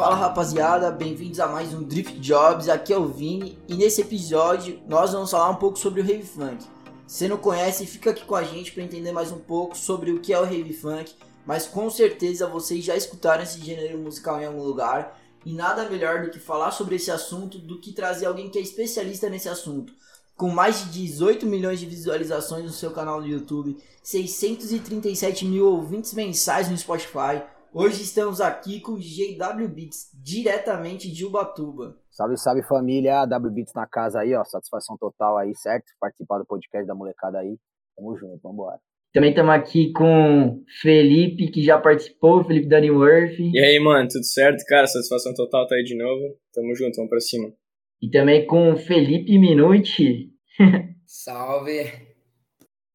Fala 0.00 0.16
rapaziada, 0.16 0.90
bem-vindos 0.90 1.38
a 1.40 1.46
mais 1.46 1.74
um 1.74 1.82
Drift 1.82 2.18
Jobs. 2.20 2.70
Aqui 2.70 2.90
é 2.90 2.96
o 2.96 3.06
Vini 3.06 3.58
e 3.68 3.74
nesse 3.74 4.00
episódio 4.00 4.80
nós 4.88 5.12
vamos 5.12 5.30
falar 5.30 5.50
um 5.50 5.56
pouco 5.56 5.78
sobre 5.78 6.00
o 6.00 6.10
Heavy 6.10 6.26
Funk. 6.26 6.64
Se 7.06 7.28
não 7.28 7.36
conhece, 7.36 7.84
fica 7.84 8.08
aqui 8.08 8.24
com 8.24 8.34
a 8.34 8.42
gente 8.42 8.72
para 8.72 8.82
entender 8.82 9.12
mais 9.12 9.30
um 9.30 9.38
pouco 9.38 9.76
sobre 9.76 10.10
o 10.10 10.18
que 10.18 10.32
é 10.32 10.40
o 10.40 10.44
Heavy 10.46 10.72
Funk, 10.72 11.14
mas 11.44 11.66
com 11.66 11.90
certeza 11.90 12.46
vocês 12.46 12.82
já 12.82 12.96
escutaram 12.96 13.42
esse 13.42 13.60
gênero 13.60 13.98
musical 13.98 14.40
em 14.40 14.46
algum 14.46 14.62
lugar 14.62 15.20
e 15.44 15.52
nada 15.52 15.86
melhor 15.86 16.22
do 16.22 16.30
que 16.30 16.38
falar 16.38 16.70
sobre 16.70 16.96
esse 16.96 17.10
assunto 17.10 17.58
do 17.58 17.78
que 17.78 17.92
trazer 17.92 18.24
alguém 18.24 18.48
que 18.48 18.58
é 18.58 18.62
especialista 18.62 19.28
nesse 19.28 19.50
assunto. 19.50 19.92
Com 20.34 20.48
mais 20.48 20.82
de 20.82 20.92
18 20.92 21.44
milhões 21.44 21.78
de 21.78 21.84
visualizações 21.84 22.64
no 22.64 22.72
seu 22.72 22.90
canal 22.90 23.20
do 23.20 23.28
YouTube, 23.28 23.76
637 24.02 25.44
mil 25.44 25.66
ouvintes 25.66 26.14
mensais 26.14 26.70
no 26.70 26.78
Spotify, 26.78 27.42
hoje 27.72 28.02
estamos 28.02 28.40
aqui 28.40 28.80
com 28.80 28.92
o 28.92 28.98
JW 28.98 29.68
Beats, 29.68 30.10
diretamente 30.14 31.10
de 31.10 31.24
Ubatuba. 31.24 31.96
Salve, 32.10 32.36
salve 32.36 32.62
família, 32.62 33.24
W 33.26 33.52
Beats 33.52 33.72
na 33.74 33.86
casa 33.86 34.20
aí, 34.20 34.34
ó, 34.34 34.44
satisfação 34.44 34.96
total 34.96 35.38
aí, 35.38 35.54
certo? 35.54 35.86
Participar 36.00 36.38
do 36.38 36.46
podcast 36.46 36.86
da 36.86 36.94
molecada 36.94 37.38
aí, 37.38 37.56
tamo 37.96 38.16
junto, 38.16 38.40
vambora. 38.42 38.78
Também 39.12 39.30
estamos 39.30 39.52
aqui 39.52 39.92
com 39.92 40.62
Felipe, 40.80 41.50
que 41.50 41.64
já 41.64 41.78
participou, 41.78 42.44
Felipe 42.44 42.68
Dannyworth. 42.68 43.40
E 43.40 43.58
aí, 43.58 43.80
mano, 43.80 44.08
tudo 44.08 44.24
certo? 44.24 44.64
Cara, 44.66 44.86
satisfação 44.86 45.34
total 45.34 45.66
tá 45.66 45.74
aí 45.74 45.82
de 45.82 45.96
novo. 45.96 46.36
Tamo 46.54 46.74
junto, 46.76 46.94
vamos 46.94 47.10
pra 47.10 47.18
cima. 47.18 47.52
E 48.00 48.08
também 48.08 48.46
com 48.46 48.76
Felipe 48.76 49.36
Minuti. 49.36 50.30
Salve! 51.06 51.90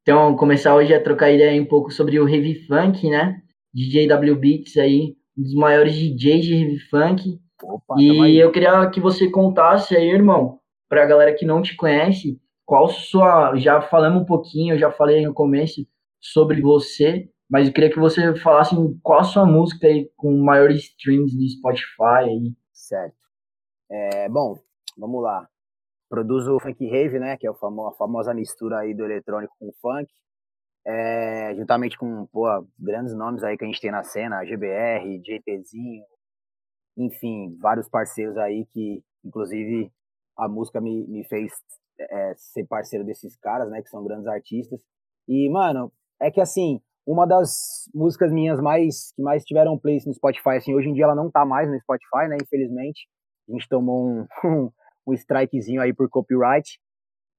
Então, 0.01 0.37
começar 0.37 0.73
hoje 0.73 0.93
a 0.93 1.04
trocar 1.04 1.32
ideia 1.32 1.62
um 1.62 1.65
pouco 1.65 1.91
sobre 1.91 2.17
o 2.17 2.29
Heavy 2.29 2.65
Funk, 2.65 3.10
né? 3.10 3.41
DJ 3.76 4.07
W 4.07 4.35
Beats 4.37 4.77
aí, 4.77 5.18
um 5.37 5.43
dos 5.43 5.54
maiores 5.54 5.93
DJs 5.93 6.45
de 6.45 6.54
Heavy 6.54 6.79
Funk. 6.90 7.40
Opa, 7.62 7.95
e 7.99 8.37
eu 8.37 8.51
queria 8.51 8.90
que 8.90 9.01
você 9.01 9.29
contasse 9.29 9.95
aí, 9.95 10.09
irmão, 10.09 10.59
pra 10.87 11.05
galera 11.05 11.34
que 11.34 11.45
não 11.45 11.62
te 11.62 11.76
conhece, 11.76 12.40
qual 12.65 12.87
sua. 12.87 13.55
Já 13.57 13.82
falamos 13.82 14.21
um 14.21 14.26
pouquinho, 14.26 14.76
eu 14.76 14.79
já 14.79 14.91
falei 14.91 15.26
no 15.26 15.34
começo, 15.34 15.85
sobre 16.20 16.62
você, 16.62 17.29
mas 17.49 17.67
eu 17.67 17.73
queria 17.73 17.90
que 17.90 17.99
você 17.99 18.35
falasse 18.37 18.76
qual 19.04 19.20
a 19.20 19.23
sua 19.23 19.45
música 19.45 19.87
aí 19.87 20.10
com 20.15 20.35
maiores 20.37 20.84
streams 20.85 21.35
no 21.35 21.48
Spotify 21.48 22.29
aí. 22.29 22.54
Certo. 22.73 23.15
É, 23.91 24.29
bom, 24.29 24.57
vamos 24.98 25.21
lá. 25.21 25.48
Produzo 26.10 26.55
o 26.55 26.60
Funk 26.60 26.87
Rave, 26.87 27.20
né, 27.20 27.37
que 27.37 27.48
é 27.48 27.49
a 27.49 27.93
famosa 27.98 28.34
mistura 28.34 28.79
aí 28.79 28.93
do 28.93 29.05
eletrônico 29.05 29.54
com 29.60 29.71
funk. 29.82 30.12
É, 30.88 31.55
juntamente 31.55 31.98
com 31.98 32.28
pô, 32.28 32.46
grandes 32.78 33.16
nomes 33.16 33.44
aí 33.44 33.58
que 33.58 33.64
a 33.64 33.68
gente 33.68 33.82
tem 33.82 33.91
na 33.91 34.04
cena, 34.04 34.46
GBR, 34.46 35.20
JTzinho, 35.20 36.04
enfim, 36.98 37.58
vários 37.60 37.90
parceiros 37.90 38.38
aí 38.38 38.66
que, 38.68 39.04
inclusive, 39.24 39.91
a 40.38 40.48
música 40.48 40.80
me, 40.80 41.06
me 41.08 41.24
fez 41.26 41.52
é, 42.00 42.34
ser 42.36 42.66
parceiro 42.66 43.06
desses 43.06 43.36
caras, 43.38 43.70
né, 43.70 43.82
que 43.82 43.90
são 43.90 44.04
grandes 44.04 44.28
artistas. 44.28 44.80
E, 45.28 45.50
mano, 45.50 45.91
é 46.22 46.30
que 46.30 46.40
assim, 46.40 46.80
uma 47.06 47.26
das 47.26 47.90
músicas 47.94 48.32
minhas 48.32 48.60
mais 48.60 49.12
que 49.16 49.22
mais 49.22 49.44
tiveram 49.44 49.78
play 49.78 50.00
no 50.06 50.13
Spotify, 50.13 50.58
assim, 50.58 50.74
hoje 50.74 50.90
em 50.90 50.94
dia 50.94 51.06
ela 51.06 51.16
não 51.16 51.30
tá 51.30 51.46
mais 51.46 51.70
no 51.70 51.80
Spotify, 51.80 52.28
né, 52.28 52.38
infelizmente. 52.41 53.08
A 53.48 53.52
gente 53.52 53.68
tomou 53.70 54.08
um, 54.08 54.28
um, 55.08 55.13
strikezinho 55.13 55.82
aí 55.82 55.94
por 55.94 56.10
copyright, 56.10 56.80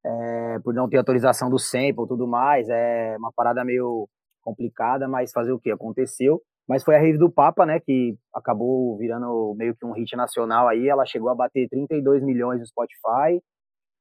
é, 0.06 0.58
por 0.60 0.72
não 0.72 0.88
ter 0.88 0.98
autorização 0.98 1.50
do 1.50 1.58
sample 1.58 2.04
e 2.04 2.08
tudo 2.08 2.26
mais. 2.26 2.68
É 2.68 3.16
uma 3.18 3.32
parada 3.32 3.64
meio 3.64 4.08
complicada, 4.42 5.08
mas 5.08 5.32
fazer 5.32 5.52
o 5.52 5.58
que? 5.58 5.70
Aconteceu. 5.70 6.40
Mas 6.68 6.82
foi 6.82 6.96
a 6.96 6.98
rave 6.98 7.18
do 7.18 7.30
Papa, 7.30 7.64
né, 7.64 7.78
que 7.78 8.16
acabou 8.34 8.96
virando 8.98 9.54
meio 9.56 9.74
que 9.76 9.86
um 9.86 9.92
hit 9.92 10.16
nacional 10.16 10.68
aí. 10.68 10.88
Ela 10.88 11.04
chegou 11.04 11.28
a 11.30 11.34
bater 11.34 11.68
32 11.68 12.22
milhões 12.22 12.60
no 12.60 12.66
Spotify 12.66 13.40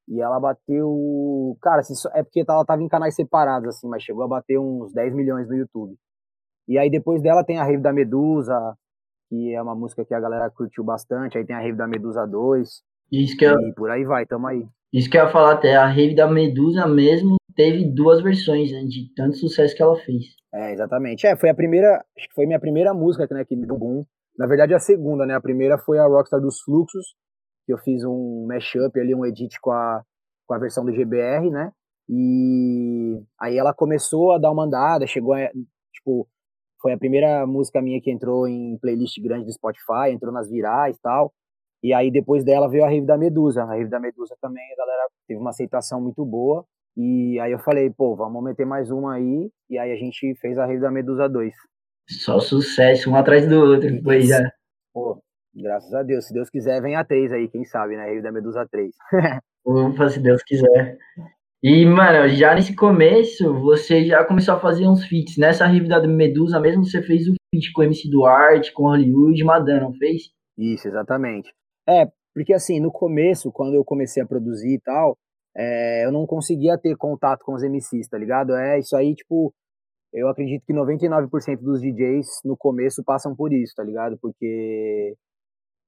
e 0.08 0.22
ela 0.22 0.40
bateu. 0.40 1.56
Cara, 1.62 1.82
é 2.14 2.24
porque 2.24 2.44
ela 2.48 2.66
tava 2.66 2.82
em 2.82 2.88
canais 2.88 3.16
separados, 3.16 3.70
assim, 3.70 3.88
mas 3.88 4.04
chegou 4.04 4.24
a 4.24 4.28
bater 4.28 4.60
uns 4.60 4.94
10 4.94 5.14
milhões 5.14 5.48
no 5.48 5.56
YouTube. 5.56 5.96
E 6.68 6.80
aí 6.80 6.90
depois 6.90 7.22
dela 7.22 7.44
tem 7.44 7.60
a 7.60 7.64
Rave 7.64 7.82
da 7.82 7.94
Medusa, 7.94 8.76
que 9.30 9.54
é 9.54 9.62
uma 9.62 9.76
música 9.76 10.04
que 10.04 10.14
a 10.14 10.20
galera 10.20 10.50
curtiu 10.50 10.84
bastante. 10.84 11.38
Aí 11.38 11.46
tem 11.46 11.56
a 11.56 11.60
Rave 11.60 11.78
da 11.78 11.88
Medusa 11.88 12.26
2. 12.26 12.84
Isso 13.12 13.38
que 13.38 13.46
eu... 13.46 13.60
E 13.62 13.74
por 13.74 13.92
aí 13.92 14.04
vai, 14.04 14.26
tamo 14.26 14.48
aí. 14.48 14.68
Isso 14.96 15.10
que 15.10 15.18
eu 15.18 15.26
ia 15.26 15.30
falar 15.30 15.56
até, 15.56 15.76
a 15.76 15.86
Rave 15.86 16.16
da 16.16 16.26
Medusa 16.26 16.88
mesmo 16.88 17.36
teve 17.54 17.84
duas 17.84 18.24
versões, 18.24 18.72
né, 18.72 18.82
de 18.86 19.14
tanto 19.14 19.36
sucesso 19.36 19.76
que 19.76 19.84
ela 19.84 19.98
fez. 19.98 20.24
É, 20.54 20.72
exatamente. 20.72 21.28
É, 21.28 21.36
foi 21.36 21.50
a 21.50 21.54
primeira, 21.54 22.02
acho 22.18 22.30
que 22.30 22.34
foi 22.34 22.46
minha 22.46 22.62
primeira 22.62 22.94
música, 22.94 23.28
né, 23.30 23.44
que 23.44 23.58
deu 23.58 23.78
boom. 23.78 24.06
Na 24.38 24.48
verdade, 24.48 24.74
a 24.74 24.80
segunda, 24.80 25.26
né, 25.26 25.36
a 25.36 25.42
primeira 25.42 25.78
foi 25.78 26.00
a 26.00 26.08
Rockstar 26.08 26.40
dos 26.40 26.62
Fluxos, 26.62 27.14
que 27.66 27.74
eu 27.74 27.78
fiz 27.78 28.06
um 28.06 28.46
mashup 28.48 28.98
ali, 28.98 29.14
um 29.14 29.26
edit 29.26 29.60
com 29.60 29.72
a, 29.72 30.02
com 30.48 30.54
a 30.54 30.60
versão 30.60 30.86
do 30.86 30.94
GBR, 30.94 31.50
né? 31.50 31.72
E 32.08 33.22
aí 33.42 33.58
ela 33.58 33.74
começou 33.74 34.32
a 34.32 34.38
dar 34.38 34.52
uma 34.52 34.64
andada, 34.64 35.06
chegou 35.08 35.34
a, 35.34 35.50
tipo, 35.94 36.26
foi 36.82 36.94
a 36.94 36.98
primeira 36.98 37.46
música 37.46 37.82
minha 37.82 38.00
que 38.00 38.12
entrou 38.12 38.48
em 38.48 38.78
playlist 38.78 39.20
grande 39.22 39.46
do 39.46 39.52
Spotify, 39.52 40.12
entrou 40.12 40.32
nas 40.32 40.50
virais 40.50 40.96
e 40.96 41.02
tal. 41.02 41.34
E 41.86 41.94
aí 41.94 42.10
depois 42.10 42.44
dela 42.44 42.68
veio 42.68 42.84
a 42.84 42.90
Rave 42.90 43.06
da 43.06 43.18
Medusa. 43.18 43.62
A 43.62 43.76
Rave 43.76 43.90
da 43.90 44.00
Medusa 44.00 44.36
também, 44.42 44.64
a 44.74 44.76
galera 44.76 45.08
teve 45.28 45.40
uma 45.40 45.52
aceitação 45.52 46.02
muito 46.02 46.26
boa. 46.26 46.66
E 46.98 47.40
aí 47.40 47.52
eu 47.52 47.60
falei, 47.60 47.92
pô, 47.92 48.16
vamos 48.16 48.44
meter 48.44 48.66
mais 48.66 48.90
uma 48.90 49.14
aí. 49.14 49.52
E 49.70 49.78
aí 49.78 49.92
a 49.92 49.96
gente 49.96 50.34
fez 50.42 50.58
a 50.58 50.66
Rave 50.66 50.80
da 50.80 50.90
Medusa 50.90 51.30
2. 51.30 51.54
Só 52.10 52.40
sucesso, 52.40 53.12
um 53.12 53.16
atrás 53.16 53.48
do 53.48 53.60
outro, 53.60 53.92
depois 53.92 54.28
já. 54.28 54.50
Pô, 54.94 55.22
Graças 55.56 55.94
a 55.94 56.04
Deus. 56.04 56.26
Se 56.26 56.34
Deus 56.34 56.50
quiser, 56.50 56.82
vem 56.82 56.96
a 56.96 57.06
3 57.06 57.32
aí, 57.32 57.48
quem 57.48 57.64
sabe, 57.64 57.96
né? 57.96 58.12
Rio 58.12 58.22
da 58.22 58.32
Medusa 58.32 58.68
3. 58.70 58.92
Ufa, 59.66 60.10
se 60.10 60.20
Deus 60.20 60.44
quiser. 60.44 60.98
E, 61.64 61.86
mano, 61.86 62.28
já 62.30 62.54
nesse 62.54 62.76
começo, 62.76 63.54
você 63.62 64.04
já 64.04 64.26
começou 64.26 64.56
a 64.56 64.60
fazer 64.60 64.88
uns 64.88 65.06
feats. 65.06 65.38
Nessa 65.38 65.66
Rio 65.66 65.88
da 65.88 66.06
Medusa 66.06 66.60
mesmo, 66.60 66.84
você 66.84 67.02
fez 67.02 67.28
o 67.28 67.34
feat 67.50 67.72
com 67.72 67.82
o 67.82 67.84
MC 67.86 68.10
Duarte, 68.10 68.74
com 68.74 68.84
Hollywood, 68.84 69.44
Madan, 69.44 69.80
não 69.80 69.94
fez? 69.94 70.24
Isso, 70.58 70.88
exatamente. 70.88 71.54
É, 71.88 72.08
porque 72.34 72.54
assim, 72.54 72.80
no 72.80 72.92
começo, 72.92 73.52
quando 73.52 73.76
eu 73.76 73.84
comecei 73.86 74.22
a 74.22 74.26
produzir 74.28 74.76
e 74.76 74.80
tal, 74.82 75.18
é, 75.56 76.06
eu 76.06 76.12
não 76.12 76.26
conseguia 76.26 76.78
ter 76.78 76.96
contato 76.98 77.44
com 77.46 77.54
os 77.54 77.64
MCs, 77.64 78.10
tá 78.10 78.18
ligado? 78.18 78.54
É 78.56 78.80
isso 78.80 78.96
aí, 78.96 79.16
tipo, 79.16 79.54
eu 80.14 80.28
acredito 80.30 80.66
que 80.66 80.74
99% 80.74 81.62
dos 81.62 81.82
DJs 81.82 82.28
no 82.46 82.58
começo 82.58 83.04
passam 83.04 83.36
por 83.36 83.54
isso, 83.54 83.74
tá 83.76 83.84
ligado? 83.84 84.18
Porque 84.22 85.16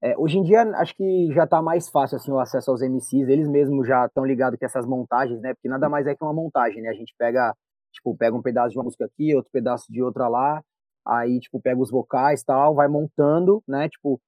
é, 0.02 0.16
hoje 0.18 0.38
em 0.38 0.44
dia, 0.44 0.62
acho 0.78 0.96
que 0.96 1.32
já 1.34 1.46
está 1.46 1.62
mais 1.62 1.90
fácil 1.90 2.18
assim, 2.18 2.32
o 2.32 2.40
acesso 2.40 2.70
aos 2.70 2.82
MCs, 2.82 3.28
eles 3.28 3.48
mesmos 3.48 3.88
já 3.88 4.06
estão 4.06 4.24
ligados 4.26 4.60
com 4.60 4.66
essas 4.66 4.86
montagens, 4.86 5.42
né? 5.42 5.54
Porque 5.54 5.68
nada 5.68 5.90
mais 5.90 6.06
é 6.08 6.16
que 6.16 6.24
uma 6.24 6.34
montagem, 6.34 6.82
né? 6.82 6.90
A 6.90 6.94
gente 6.94 7.14
pega, 7.18 7.54
tipo, 7.92 8.16
pega 8.16 8.36
um 8.36 8.42
pedaço 8.42 8.72
de 8.72 8.78
uma 8.78 8.84
música 8.86 9.06
aqui, 9.06 9.36
outro 9.36 9.52
pedaço 9.52 9.86
de 9.92 10.02
outra 10.04 10.28
lá, 10.28 10.62
aí, 11.06 11.40
tipo, 11.40 11.60
pega 11.62 11.82
os 11.82 11.90
vocais 11.90 12.44
tal, 12.44 12.76
vai 12.76 12.88
montando, 12.88 13.64
né? 13.68 13.90
Tipo, 13.90 14.20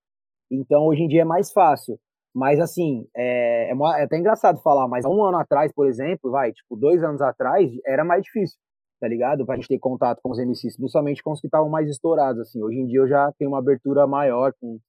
então 0.51 0.85
hoje 0.85 1.03
em 1.03 1.07
dia 1.07 1.21
é 1.21 1.25
mais 1.25 1.51
fácil. 1.51 1.99
Mas, 2.33 2.59
assim, 2.59 3.07
é, 3.15 3.71
é, 3.71 3.73
é 3.73 4.03
até 4.03 4.17
engraçado 4.17 4.61
falar, 4.61 4.87
mas 4.87 5.03
há 5.05 5.09
um 5.09 5.23
ano 5.23 5.37
atrás, 5.37 5.71
por 5.73 5.87
exemplo, 5.87 6.31
vai, 6.31 6.51
tipo, 6.53 6.75
dois 6.75 7.03
anos 7.03 7.21
atrás, 7.21 7.71
era 7.85 8.03
mais 8.05 8.23
difícil, 8.23 8.57
tá 8.99 9.07
ligado? 9.07 9.45
Pra 9.45 9.55
gente 9.55 9.67
ter 9.67 9.79
contato 9.79 10.19
com 10.21 10.31
os 10.31 10.38
MCs, 10.38 10.77
principalmente 10.77 11.23
com 11.23 11.31
os 11.31 11.41
que 11.41 11.47
estavam 11.47 11.69
mais 11.69 11.89
estourados, 11.89 12.41
assim. 12.41 12.61
Hoje 12.63 12.77
em 12.77 12.85
dia 12.85 12.99
eu 12.99 13.07
já 13.07 13.31
tenho 13.38 13.51
uma 13.51 13.59
abertura 13.59 14.05
maior 14.07 14.53
com 14.59 14.79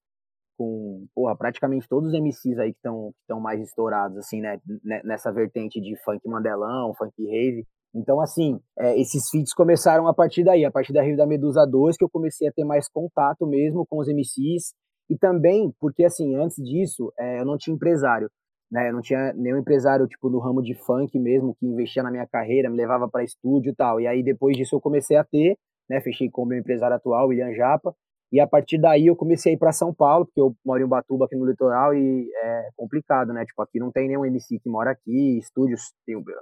com 0.61 1.07
porra, 1.15 1.35
praticamente 1.35 1.89
todos 1.89 2.13
os 2.13 2.21
MCs 2.21 2.59
aí 2.59 2.75
que 2.75 2.79
estão 2.79 3.41
mais 3.41 3.63
estourados, 3.63 4.19
assim, 4.19 4.43
né? 4.43 4.59
Nessa 5.03 5.33
vertente 5.33 5.81
de 5.81 5.97
funk 6.05 6.21
mandelão, 6.29 6.93
funk 6.99 7.15
rave. 7.25 7.67
Então, 7.95 8.21
assim, 8.21 8.61
é, 8.79 9.01
esses 9.01 9.31
feats 9.31 9.55
começaram 9.55 10.07
a 10.07 10.13
partir 10.13 10.45
daí, 10.45 10.63
a 10.65 10.71
partir 10.71 10.93
da 10.93 11.03
Rio 11.03 11.17
da 11.17 11.27
Medusa 11.27 11.67
2, 11.67 11.97
que 11.97 12.05
eu 12.05 12.11
comecei 12.11 12.47
a 12.47 12.53
ter 12.53 12.65
mais 12.65 12.91
contato 12.91 13.47
mesmo 13.47 13.87
com 13.87 14.01
os 14.01 14.09
MCs. 14.09 14.75
E 15.11 15.19
também, 15.19 15.75
porque, 15.81 16.05
assim, 16.05 16.37
antes 16.37 16.57
disso, 16.63 17.13
é, 17.19 17.41
eu 17.41 17.45
não 17.45 17.59
tinha 17.59 17.75
empresário. 17.75 18.31
Né? 18.71 18.89
Eu 18.89 18.93
não 18.95 19.01
tinha 19.01 19.33
nenhum 19.33 19.59
empresário, 19.59 20.07
tipo, 20.07 20.31
no 20.31 20.39
ramo 20.39 20.63
de 20.63 20.75
funk 20.75 21.19
mesmo, 21.19 21.57
que 21.57 21.67
investia 21.67 22.03
na 22.03 22.13
minha 22.13 22.27
carreira, 22.29 22.71
me 22.71 22.77
levava 22.77 23.09
para 23.09 23.25
estúdio 23.25 23.73
e 23.73 23.75
tal. 23.75 24.01
E 24.01 24.07
aí, 24.07 24.23
depois 24.23 24.57
disso, 24.57 24.77
eu 24.77 24.81
comecei 24.81 25.17
a 25.17 25.25
ter, 25.25 25.59
né? 25.89 26.01
Fechei 26.01 26.31
com 26.31 26.43
o 26.45 26.47
meu 26.47 26.59
empresário 26.59 26.95
atual, 26.95 27.27
William 27.27 27.53
Japa. 27.53 27.93
E 28.33 28.39
a 28.39 28.47
partir 28.47 28.79
daí 28.79 29.09
eu 29.09 29.17
comecei 29.17 29.53
a 29.53 29.55
ir 29.57 29.59
para 29.59 29.73
São 29.73 29.93
Paulo, 29.93 30.25
porque 30.25 30.41
eu 30.41 30.55
moro 30.65 30.81
em 30.81 30.87
Batuba 30.87 31.25
aqui 31.25 31.35
no 31.35 31.45
litoral 31.45 31.93
e 31.93 32.31
é 32.45 32.69
complicado, 32.77 33.33
né? 33.33 33.45
Tipo, 33.45 33.63
aqui 33.63 33.81
não 33.81 33.91
tem 33.91 34.07
nenhum 34.07 34.25
MC 34.25 34.61
que 34.61 34.69
mora 34.69 34.93
aqui, 34.93 35.39
estúdios, 35.39 35.93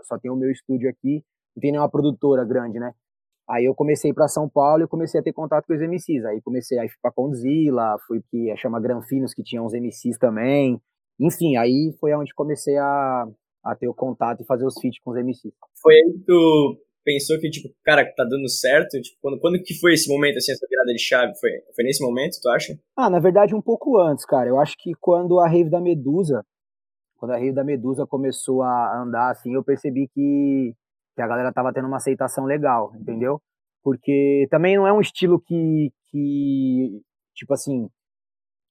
só 0.03 0.19
tem 0.19 0.31
o 0.31 0.37
meu 0.37 0.51
estúdio 0.51 0.91
aqui, 0.91 1.25
não 1.57 1.61
tem 1.63 1.73
nenhuma 1.73 1.89
produtora 1.91 2.45
grande, 2.45 2.79
né? 2.79 2.93
Aí 3.49 3.65
eu 3.65 3.75
comecei 3.75 4.13
para 4.13 4.29
São 4.29 4.49
Paulo 4.49 4.85
e 4.85 4.89
comecei 4.89 5.21
a 5.21 5.23
ter 5.23 5.33
contato 5.33 5.67
com 5.67 5.75
os 5.75 5.81
MCs. 5.81 6.25
Aí 6.27 6.41
comecei 6.43 6.79
a 6.79 6.85
ir 6.85 6.91
para 7.01 7.13
Condzilla, 7.13 7.97
fui 8.07 8.21
que 8.31 8.55
chama 8.57 8.81
Granfinos, 8.81 9.33
que 9.33 9.43
tinha 9.43 9.63
uns 9.63 9.73
MCs 9.73 10.19
também. 10.19 10.81
Enfim, 11.19 11.57
aí 11.57 11.95
foi 11.99 12.15
onde 12.15 12.35
comecei 12.35 12.77
a, 12.77 13.27
a 13.65 13.75
ter 13.75 13.89
o 13.89 13.95
contato 13.95 14.43
e 14.43 14.47
fazer 14.47 14.67
os 14.67 14.79
feats 14.79 15.01
com 15.03 15.11
os 15.11 15.17
MCs. 15.17 15.53
Foi 15.83 15.95
aí 15.95 16.13
que 16.13 16.25
tu 16.27 16.79
pensou 17.09 17.39
que, 17.41 17.49
tipo, 17.49 17.75
cara, 17.83 18.05
tá 18.15 18.25
dando 18.25 18.49
certo? 18.51 19.01
Tipo, 19.01 19.17
quando, 19.23 19.41
quando 19.41 19.63
que 19.63 19.73
foi 19.81 19.95
esse 19.95 20.13
momento, 20.13 20.37
assim, 20.37 20.53
essa 20.53 20.67
virada 20.69 20.93
de 20.93 20.99
chave? 20.99 21.33
Foi, 21.41 21.51
foi 21.75 21.85
nesse 21.85 22.05
momento, 22.05 22.37
tu 22.41 22.51
acha? 22.51 22.79
Ah, 22.95 23.09
na 23.09 23.19
verdade, 23.19 23.55
um 23.55 23.63
pouco 23.63 23.99
antes, 23.99 24.27
cara. 24.27 24.49
Eu 24.51 24.61
acho 24.61 24.77
que 24.79 24.93
quando 25.01 25.41
a 25.41 25.49
Rave 25.49 25.71
da 25.71 25.81
Medusa, 25.81 26.45
quando 27.17 27.33
a 27.33 27.39
Rave 27.39 27.55
da 27.55 27.65
Medusa 27.65 28.07
começou 28.07 28.63
a 28.63 29.03
andar, 29.03 29.31
assim, 29.31 29.55
eu 29.55 29.65
percebi 29.65 30.07
que, 30.15 30.75
que 31.19 31.23
a 31.23 31.27
galera 31.27 31.53
tava 31.53 31.73
tendo 31.73 31.89
uma 31.89 31.97
aceitação 31.97 32.45
legal, 32.45 32.93
entendeu? 32.95 33.43
Porque 33.83 34.47
também 34.53 34.77
não 34.77 34.87
é 34.87 34.93
um 34.93 35.01
estilo 35.01 35.41
que, 35.41 35.91
que 36.07 37.03
tipo 37.35 37.53
assim, 37.53 37.89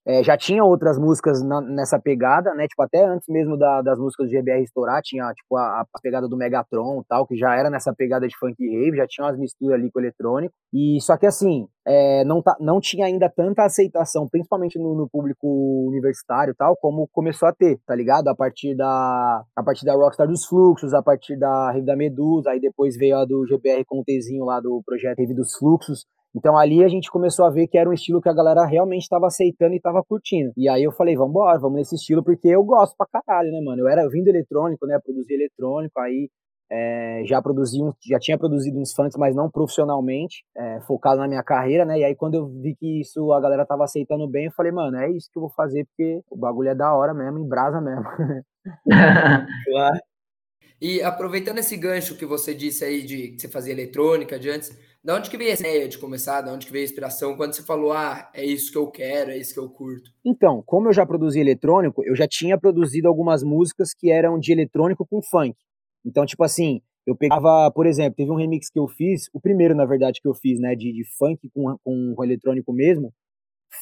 é, 0.08 0.24
já 0.24 0.38
tinha 0.38 0.64
outras 0.64 0.98
músicas 0.98 1.42
na, 1.42 1.60
nessa 1.60 2.00
pegada, 2.00 2.54
né? 2.54 2.66
Tipo, 2.66 2.82
até 2.82 3.04
antes 3.04 3.28
mesmo 3.28 3.58
da, 3.58 3.82
das 3.82 3.98
músicas 3.98 4.26
do 4.26 4.30
GBR 4.30 4.62
estourar, 4.62 5.02
tinha 5.02 5.30
tipo 5.34 5.54
a, 5.54 5.82
a, 5.82 6.00
pegada 6.02 6.26
do 6.26 6.34
Megatron 6.34 7.02
tal, 7.06 7.26
que 7.26 7.36
já 7.36 7.54
era 7.54 7.68
nessa 7.68 7.92
pegada 7.94 8.26
de 8.26 8.34
funk 8.38 8.56
rave, 8.58 8.96
já 8.96 9.06
tinha 9.06 9.26
umas 9.26 9.38
misturas 9.38 9.78
ali 9.78 9.90
com 9.90 10.00
eletrônico. 10.00 10.54
E 10.72 10.98
só 11.02 11.18
que 11.18 11.26
assim, 11.26 11.68
é, 11.86 12.24
não, 12.24 12.40
tá, 12.40 12.56
não 12.58 12.80
tinha 12.80 13.04
ainda 13.04 13.28
tanta 13.28 13.64
aceitação, 13.64 14.26
principalmente 14.30 14.78
no, 14.78 14.94
no, 14.94 15.06
público 15.10 15.46
universitário 15.88 16.54
tal, 16.56 16.74
como 16.76 17.06
começou 17.12 17.46
a 17.46 17.52
ter, 17.52 17.78
tá 17.86 17.94
ligado? 17.94 18.28
A 18.28 18.34
partir 18.34 18.74
da 18.74 19.42
a 19.54 19.62
partir 19.62 19.84
da 19.84 19.92
Rockstar 19.92 20.26
dos 20.26 20.46
Fluxos, 20.46 20.94
a 20.94 21.02
partir 21.02 21.38
da 21.38 21.70
Rave 21.70 21.84
da 21.84 21.96
Medusa, 21.96 22.50
aí 22.50 22.60
depois 22.60 22.96
veio 22.96 23.18
a 23.18 23.26
do 23.26 23.44
GBR 23.46 23.84
com 23.84 24.00
o 24.00 24.04
Tzinho 24.04 24.46
lá 24.46 24.58
do 24.58 24.82
projeto 24.86 25.18
Rave 25.18 25.34
dos 25.34 25.54
Fluxos. 25.54 26.06
Então 26.38 26.56
ali 26.56 26.84
a 26.84 26.88
gente 26.88 27.10
começou 27.10 27.44
a 27.44 27.50
ver 27.50 27.66
que 27.66 27.76
era 27.76 27.90
um 27.90 27.92
estilo 27.92 28.20
que 28.20 28.28
a 28.28 28.32
galera 28.32 28.64
realmente 28.64 29.02
estava 29.02 29.26
aceitando 29.26 29.74
e 29.74 29.76
estava 29.76 30.02
curtindo. 30.02 30.52
E 30.56 30.68
aí 30.68 30.84
eu 30.84 30.92
falei, 30.92 31.16
vamos 31.16 31.30
embora, 31.30 31.58
vamos 31.58 31.78
nesse 31.78 31.96
estilo, 31.96 32.22
porque 32.22 32.48
eu 32.48 32.62
gosto 32.62 32.94
pra 32.96 33.06
caralho, 33.06 33.50
né, 33.50 33.60
mano? 33.60 33.82
Eu 33.82 33.88
era 33.88 34.08
vindo 34.08 34.28
eletrônico, 34.28 34.86
né? 34.86 34.98
Produzi 35.04 35.34
eletrônico, 35.34 35.98
aí 36.00 36.30
é, 36.70 37.22
já 37.24 37.40
produzi 37.40 37.82
um, 37.82 37.92
já 38.06 38.18
tinha 38.18 38.38
produzido 38.38 38.78
uns 38.78 38.92
funks, 38.92 39.16
mas 39.16 39.34
não 39.34 39.50
profissionalmente, 39.50 40.44
é, 40.56 40.80
focado 40.82 41.20
na 41.20 41.26
minha 41.26 41.42
carreira, 41.42 41.84
né? 41.84 41.98
E 41.98 42.04
aí 42.04 42.14
quando 42.14 42.34
eu 42.34 42.46
vi 42.46 42.76
que 42.76 43.00
isso 43.00 43.32
a 43.32 43.40
galera 43.40 43.66
tava 43.66 43.84
aceitando 43.84 44.28
bem, 44.28 44.46
eu 44.46 44.52
falei, 44.52 44.70
mano, 44.70 44.96
é 44.96 45.10
isso 45.10 45.28
que 45.32 45.38
eu 45.38 45.42
vou 45.42 45.50
fazer, 45.50 45.86
porque 45.86 46.20
o 46.30 46.36
bagulho 46.36 46.68
é 46.68 46.74
da 46.74 46.94
hora 46.94 47.14
mesmo, 47.14 47.38
em 47.38 47.48
brasa 47.48 47.80
mesmo. 47.80 48.04
claro. 49.64 49.98
E 50.80 51.02
aproveitando 51.02 51.58
esse 51.58 51.76
gancho 51.76 52.16
que 52.16 52.24
você 52.24 52.54
disse 52.54 52.84
aí 52.84 53.02
de 53.02 53.28
que 53.28 53.40
você 53.40 53.48
fazia 53.48 53.72
eletrônica 53.72 54.38
de 54.38 54.48
antes, 54.48 54.76
da 55.08 55.16
onde 55.16 55.30
que 55.30 55.38
veio 55.38 55.52
essa 55.52 55.66
ideia 55.66 55.88
de 55.88 55.96
começar? 55.96 56.42
Da 56.42 56.52
onde 56.52 56.66
que 56.66 56.70
veio 56.70 56.82
a 56.82 56.84
inspiração? 56.84 57.34
Quando 57.34 57.54
você 57.54 57.62
falou, 57.62 57.94
ah, 57.94 58.30
é 58.34 58.44
isso 58.44 58.70
que 58.70 58.76
eu 58.76 58.90
quero, 58.90 59.30
é 59.30 59.38
isso 59.38 59.54
que 59.54 59.58
eu 59.58 59.70
curto? 59.70 60.10
Então, 60.22 60.62
como 60.66 60.86
eu 60.86 60.92
já 60.92 61.06
produzi 61.06 61.40
eletrônico, 61.40 62.04
eu 62.04 62.14
já 62.14 62.28
tinha 62.28 62.58
produzido 62.58 63.08
algumas 63.08 63.42
músicas 63.42 63.94
que 63.96 64.10
eram 64.10 64.38
de 64.38 64.52
eletrônico 64.52 65.06
com 65.06 65.22
funk. 65.22 65.56
Então, 66.04 66.26
tipo 66.26 66.44
assim, 66.44 66.82
eu 67.06 67.16
pegava, 67.16 67.72
por 67.74 67.86
exemplo, 67.86 68.16
teve 68.16 68.30
um 68.30 68.36
remix 68.36 68.68
que 68.68 68.78
eu 68.78 68.86
fiz, 68.86 69.30
o 69.32 69.40
primeiro, 69.40 69.74
na 69.74 69.86
verdade, 69.86 70.20
que 70.20 70.28
eu 70.28 70.34
fiz, 70.34 70.60
né, 70.60 70.74
de, 70.74 70.92
de 70.92 71.04
funk 71.16 71.48
com, 71.54 71.74
com, 71.82 72.14
com 72.14 72.24
eletrônico 72.24 72.70
mesmo, 72.70 73.10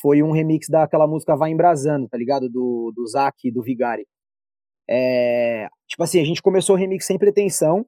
foi 0.01 0.23
um 0.23 0.31
remix 0.31 0.69
daquela 0.69 1.09
música 1.09 1.35
Vai 1.35 1.51
Embrasando, 1.51 2.09
tá 2.09 2.17
ligado? 2.17 2.49
Do, 2.49 2.93
do 2.95 3.05
Zac 3.05 3.37
e 3.45 3.51
do 3.51 3.65
Vigari. 3.65 4.07
É, 4.89 5.67
tipo 5.89 6.05
assim, 6.05 6.21
a 6.21 6.25
gente 6.25 6.41
começou 6.41 6.77
o 6.77 6.79
remix 6.79 7.05
sem 7.05 7.19
pretensão, 7.19 7.85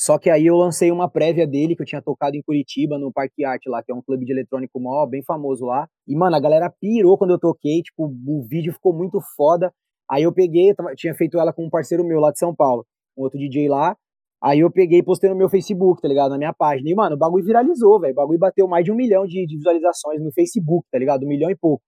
só 0.00 0.18
que 0.18 0.30
aí 0.30 0.46
eu 0.46 0.56
lancei 0.56 0.90
uma 0.90 1.10
prévia 1.10 1.46
dele 1.46 1.76
que 1.76 1.82
eu 1.82 1.86
tinha 1.86 2.00
tocado 2.00 2.34
em 2.34 2.40
Curitiba, 2.40 2.96
no 2.96 3.12
Parque 3.12 3.44
Arte 3.44 3.68
lá, 3.68 3.82
que 3.82 3.92
é 3.92 3.94
um 3.94 4.00
clube 4.00 4.24
de 4.24 4.32
eletrônico 4.32 4.80
mó, 4.80 5.04
bem 5.04 5.22
famoso 5.22 5.66
lá. 5.66 5.86
E, 6.08 6.16
mano, 6.16 6.34
a 6.34 6.40
galera 6.40 6.72
pirou 6.80 7.18
quando 7.18 7.32
eu 7.32 7.38
toquei, 7.38 7.82
tipo, 7.82 8.06
o 8.06 8.46
vídeo 8.48 8.72
ficou 8.72 8.94
muito 8.94 9.20
foda. 9.36 9.70
Aí 10.10 10.22
eu 10.22 10.32
peguei, 10.32 10.74
tinha 10.96 11.14
feito 11.14 11.38
ela 11.38 11.52
com 11.52 11.66
um 11.66 11.68
parceiro 11.68 12.02
meu 12.02 12.18
lá 12.18 12.32
de 12.32 12.38
São 12.38 12.56
Paulo, 12.56 12.86
um 13.14 13.24
outro 13.24 13.38
DJ 13.38 13.68
lá. 13.68 13.94
Aí 14.42 14.60
eu 14.60 14.70
peguei 14.70 15.00
e 15.00 15.02
postei 15.02 15.28
no 15.28 15.36
meu 15.36 15.50
Facebook, 15.50 16.00
tá 16.00 16.08
ligado? 16.08 16.30
Na 16.30 16.38
minha 16.38 16.54
página. 16.54 16.88
E, 16.88 16.94
mano, 16.94 17.14
o 17.14 17.18
bagulho 17.18 17.44
viralizou, 17.44 18.00
velho. 18.00 18.14
O 18.14 18.16
bagulho 18.16 18.38
bateu 18.38 18.66
mais 18.66 18.82
de 18.82 18.90
um 18.90 18.96
milhão 18.96 19.26
de, 19.26 19.44
de, 19.44 19.54
visualizações 19.54 20.18
no 20.22 20.32
Facebook, 20.32 20.88
tá 20.90 20.98
ligado? 20.98 21.24
Um 21.24 21.28
milhão 21.28 21.50
e 21.50 21.54
pouco. 21.54 21.84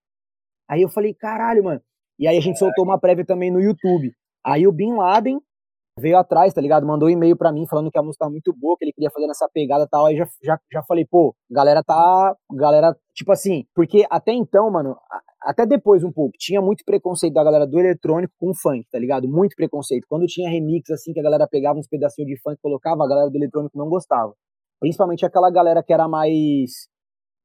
Aí 0.68 0.82
eu 0.82 0.90
falei, 0.90 1.14
caralho, 1.14 1.64
mano. 1.64 1.80
E 2.18 2.28
aí 2.28 2.36
a 2.36 2.42
gente 2.42 2.58
soltou 2.58 2.84
uma 2.84 3.00
prévia 3.00 3.24
também 3.24 3.50
no 3.50 3.58
YouTube. 3.58 4.12
Aí 4.44 4.66
o 4.66 4.72
Bin 4.72 4.96
Laden 4.96 5.40
veio 5.98 6.18
atrás, 6.18 6.54
tá 6.54 6.60
ligado? 6.60 6.86
Mandou 6.86 7.08
um 7.08 7.10
e-mail 7.10 7.36
para 7.36 7.52
mim 7.52 7.66
falando 7.66 7.90
que 7.90 7.98
a 7.98 8.02
música 8.02 8.24
tá 8.24 8.30
muito 8.30 8.52
boa, 8.52 8.76
que 8.78 8.84
ele 8.84 8.92
queria 8.92 9.10
fazer 9.10 9.26
nessa 9.26 9.48
pegada 9.52 9.84
e 9.84 9.88
tal. 9.88 10.06
Aí 10.06 10.16
já, 10.16 10.26
já, 10.42 10.58
já 10.72 10.82
falei, 10.82 11.04
pô, 11.04 11.34
galera 11.50 11.82
tá. 11.82 12.34
Galera, 12.52 12.96
tipo 13.14 13.32
assim, 13.32 13.64
porque 13.74 14.06
até 14.10 14.32
então, 14.32 14.70
mano, 14.70 14.96
até 15.42 15.66
depois 15.66 16.02
um 16.04 16.12
pouco, 16.12 16.32
tinha 16.38 16.60
muito 16.60 16.84
preconceito 16.84 17.34
da 17.34 17.44
galera 17.44 17.66
do 17.66 17.78
eletrônico 17.78 18.32
com 18.38 18.54
funk, 18.54 18.86
tá 18.90 18.98
ligado? 18.98 19.28
Muito 19.28 19.54
preconceito. 19.56 20.06
Quando 20.08 20.26
tinha 20.26 20.48
remix, 20.48 20.90
assim, 20.90 21.12
que 21.12 21.20
a 21.20 21.22
galera 21.22 21.46
pegava 21.48 21.78
uns 21.78 21.88
pedacinhos 21.88 22.28
de 22.28 22.40
funk 22.40 22.56
e 22.56 22.62
colocava, 22.62 23.04
a 23.04 23.08
galera 23.08 23.30
do 23.30 23.36
eletrônico 23.36 23.76
não 23.76 23.88
gostava. 23.88 24.32
Principalmente 24.80 25.24
aquela 25.26 25.50
galera 25.50 25.82
que 25.82 25.92
era 25.92 26.08
mais 26.08 26.88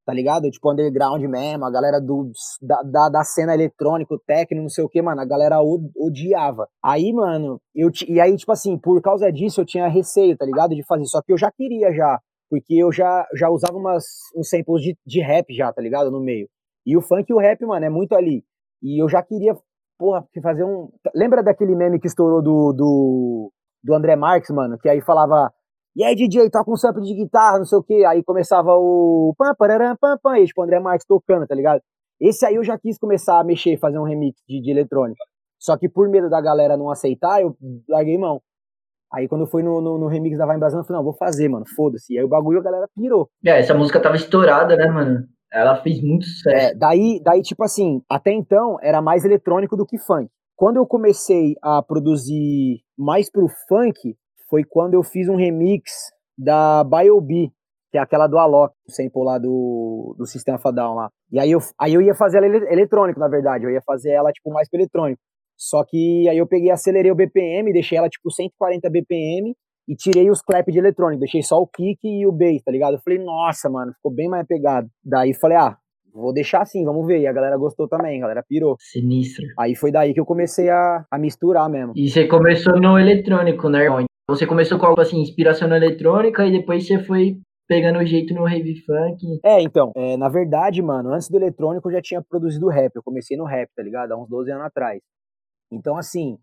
tá 0.08 0.14
ligado? 0.14 0.50
Tipo, 0.50 0.72
underground 0.72 1.22
mesmo, 1.26 1.66
a 1.66 1.70
galera 1.70 2.00
do, 2.00 2.32
da, 2.62 2.82
da, 2.82 3.10
da 3.10 3.24
cena 3.26 3.54
eletrônica, 3.54 4.18
técnico, 4.26 4.64
não 4.64 4.70
sei 4.70 4.82
o 4.82 4.88
que, 4.88 5.02
mano, 5.02 5.20
a 5.20 5.26
galera 5.26 5.58
odiava. 5.62 6.66
Aí, 6.82 7.12
mano, 7.12 7.60
eu 7.76 7.90
e 8.08 8.18
aí, 8.22 8.34
tipo 8.38 8.54
assim, 8.54 8.78
por 8.78 9.02
causa 9.02 9.30
disso 9.34 9.60
eu 9.60 9.66
tinha 9.66 9.86
receio, 9.90 10.38
tá 10.38 10.46
ligado? 10.46 10.74
De 10.74 10.82
fazer, 10.86 11.04
só 11.08 11.22
que 11.22 11.34
eu 11.34 11.38
já 11.38 11.52
queria 11.52 11.94
já, 11.94 12.22
porque 12.50 12.74
eu 12.76 12.90
já, 12.90 13.28
já 13.36 13.50
usava 13.50 13.78
umas, 13.78 14.06
uns 14.34 14.48
samples 14.48 14.82
de, 14.82 14.98
de 15.06 15.20
rap 15.20 15.54
já, 15.54 15.74
tá 15.74 15.82
ligado? 15.82 16.10
No 16.10 16.22
meio. 16.22 16.48
E 16.86 16.96
o 16.96 17.02
funk 17.02 17.30
e 17.30 17.34
o 17.34 17.38
rap, 17.38 17.60
mano, 17.66 17.86
é 17.86 17.90
muito 17.90 18.16
ali. 18.16 18.46
E 18.82 19.04
eu 19.04 19.10
já 19.10 19.22
queria, 19.22 19.58
porra, 20.00 20.26
fazer 20.42 20.64
um... 20.64 20.88
Lembra 21.14 21.44
daquele 21.44 21.76
meme 21.76 22.00
que 22.00 22.08
estourou 22.08 22.42
do, 22.42 22.72
do, 22.72 23.52
do 23.84 23.94
André 23.94 24.16
Marques, 24.16 24.52
mano? 24.52 24.78
Que 24.78 24.88
aí 24.88 25.02
falava 25.02 25.52
e 25.98 26.04
aí, 26.04 26.14
DJ, 26.14 26.48
toca 26.52 26.70
um 26.70 26.76
sample 26.76 27.02
de 27.02 27.16
guitarra, 27.16 27.58
não 27.58 27.66
sei 27.66 27.80
o 27.80 27.82
quê. 27.82 28.06
Aí 28.08 28.24
começava 28.24 28.70
o 28.74 29.34
pam, 29.36 29.56
pararam, 29.58 29.98
pam, 30.00 30.16
pam, 30.22 30.38
e 30.38 30.46
tipo, 30.46 30.62
o 30.62 30.64
André 30.64 30.80
Marques 30.80 31.08
tocando, 31.08 31.48
tá 31.48 31.56
ligado? 31.56 31.82
Esse 32.22 32.46
aí 32.46 32.54
eu 32.54 32.64
já 32.64 32.78
quis 32.78 33.00
começar 33.00 33.40
a 33.40 33.44
mexer, 33.44 33.80
fazer 33.80 33.98
um 33.98 34.04
remix 34.04 34.40
de, 34.48 34.62
de 34.62 34.70
eletrônica. 34.70 35.24
Só 35.60 35.76
que 35.76 35.90
por 35.90 36.08
medo 36.08 36.30
da 36.30 36.40
galera 36.40 36.78
não 36.78 36.92
aceitar, 36.92 37.42
eu 37.42 37.58
larguei 37.90 38.16
mão. 38.16 38.40
Aí 39.12 39.28
quando 39.28 39.48
foi 39.48 39.64
no, 39.64 39.82
no, 39.82 39.98
no, 39.98 40.08
remix 40.08 40.38
da 40.38 40.46
Vai 40.46 40.58
Embrasando, 40.58 40.82
eu 40.84 40.86
falei, 40.86 41.00
não, 41.00 41.04
vou 41.04 41.18
fazer, 41.18 41.50
mano, 41.50 41.66
foda-se. 41.76 42.14
E 42.14 42.20
aí 42.20 42.24
o 42.24 42.30
bagulho 42.30 42.60
a 42.60 42.64
galera 42.64 42.88
pirou. 42.96 43.28
É, 43.44 43.60
essa 43.60 43.74
música 43.74 44.00
tava 44.00 44.18
estourada, 44.18 44.76
né, 44.76 44.86
mano? 44.92 45.26
Ela 45.52 45.82
fez 45.82 46.00
muito 46.00 46.26
sucesso. 46.26 46.56
É, 46.56 46.76
daí, 46.76 47.20
daí, 47.24 47.42
tipo 47.42 47.64
assim, 47.64 48.04
até 48.08 48.32
então 48.32 48.78
era 48.84 49.02
mais 49.02 49.26
eletrônico 49.26 49.76
do 49.76 49.86
que 49.86 49.98
funk. 49.98 50.30
Quando 50.56 50.78
eu 50.78 50.86
comecei 50.86 51.56
a 51.62 51.82
produzir 51.82 52.82
mais 52.96 53.32
pro 53.32 53.48
funk, 53.68 54.16
foi 54.50 54.64
quando 54.64 54.94
eu 54.94 55.04
fiz 55.04 55.28
um 55.30 55.36
remix 55.36 55.92
da 56.38 56.84
BioB, 56.84 57.52
que 57.92 57.98
é 57.98 58.02
aquela 58.02 58.28
do 58.28 58.38
Alok, 58.38 58.74
o 58.88 58.92
sample 58.92 59.24
lá 59.24 59.38
do, 59.38 60.16
do 60.18 60.26
Sistema 60.26 60.60
Fadal 60.60 60.94
lá. 60.94 61.10
E 61.32 61.40
aí 61.40 61.52
eu, 61.52 61.60
aí 61.80 61.94
eu 61.94 62.02
ia 62.02 62.14
fazer 62.14 62.38
ela 62.38 62.48
eletrônico, 62.48 63.20
na 63.20 63.28
verdade, 63.28 63.66
eu 63.66 63.72
ia 63.72 63.82
fazer 63.86 64.12
ela, 64.12 64.32
tipo, 64.32 64.52
mais 64.52 64.70
pro 64.70 64.80
eletrônico. 64.80 65.20
Só 65.58 65.84
que 65.84 66.28
aí 66.30 66.38
eu 66.38 66.48
peguei, 66.48 66.70
acelerei 66.70 67.12
o 67.12 67.16
BPM, 67.16 67.74
deixei 67.74 67.98
ela, 67.98 68.10
tipo, 68.10 68.32
140 68.32 68.90
BPM 68.90 69.56
e 69.88 69.96
tirei 69.96 70.30
os 70.30 70.42
clap 70.42 70.70
de 70.70 70.78
eletrônico, 70.78 71.22
deixei 71.22 71.42
só 71.42 71.58
o 71.58 71.68
kick 71.68 72.00
e 72.04 72.28
o 72.28 72.32
bass, 72.32 72.62
tá 72.64 72.72
ligado? 72.72 72.96
Eu 72.96 73.02
falei, 73.02 73.20
nossa, 73.20 73.70
mano, 73.70 73.94
ficou 73.94 74.14
bem 74.14 74.30
mais 74.30 74.46
pegado. 74.46 74.88
Daí 75.04 75.34
falei, 75.34 75.58
ah, 75.58 75.78
vou 76.14 76.34
deixar 76.34 76.62
assim, 76.62 76.84
vamos 76.84 77.08
ver. 77.08 77.22
E 77.22 77.28
a 77.28 77.34
galera 77.34 77.58
gostou 77.58 77.88
também, 77.88 78.18
a 78.18 78.22
galera 78.22 78.44
pirou. 78.48 78.76
Sinistro. 78.80 79.46
Aí 79.58 79.76
foi 79.76 79.92
daí 79.92 80.14
que 80.14 80.20
eu 80.20 80.26
comecei 80.26 80.70
a, 80.70 81.06
a 81.10 81.18
misturar 81.18 81.70
mesmo. 81.70 81.94
E 81.96 82.10
você 82.10 82.28
começou 82.28 82.80
no 82.80 83.00
eletrônico, 83.00 83.70
né, 83.70 83.84
irmão? 83.84 84.06
Você 84.30 84.46
começou 84.46 84.78
com 84.78 84.86
algo 84.86 85.00
assim, 85.00 85.22
inspiração 85.22 85.70
na 85.70 85.78
eletrônica 85.78 86.46
e 86.46 86.52
depois 86.52 86.86
você 86.86 87.02
foi 87.02 87.40
pegando 87.66 88.00
o 88.00 88.06
jeito 88.06 88.34
no 88.34 88.44
rave 88.44 88.82
funk. 88.82 89.40
É, 89.44 89.62
então, 89.62 89.94
é, 89.96 90.18
na 90.18 90.28
verdade, 90.28 90.82
mano, 90.82 91.14
antes 91.14 91.30
do 91.30 91.38
eletrônico 91.38 91.88
eu 91.88 91.94
já 91.94 92.02
tinha 92.02 92.22
produzido 92.22 92.68
rap. 92.68 92.94
Eu 92.94 93.04
comecei 93.04 93.38
no 93.38 93.46
rap, 93.46 93.70
tá 93.74 93.82
ligado? 93.82 94.12
Há 94.12 94.22
uns 94.22 94.28
12 94.28 94.52
anos 94.52 94.66
atrás. 94.66 95.02
Então, 95.72 95.98
assim, 95.98 96.38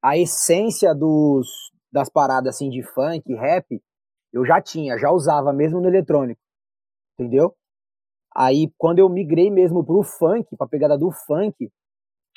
a 0.00 0.16
essência 0.16 0.94
dos, 0.94 1.48
das 1.92 2.08
paradas 2.08 2.54
assim 2.54 2.70
de 2.70 2.82
funk, 2.82 3.34
rap, 3.34 3.82
eu 4.32 4.46
já 4.46 4.60
tinha, 4.60 4.96
já 4.96 5.10
usava 5.10 5.52
mesmo 5.52 5.80
no 5.80 5.88
eletrônico. 5.88 6.40
Entendeu? 7.18 7.56
Aí, 8.36 8.70
quando 8.78 9.00
eu 9.00 9.08
migrei 9.08 9.50
mesmo 9.50 9.84
pro 9.84 10.04
funk, 10.04 10.56
pra 10.56 10.68
pegada 10.68 10.96
do 10.96 11.10
funk, 11.10 11.70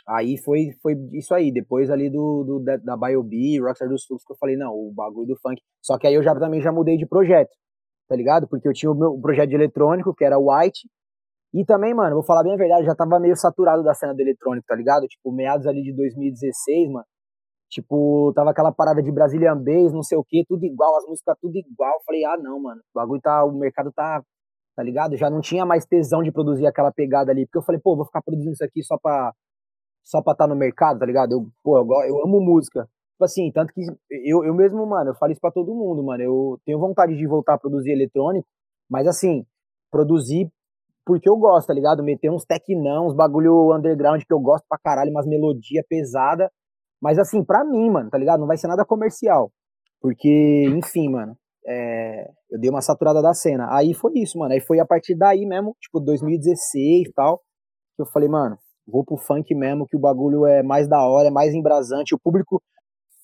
Aí 0.10 0.38
foi, 0.44 0.72
foi 0.82 0.96
isso 1.14 1.36
aí, 1.36 1.52
depois 1.52 1.92
ali 1.92 2.10
do, 2.10 2.44
do 2.44 2.60
da, 2.60 2.78
da 2.78 2.98
BioB, 2.98 3.60
Rockstar 3.62 3.88
dos 3.88 4.06
Fluxos, 4.06 4.26
que 4.26 4.34
eu 4.34 4.38
falei, 4.38 4.58
não, 4.58 4.72
o 4.74 4.92
bagulho 4.92 5.28
do 5.28 5.38
funk. 5.40 5.62
Só 5.84 6.00
que 6.00 6.08
aí 6.08 6.16
eu 6.16 6.24
já 6.24 6.34
também 6.34 6.60
já 6.62 6.72
mudei 6.72 6.98
de 6.98 7.06
projeto, 7.06 7.52
tá 8.08 8.16
ligado? 8.16 8.48
Porque 8.48 8.68
eu 8.68 8.74
tinha 8.74 8.92
o 8.92 8.96
meu 8.96 9.20
projeto 9.22 9.50
de 9.50 9.56
eletrônico, 9.56 10.16
que 10.16 10.26
era 10.26 10.40
White, 10.40 10.90
e 11.54 11.64
também, 11.64 11.94
mano, 11.94 12.16
vou 12.16 12.24
falar 12.24 12.44
bem 12.44 12.54
a 12.54 12.58
verdade, 12.58 12.86
já 12.86 12.96
tava 12.96 13.20
meio 13.20 13.36
saturado 13.36 13.84
da 13.84 13.94
cena 13.94 14.14
do 14.16 14.20
eletrônico, 14.22 14.66
tá 14.68 14.76
ligado? 14.76 15.06
Tipo, 15.08 15.32
meados 15.32 15.68
ali 15.68 15.84
de 15.84 15.94
2016, 15.96 16.90
mano, 16.92 17.06
tipo, 17.70 18.34
tava 18.36 18.50
aquela 18.50 18.72
parada 18.72 19.04
de 19.04 19.12
Brazilian 19.12 19.58
Bass, 19.58 19.94
não 19.94 20.02
sei 20.02 20.18
o 20.18 20.24
que, 20.24 20.44
tudo 20.48 20.66
igual, 20.66 20.98
as 20.98 21.06
músicas 21.06 21.38
tudo 21.40 21.56
igual. 21.56 22.02
Falei, 22.04 22.26
ah, 22.26 22.38
não, 22.38 22.60
mano, 22.60 22.82
o 22.82 23.00
bagulho 23.00 23.22
tá, 23.22 23.44
o 23.46 23.52
mercado 23.52 23.92
tá, 23.92 24.24
tá 24.76 24.84
ligado? 24.84 25.16
Já 25.18 25.30
não 25.30 25.42
tinha 25.42 25.66
mais 25.68 25.86
tesão 25.86 26.24
de 26.24 26.32
produzir 26.32 26.66
aquela 26.66 26.92
pegada 26.92 27.32
ali, 27.32 27.46
porque 27.46 27.60
eu 27.60 27.64
falei, 27.64 27.80
pô, 27.80 27.96
vou 27.96 28.06
ficar 28.06 28.24
produzindo 28.24 28.54
isso 28.54 28.64
aqui 28.64 28.84
só 28.84 28.98
pra 28.98 29.34
só 30.10 30.22
pra 30.24 30.34
estar 30.34 30.48
tá 30.48 30.54
no 30.54 30.56
mercado, 30.56 31.00
tá 31.00 31.06
ligado? 31.06 31.34
Eu, 31.34 31.48
pô, 31.64 31.78
eu, 31.78 31.86
eu 32.08 32.26
amo 32.26 32.42
música. 32.42 32.90
Tipo 33.14 33.26
assim, 33.26 33.52
tanto 33.52 33.72
que 33.74 33.82
eu, 34.10 34.44
eu 34.44 34.54
mesmo, 34.56 34.86
mano, 34.88 35.12
eu 35.12 35.16
falo 35.16 35.32
isso 35.32 35.42
pra 35.42 35.52
todo 35.52 35.76
mundo, 35.76 36.04
mano. 36.04 36.24
Eu 36.24 36.60
tenho 36.66 36.80
vontade 36.80 37.16
de 37.16 37.28
voltar 37.28 37.54
a 37.56 37.58
produzir 37.60 37.92
eletrônico, 37.92 38.48
mas 38.90 39.08
assim, 39.08 39.46
produzir 39.92 40.52
porque 41.06 41.30
eu 41.30 41.38
gosto, 41.38 41.68
tá 41.68 41.74
ligado? 41.74 42.04
Meter 42.04 42.32
uns 42.32 42.46
tecnão, 42.46 43.08
uns 43.08 43.16
bagulho 43.16 43.76
underground 43.76 44.22
que 44.24 44.34
eu 44.34 44.40
gosto 44.40 44.66
pra 44.68 44.78
caralho, 44.78 45.12
umas 45.12 45.28
melodia 45.28 45.84
pesada. 45.88 46.52
Mas 47.02 47.18
assim, 47.20 47.44
pra 47.44 47.64
mim, 47.64 47.90
mano, 47.90 48.10
tá 48.10 48.18
ligado? 48.18 48.40
Não 48.40 48.48
vai 48.48 48.58
ser 48.58 48.68
nada 48.68 48.86
comercial. 48.86 49.52
Porque, 50.02 50.66
enfim, 50.70 51.10
mano, 51.10 51.36
é, 51.66 52.30
eu 52.52 52.60
dei 52.60 52.70
uma 52.70 52.82
saturada 52.82 53.22
da 53.22 53.34
cena. 53.34 53.68
Aí 53.76 53.94
foi 53.94 54.14
isso, 54.16 54.38
mano. 54.38 54.54
Aí 54.54 54.60
foi 54.60 54.80
a 54.80 54.86
partir 54.86 55.16
daí 55.16 55.46
mesmo, 55.46 55.76
tipo, 55.80 56.00
2016 56.00 57.08
e 57.08 57.14
tal, 57.14 57.40
que 57.96 58.04
eu 58.04 58.06
falei, 58.06 58.30
mano, 58.30 58.58
vou 58.90 59.04
pro 59.04 59.18
funk 59.18 59.54
mesmo, 59.56 59.88
que 59.88 59.96
o 59.96 60.00
bagulho 60.00 60.46
é 60.46 60.64
mais 60.64 60.88
da 60.88 61.04
hora, 61.04 61.28
é 61.28 61.32
mais 61.32 61.54
embrasante. 61.54 62.16
O 62.16 62.20
público. 62.20 62.62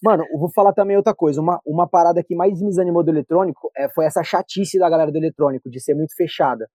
Mano, 0.04 0.24
eu 0.32 0.40
vou 0.40 0.52
falar 0.54 0.74
também 0.74 0.98
outra 0.98 1.16
coisa. 1.16 1.42
Uma, 1.42 1.60
uma 1.66 1.88
parada 1.88 2.24
que 2.24 2.36
mais 2.36 2.62
me 2.62 2.70
desanimou 2.70 3.04
do 3.04 3.12
eletrônico 3.12 3.72
é, 3.76 3.90
foi 3.90 4.06
essa 4.06 4.24
chatice 4.24 4.78
da 4.78 4.90
galera 4.90 5.12
do 5.12 5.18
eletrônico, 5.18 5.70
de 5.70 5.80
ser 5.80 5.96
muito 5.96 6.16
fechada. 6.16 6.68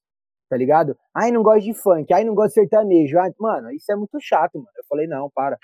Tá 0.48 0.56
ligado? 0.56 0.96
Ai, 1.14 1.30
não 1.30 1.42
gosto 1.42 1.64
de 1.64 1.74
funk, 1.74 2.12
ai, 2.12 2.24
não 2.24 2.34
gosto 2.34 2.48
de 2.48 2.54
sertanejo. 2.54 3.18
Ai, 3.18 3.30
mano, 3.38 3.70
isso 3.70 3.90
é 3.92 3.94
muito 3.94 4.18
chato, 4.20 4.56
mano. 4.56 4.68
Eu 4.76 4.84
falei, 4.88 5.06
não, 5.06 5.30
para 5.32 5.56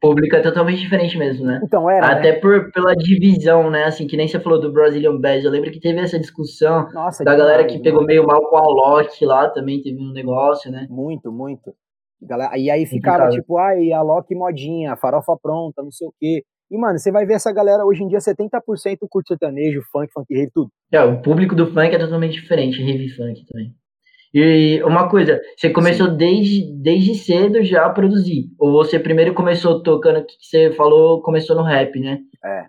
público 0.00 0.34
é 0.34 0.40
totalmente 0.40 0.80
diferente 0.80 1.16
mesmo, 1.18 1.44
né? 1.44 1.60
Então, 1.62 1.88
era. 1.88 2.06
Até 2.06 2.32
né? 2.32 2.40
por, 2.40 2.72
pela 2.72 2.94
divisão, 2.94 3.70
né? 3.70 3.84
Assim, 3.84 4.06
que 4.06 4.16
nem 4.16 4.26
você 4.26 4.40
falou 4.40 4.58
do 4.58 4.72
Brazilian 4.72 5.20
Bass. 5.20 5.44
Eu 5.44 5.50
lembro 5.50 5.70
que 5.70 5.78
teve 5.78 6.00
essa 6.00 6.18
discussão 6.18 6.90
Nossa, 6.92 7.22
da 7.22 7.36
galera 7.36 7.66
que 7.66 7.78
pegou 7.78 8.04
meio 8.04 8.26
mal 8.26 8.48
com 8.48 8.56
a 8.56 8.60
Alok 8.60 9.24
lá, 9.24 9.48
também 9.50 9.82
teve 9.82 10.00
um 10.00 10.12
negócio, 10.12 10.70
né? 10.70 10.86
Muito, 10.88 11.30
muito. 11.30 11.74
E 12.56 12.70
aí 12.70 12.86
ficava 12.86 13.28
tipo, 13.30 13.56
ai, 13.58 13.92
a 13.92 14.02
Loki 14.02 14.34
modinha, 14.34 14.96
farofa 14.96 15.36
pronta, 15.40 15.82
não 15.82 15.90
sei 15.90 16.06
o 16.06 16.14
quê. 16.18 16.44
E, 16.70 16.78
mano, 16.78 16.98
você 16.98 17.10
vai 17.10 17.26
ver 17.26 17.34
essa 17.34 17.52
galera, 17.52 17.84
hoje 17.84 18.02
em 18.04 18.08
dia, 18.08 18.18
70% 18.18 18.98
curte 19.08 19.28
sertanejo, 19.28 19.82
funk, 19.90 20.12
funk 20.12 20.32
rave, 20.32 20.50
tudo. 20.54 20.70
É, 20.92 21.02
o 21.02 21.20
público 21.20 21.54
do 21.54 21.66
funk 21.66 21.94
é 21.94 21.98
totalmente 21.98 22.40
diferente, 22.40 22.80
rave 22.80 23.08
funk 23.08 23.44
também. 23.46 23.74
E 24.32 24.80
uma 24.84 25.08
coisa, 25.08 25.40
você 25.56 25.70
começou 25.70 26.08
desde, 26.08 26.72
desde 26.80 27.16
cedo 27.16 27.64
já 27.64 27.84
a 27.84 27.90
produzir? 27.90 28.44
Ou 28.56 28.70
você 28.70 29.00
primeiro 29.00 29.34
começou 29.34 29.82
tocando, 29.82 30.24
que 30.24 30.34
você 30.40 30.70
falou, 30.72 31.20
começou 31.20 31.56
no 31.56 31.64
rap, 31.64 31.98
né? 31.98 32.20
É, 32.44 32.66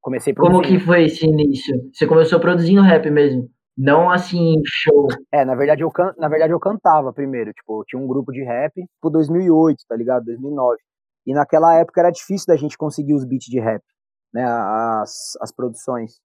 comecei 0.00 0.34
produzindo. 0.34 0.62
Como 0.62 0.76
que 0.78 0.84
foi 0.84 1.04
esse 1.04 1.24
início? 1.24 1.76
Você 1.92 2.06
começou 2.06 2.40
produzindo 2.40 2.82
rap 2.82 3.08
mesmo? 3.08 3.48
Não 3.76 4.10
assim, 4.10 4.54
show. 4.64 5.08
É, 5.32 5.44
na 5.44 5.54
verdade 5.54 5.82
eu, 5.82 5.90
can... 5.90 6.12
na 6.16 6.28
verdade 6.28 6.52
eu 6.52 6.60
cantava 6.60 7.12
primeiro, 7.12 7.52
tipo, 7.52 7.84
tinha 7.86 8.00
um 8.00 8.06
grupo 8.06 8.32
de 8.32 8.42
rap, 8.44 8.72
tipo 8.74 9.10
2008, 9.10 9.84
tá 9.88 9.96
ligado? 9.96 10.24
2009. 10.24 10.78
E 11.26 11.34
naquela 11.34 11.74
época 11.76 12.00
era 12.00 12.10
difícil 12.10 12.46
da 12.46 12.56
gente 12.56 12.78
conseguir 12.78 13.14
os 13.14 13.24
beats 13.24 13.46
de 13.46 13.58
rap, 13.60 13.82
né, 14.32 14.44
as, 14.44 15.32
as 15.40 15.52
produções. 15.52 16.20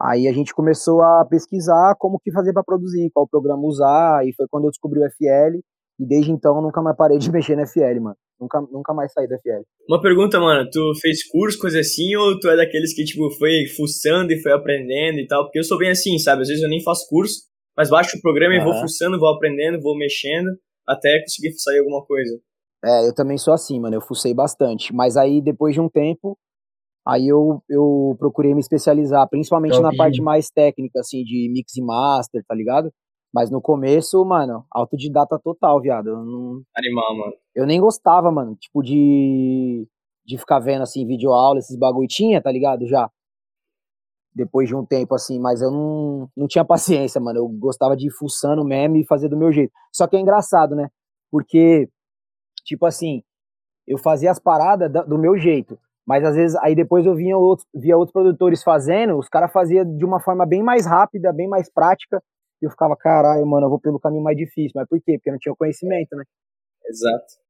Aí 0.00 0.26
a 0.28 0.32
gente 0.32 0.54
começou 0.54 1.02
a 1.02 1.24
pesquisar 1.26 1.94
como 1.98 2.18
que 2.20 2.32
fazer 2.32 2.52
para 2.54 2.64
produzir, 2.64 3.10
qual 3.12 3.28
programa 3.28 3.62
usar, 3.66 4.26
e 4.26 4.32
foi 4.34 4.46
quando 4.48 4.64
eu 4.64 4.70
descobri 4.70 5.00
o 5.00 5.10
FL, 5.10 5.60
e 6.00 6.06
desde 6.06 6.32
então 6.32 6.56
eu 6.56 6.62
nunca 6.62 6.80
mais 6.80 6.96
parei 6.96 7.18
de 7.18 7.30
mexer 7.30 7.56
no 7.56 7.66
FL, 7.66 8.00
mano. 8.00 8.16
Nunca, 8.40 8.60
nunca 8.72 8.94
mais 8.94 9.12
saí 9.12 9.28
do 9.28 9.38
FL. 9.38 9.62
Uma 9.86 10.00
pergunta, 10.00 10.40
mano, 10.40 10.66
tu 10.70 10.92
fez 10.98 11.28
curso, 11.28 11.58
coisa 11.58 11.80
assim, 11.80 12.16
ou 12.16 12.40
tu 12.40 12.48
é 12.48 12.56
daqueles 12.56 12.94
que, 12.94 13.04
tipo, 13.04 13.30
foi 13.32 13.66
fuçando 13.76 14.32
e 14.32 14.40
foi 14.40 14.50
aprendendo 14.52 15.18
e 15.18 15.26
tal? 15.26 15.44
Porque 15.44 15.58
eu 15.58 15.64
sou 15.64 15.76
bem 15.76 15.90
assim, 15.90 16.18
sabe? 16.18 16.40
Às 16.40 16.48
vezes 16.48 16.62
eu 16.62 16.70
nem 16.70 16.82
faço 16.82 17.06
curso, 17.06 17.42
mas 17.76 17.90
baixo 17.90 18.16
o 18.16 18.20
programa 18.22 18.54
uhum. 18.54 18.60
e 18.62 18.64
vou 18.64 18.80
fuçando, 18.80 19.20
vou 19.20 19.28
aprendendo, 19.28 19.82
vou 19.82 19.94
mexendo, 19.94 20.48
até 20.88 21.20
conseguir 21.20 21.52
sair 21.58 21.80
alguma 21.80 22.02
coisa. 22.06 22.40
É, 22.82 23.06
eu 23.06 23.14
também 23.14 23.36
sou 23.36 23.52
assim, 23.52 23.78
mano, 23.78 23.96
eu 23.96 24.00
fucei 24.00 24.32
bastante. 24.32 24.94
Mas 24.94 25.18
aí, 25.18 25.42
depois 25.42 25.74
de 25.74 25.80
um 25.82 25.88
tempo, 25.88 26.38
Aí 27.06 27.28
eu, 27.28 27.62
eu 27.68 28.14
procurei 28.18 28.54
me 28.54 28.60
especializar, 28.60 29.26
principalmente 29.28 29.72
Top. 29.72 29.82
na 29.82 29.96
parte 29.96 30.20
mais 30.20 30.50
técnica, 30.50 31.00
assim, 31.00 31.24
de 31.24 31.50
mix 31.50 31.74
e 31.76 31.82
master, 31.82 32.44
tá 32.46 32.54
ligado? 32.54 32.92
Mas 33.32 33.50
no 33.50 33.60
começo, 33.60 34.24
mano, 34.24 34.64
autodidata 34.70 35.38
total, 35.38 35.80
viado. 35.80 36.08
Eu 36.08 36.24
não... 36.24 36.62
Animal, 36.76 37.16
mano. 37.16 37.32
Eu 37.54 37.66
nem 37.66 37.80
gostava, 37.80 38.30
mano, 38.30 38.56
tipo, 38.56 38.82
de, 38.82 39.86
de 40.24 40.36
ficar 40.36 40.58
vendo, 40.58 40.82
assim, 40.82 41.06
videoaula, 41.06 41.58
esses 41.58 41.76
bagulho. 41.78 42.08
Tinha, 42.08 42.42
tá 42.42 42.50
ligado? 42.50 42.86
Já. 42.86 43.08
Depois 44.34 44.68
de 44.68 44.74
um 44.74 44.84
tempo, 44.84 45.14
assim, 45.14 45.38
mas 45.38 45.60
eu 45.62 45.70
não, 45.70 46.28
não 46.36 46.48
tinha 46.48 46.64
paciência, 46.64 47.20
mano. 47.20 47.38
Eu 47.38 47.48
gostava 47.48 47.96
de 47.96 48.08
ir 48.08 48.12
fuçando 48.12 48.64
mesmo 48.64 48.96
e 48.96 49.06
fazer 49.06 49.28
do 49.28 49.36
meu 49.36 49.52
jeito. 49.52 49.72
Só 49.92 50.06
que 50.08 50.16
é 50.16 50.20
engraçado, 50.20 50.74
né? 50.74 50.88
Porque, 51.30 51.88
tipo 52.64 52.86
assim, 52.86 53.22
eu 53.86 53.98
fazia 53.98 54.30
as 54.30 54.40
paradas 54.40 54.90
do 55.06 55.18
meu 55.18 55.36
jeito. 55.36 55.78
Mas 56.06 56.24
às 56.24 56.34
vezes, 56.34 56.56
aí 56.56 56.74
depois 56.74 57.06
eu 57.06 57.14
via 57.14 57.36
outros, 57.36 57.68
via 57.72 57.96
outros 57.96 58.12
produtores 58.12 58.62
fazendo, 58.64 59.16
os 59.16 59.28
caras 59.28 59.52
faziam 59.52 59.84
de 59.96 60.04
uma 60.04 60.20
forma 60.20 60.44
bem 60.44 60.62
mais 60.62 60.84
rápida, 60.86 61.32
bem 61.32 61.48
mais 61.48 61.70
prática, 61.70 62.20
e 62.60 62.66
eu 62.66 62.70
ficava, 62.70 62.96
caralho, 62.96 63.46
mano, 63.46 63.66
eu 63.66 63.70
vou 63.70 63.80
pelo 63.80 63.98
caminho 64.00 64.22
mais 64.22 64.36
difícil. 64.36 64.72
Mas 64.74 64.88
por 64.88 65.00
quê? 65.00 65.18
Porque 65.18 65.30
eu 65.30 65.32
não 65.32 65.38
tinha 65.38 65.52
o 65.52 65.56
conhecimento, 65.56 66.14
né? 66.16 66.24
Exato. 66.86 67.40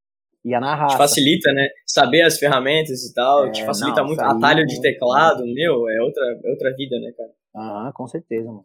Ia 0.45 0.61
na 0.61 0.75
raça. 0.75 0.95
Te 0.95 0.99
facilita, 0.99 1.53
né? 1.53 1.69
Saber 1.87 2.23
as 2.23 2.39
ferramentas 2.39 3.03
e 3.05 3.13
tal, 3.13 3.47
é, 3.47 3.51
te 3.51 3.65
facilita 3.65 4.01
não, 4.01 4.07
muito. 4.07 4.21
Atalho 4.21 4.65
de 4.67 4.81
teclado, 4.81 5.45
meu, 5.45 5.89
é 5.89 6.01
outra, 6.01 6.25
é 6.45 6.51
outra 6.51 6.75
vida, 6.75 6.99
né, 6.99 7.13
cara? 7.17 7.31
Ah, 7.55 7.93
com 7.95 8.07
certeza, 8.07 8.47
mano. 8.47 8.65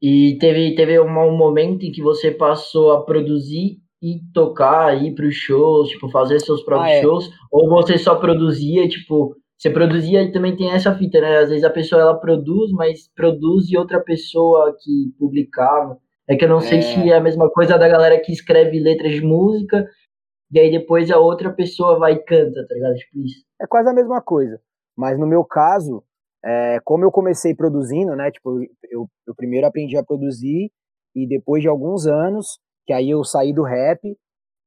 E 0.00 0.36
teve, 0.40 0.74
teve 0.74 0.98
um, 0.98 1.06
um 1.06 1.36
momento 1.36 1.84
em 1.84 1.92
que 1.92 2.02
você 2.02 2.32
passou 2.32 2.92
a 2.92 3.04
produzir 3.04 3.80
e 4.02 4.20
tocar, 4.34 5.00
ir 5.00 5.14
para 5.14 5.26
os 5.26 5.36
shows, 5.36 5.90
tipo, 5.90 6.08
fazer 6.08 6.40
seus 6.40 6.64
próprios 6.64 6.92
ah, 6.92 6.96
é. 6.96 7.02
shows, 7.02 7.30
ou 7.52 7.68
você 7.68 7.96
só 7.96 8.16
produzia, 8.16 8.88
tipo, 8.88 9.36
você 9.62 9.70
produzia 9.70 10.24
e 10.24 10.32
também 10.32 10.56
tem 10.56 10.72
essa 10.72 10.92
fita, 10.98 11.20
né? 11.20 11.38
Às 11.38 11.48
vezes 11.48 11.62
a 11.62 11.70
pessoa 11.70 12.02
ela 12.02 12.18
produz, 12.18 12.72
mas 12.72 13.08
produz 13.14 13.70
e 13.70 13.78
outra 13.78 14.00
pessoa 14.00 14.76
que 14.82 15.14
publicava. 15.16 15.96
É 16.28 16.34
que 16.34 16.44
eu 16.44 16.48
não 16.48 16.58
é. 16.58 16.62
sei 16.62 16.82
se 16.82 17.08
é 17.08 17.16
a 17.16 17.20
mesma 17.20 17.48
coisa 17.48 17.78
da 17.78 17.86
galera 17.86 18.20
que 18.20 18.32
escreve 18.32 18.80
letras 18.80 19.12
de 19.12 19.20
música 19.20 19.86
e 20.50 20.58
aí 20.58 20.68
depois 20.68 21.12
a 21.12 21.18
outra 21.18 21.52
pessoa 21.52 21.96
vai 21.96 22.14
e 22.14 22.24
canta, 22.24 22.66
tá 22.66 22.74
ligado? 22.74 22.94
Tipo 22.96 23.20
isso. 23.20 23.44
É 23.60 23.66
quase 23.68 23.88
a 23.88 23.92
mesma 23.92 24.20
coisa. 24.20 24.60
Mas 24.96 25.16
no 25.16 25.28
meu 25.28 25.44
caso, 25.44 26.02
é, 26.44 26.80
como 26.84 27.04
eu 27.04 27.12
comecei 27.12 27.54
produzindo, 27.54 28.16
né? 28.16 28.32
Tipo, 28.32 28.60
eu, 28.90 29.08
eu 29.28 29.34
primeiro 29.36 29.64
aprendi 29.64 29.96
a 29.96 30.04
produzir 30.04 30.72
e 31.14 31.24
depois 31.28 31.62
de 31.62 31.68
alguns 31.68 32.08
anos 32.08 32.58
que 32.84 32.92
aí 32.92 33.10
eu 33.10 33.22
saí 33.22 33.54
do 33.54 33.62
rap 33.62 34.00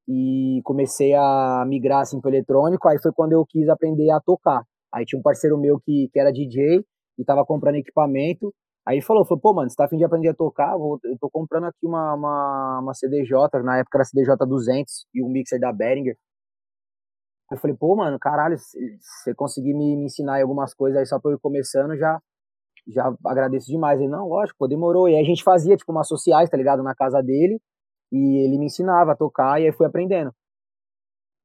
e 0.08 0.62
comecei 0.64 1.14
a 1.14 1.66
migrar 1.68 2.00
assim 2.00 2.22
pro 2.22 2.30
eletrônico, 2.30 2.88
aí 2.88 2.98
foi 3.02 3.12
quando 3.12 3.34
eu 3.34 3.46
quis 3.46 3.68
aprender 3.68 4.10
a 4.10 4.22
tocar. 4.22 4.64
Aí 4.96 5.06
tinha 5.06 5.20
um 5.20 5.22
parceiro 5.22 5.58
meu 5.58 5.78
que, 5.78 6.10
que 6.14 6.18
era 6.18 6.32
DJ 6.32 6.86
e 7.18 7.26
tava 7.26 7.46
comprando 7.46 7.76
equipamento, 7.76 8.54
aí 8.88 9.02
falou, 9.02 9.26
falou, 9.26 9.42
pô, 9.42 9.54
mano, 9.54 9.70
você 9.70 9.76
tá 9.76 9.84
afim 9.84 9.98
de 9.98 10.06
aprender 10.06 10.30
a 10.30 10.34
tocar? 10.34 10.72
Eu 11.04 11.18
tô 11.20 11.30
comprando 11.30 11.66
aqui 11.66 11.86
uma, 11.86 12.14
uma, 12.14 12.80
uma 12.82 12.94
CDJ, 12.94 13.62
na 13.62 13.80
época 13.80 13.98
era 13.98 14.06
CDJ 14.06 14.38
200 14.48 15.06
e 15.14 15.22
um 15.22 15.30
mixer 15.30 15.60
da 15.60 15.74
Behringer. 15.74 16.16
Eu 17.52 17.58
falei, 17.58 17.76
pô, 17.76 17.94
mano, 17.96 18.18
caralho, 18.18 18.58
se 18.58 18.78
você 19.00 19.36
conseguir 19.36 19.74
me, 19.74 19.98
me 19.98 20.06
ensinar 20.06 20.42
algumas 20.42 20.74
coisas 20.74 20.98
aí 20.98 21.06
só 21.06 21.20
pra 21.20 21.32
eu 21.32 21.36
ir 21.36 21.40
começando, 21.40 21.98
já 21.98 22.20
já 22.88 23.14
agradeço 23.26 23.68
demais. 23.68 24.00
Ele, 24.00 24.10
não, 24.10 24.28
lógico, 24.28 24.58
pô, 24.60 24.68
demorou. 24.68 25.10
E 25.10 25.16
aí 25.16 25.22
a 25.22 25.26
gente 25.26 25.44
fazia, 25.44 25.76
tipo, 25.76 25.92
umas 25.92 26.08
sociais, 26.08 26.50
tá 26.50 26.56
ligado, 26.56 26.84
na 26.84 26.96
casa 26.96 27.22
dele, 27.22 27.60
e 28.12 28.46
ele 28.46 28.58
me 28.58 28.68
ensinava 28.68 29.12
a 29.12 29.16
tocar 29.16 29.60
e 29.60 29.66
aí 29.66 29.72
fui 29.72 29.86
aprendendo. 29.86 30.32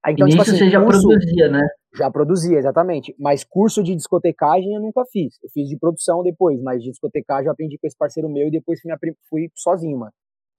Aí, 0.04 0.14
então, 0.14 0.28
tipo 0.28 0.42
assim, 0.42 0.57
você 0.57 0.71
já 0.71 0.83
curso, 0.83 1.09
produzia, 1.09 1.49
né? 1.50 1.66
Já 1.95 2.11
produzia, 2.11 2.59
exatamente. 2.59 3.15
Mas 3.19 3.45
curso 3.45 3.83
de 3.83 3.95
discotecagem 3.95 4.75
eu 4.75 4.81
nunca 4.81 5.05
fiz. 5.11 5.39
Eu 5.43 5.51
fiz 5.51 5.69
de 5.69 5.77
produção 5.77 6.23
depois, 6.23 6.61
mas 6.63 6.83
de 6.83 6.91
discotecagem 6.91 7.47
eu 7.47 7.53
aprendi 7.53 7.79
com 7.79 7.87
esse 7.87 7.97
parceiro 7.97 8.29
meu 8.29 8.49
e 8.49 8.51
depois 8.51 8.81
fui, 8.81 8.91
fui 9.29 9.51
sozinho, 9.55 9.99
mano. 9.99 10.13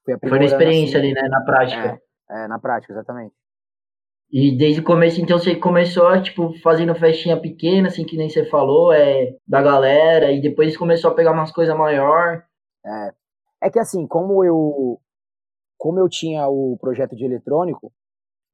Fui 0.03 0.17
Foi 0.19 0.39
na 0.39 0.45
experiência 0.45 0.99
assim, 0.99 1.11
ali, 1.11 1.13
né? 1.13 1.27
Na 1.29 1.41
prática. 1.41 2.01
É, 2.29 2.43
é, 2.43 2.47
na 2.47 2.59
prática, 2.59 2.93
exatamente. 2.93 3.33
E 4.31 4.57
desde 4.57 4.79
o 4.79 4.83
começo, 4.83 5.19
então, 5.21 5.37
você 5.37 5.55
começou, 5.55 6.21
tipo, 6.21 6.53
fazendo 6.59 6.95
festinha 6.95 7.39
pequena, 7.39 7.89
assim, 7.89 8.05
que 8.05 8.15
nem 8.15 8.29
você 8.29 8.45
falou, 8.45 8.93
é, 8.93 9.35
da 9.45 9.61
galera, 9.61 10.31
e 10.31 10.41
depois 10.41 10.77
começou 10.77 11.11
a 11.11 11.13
pegar 11.13 11.33
umas 11.33 11.51
coisas 11.51 11.75
maior. 11.75 12.43
É. 12.85 13.11
É 13.63 13.69
que 13.69 13.77
assim, 13.77 14.07
como 14.07 14.43
eu 14.43 14.99
como 15.77 15.99
eu 15.99 16.07
tinha 16.07 16.47
o 16.47 16.77
projeto 16.79 17.15
de 17.15 17.25
eletrônico, 17.25 17.91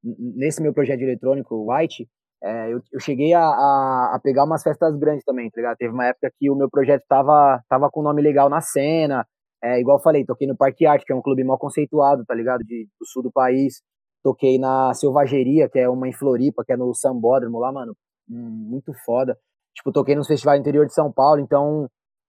nesse 0.02 0.62
meu 0.62 0.74
projeto 0.74 1.00
de 1.00 1.04
eletrônico, 1.04 1.56
o 1.56 1.74
White, 1.74 2.10
é, 2.44 2.74
eu, 2.74 2.80
eu, 2.92 3.00
cheguei 3.00 3.34
a, 3.34 3.42
a, 3.42 4.16
a, 4.16 4.20
pegar 4.24 4.44
umas 4.44 4.62
festas 4.62 4.96
grandes 4.98 5.24
também, 5.26 5.50
tá 5.50 5.60
ligado? 5.60 5.78
Teve 5.78 5.94
uma 5.94 6.06
época 6.06 6.32
que 6.38 6.50
o 6.50 6.56
meu 6.56 6.70
projeto 6.70 7.04
tava, 7.08 7.62
tava 7.68 7.90
com 7.90 8.04
nome 8.04 8.22
legal 8.22 8.50
na 8.50 8.62
cena, 8.62 9.26
é, 9.64 9.80
igual 9.80 9.98
eu 9.98 10.02
falei, 10.02 10.24
toquei 10.24 10.48
no 10.48 10.56
Parque 10.56 10.86
Arte, 10.86 11.06
que 11.06 11.12
é 11.12 11.16
um 11.16 11.22
clube 11.22 11.44
mal 11.44 11.58
conceituado, 11.58 12.24
tá 12.26 12.36
ligado? 12.36 12.60
De, 12.64 12.88
do 13.00 13.06
sul 13.06 13.24
do 13.24 13.32
país. 13.32 13.82
Toquei 14.24 14.60
na 14.60 14.94
Selvageria, 14.94 15.70
que 15.70 15.80
é 15.80 15.90
uma 15.90 16.08
em 16.08 16.14
Floripa, 16.14 16.64
que 16.66 16.74
é 16.74 16.78
no 16.78 16.94
Sambódromo 16.94 17.60
lá, 17.60 17.72
mano. 17.72 17.96
Hum, 18.30 18.68
muito 18.70 18.94
foda. 19.06 19.38
Tipo, 19.76 19.92
toquei 19.92 20.16
nos 20.16 20.28
festivais 20.28 20.60
interior 20.60 20.86
de 20.86 20.94
São 20.94 21.12
Paulo, 21.12 21.40
então 21.40 21.88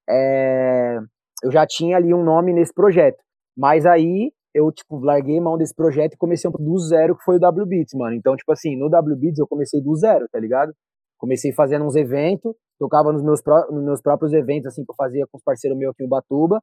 é, 0.08 0.98
eu 1.42 1.50
já 1.50 1.66
tinha 1.66 1.96
ali 1.96 2.14
um 2.14 2.22
nome 2.22 2.52
nesse 2.52 2.72
projeto. 2.72 3.18
Mas 3.56 3.84
aí 3.84 4.32
eu, 4.55 4.71
tipo, 4.73 4.99
larguei 4.99 5.40
mão 5.40 5.57
desse 5.57 5.75
projeto 5.75 6.14
e 6.14 6.17
comecei 6.17 6.50
do 6.50 6.78
zero, 6.78 7.17
que 7.17 7.25
foi 7.25 7.37
o 7.37 7.40
W 7.40 7.67
Beats, 7.67 7.95
mano. 7.95 8.14
Então, 8.17 8.37
tipo 8.37 8.50
assim, 8.52 8.76
no 8.76 8.88
W 8.88 9.17
Beats 9.17 9.38
eu 9.38 9.47
comecei 9.47 9.81
do 9.81 9.95
zero, 9.95 10.26
tá 10.31 10.38
ligado? 10.38 10.73
Comecei 11.19 11.52
fazendo 11.52 11.85
uns 11.85 11.97
eventos, 11.97 12.55
tocava 12.78 13.12
nos 13.12 13.23
meus, 13.23 13.43
pró 13.43 13.71
nos 13.71 13.85
meus 13.85 14.00
próprios 14.00 14.33
eventos, 14.33 14.67
assim, 14.69 14.85
que 14.85 14.90
eu 14.90 14.97
fazia 14.97 15.26
com 15.31 15.37
os 15.37 15.45
parceiros 15.45 15.78
meus 15.78 15.93
aqui 15.93 16.05
em 16.05 16.09
Batuba. 16.09 16.61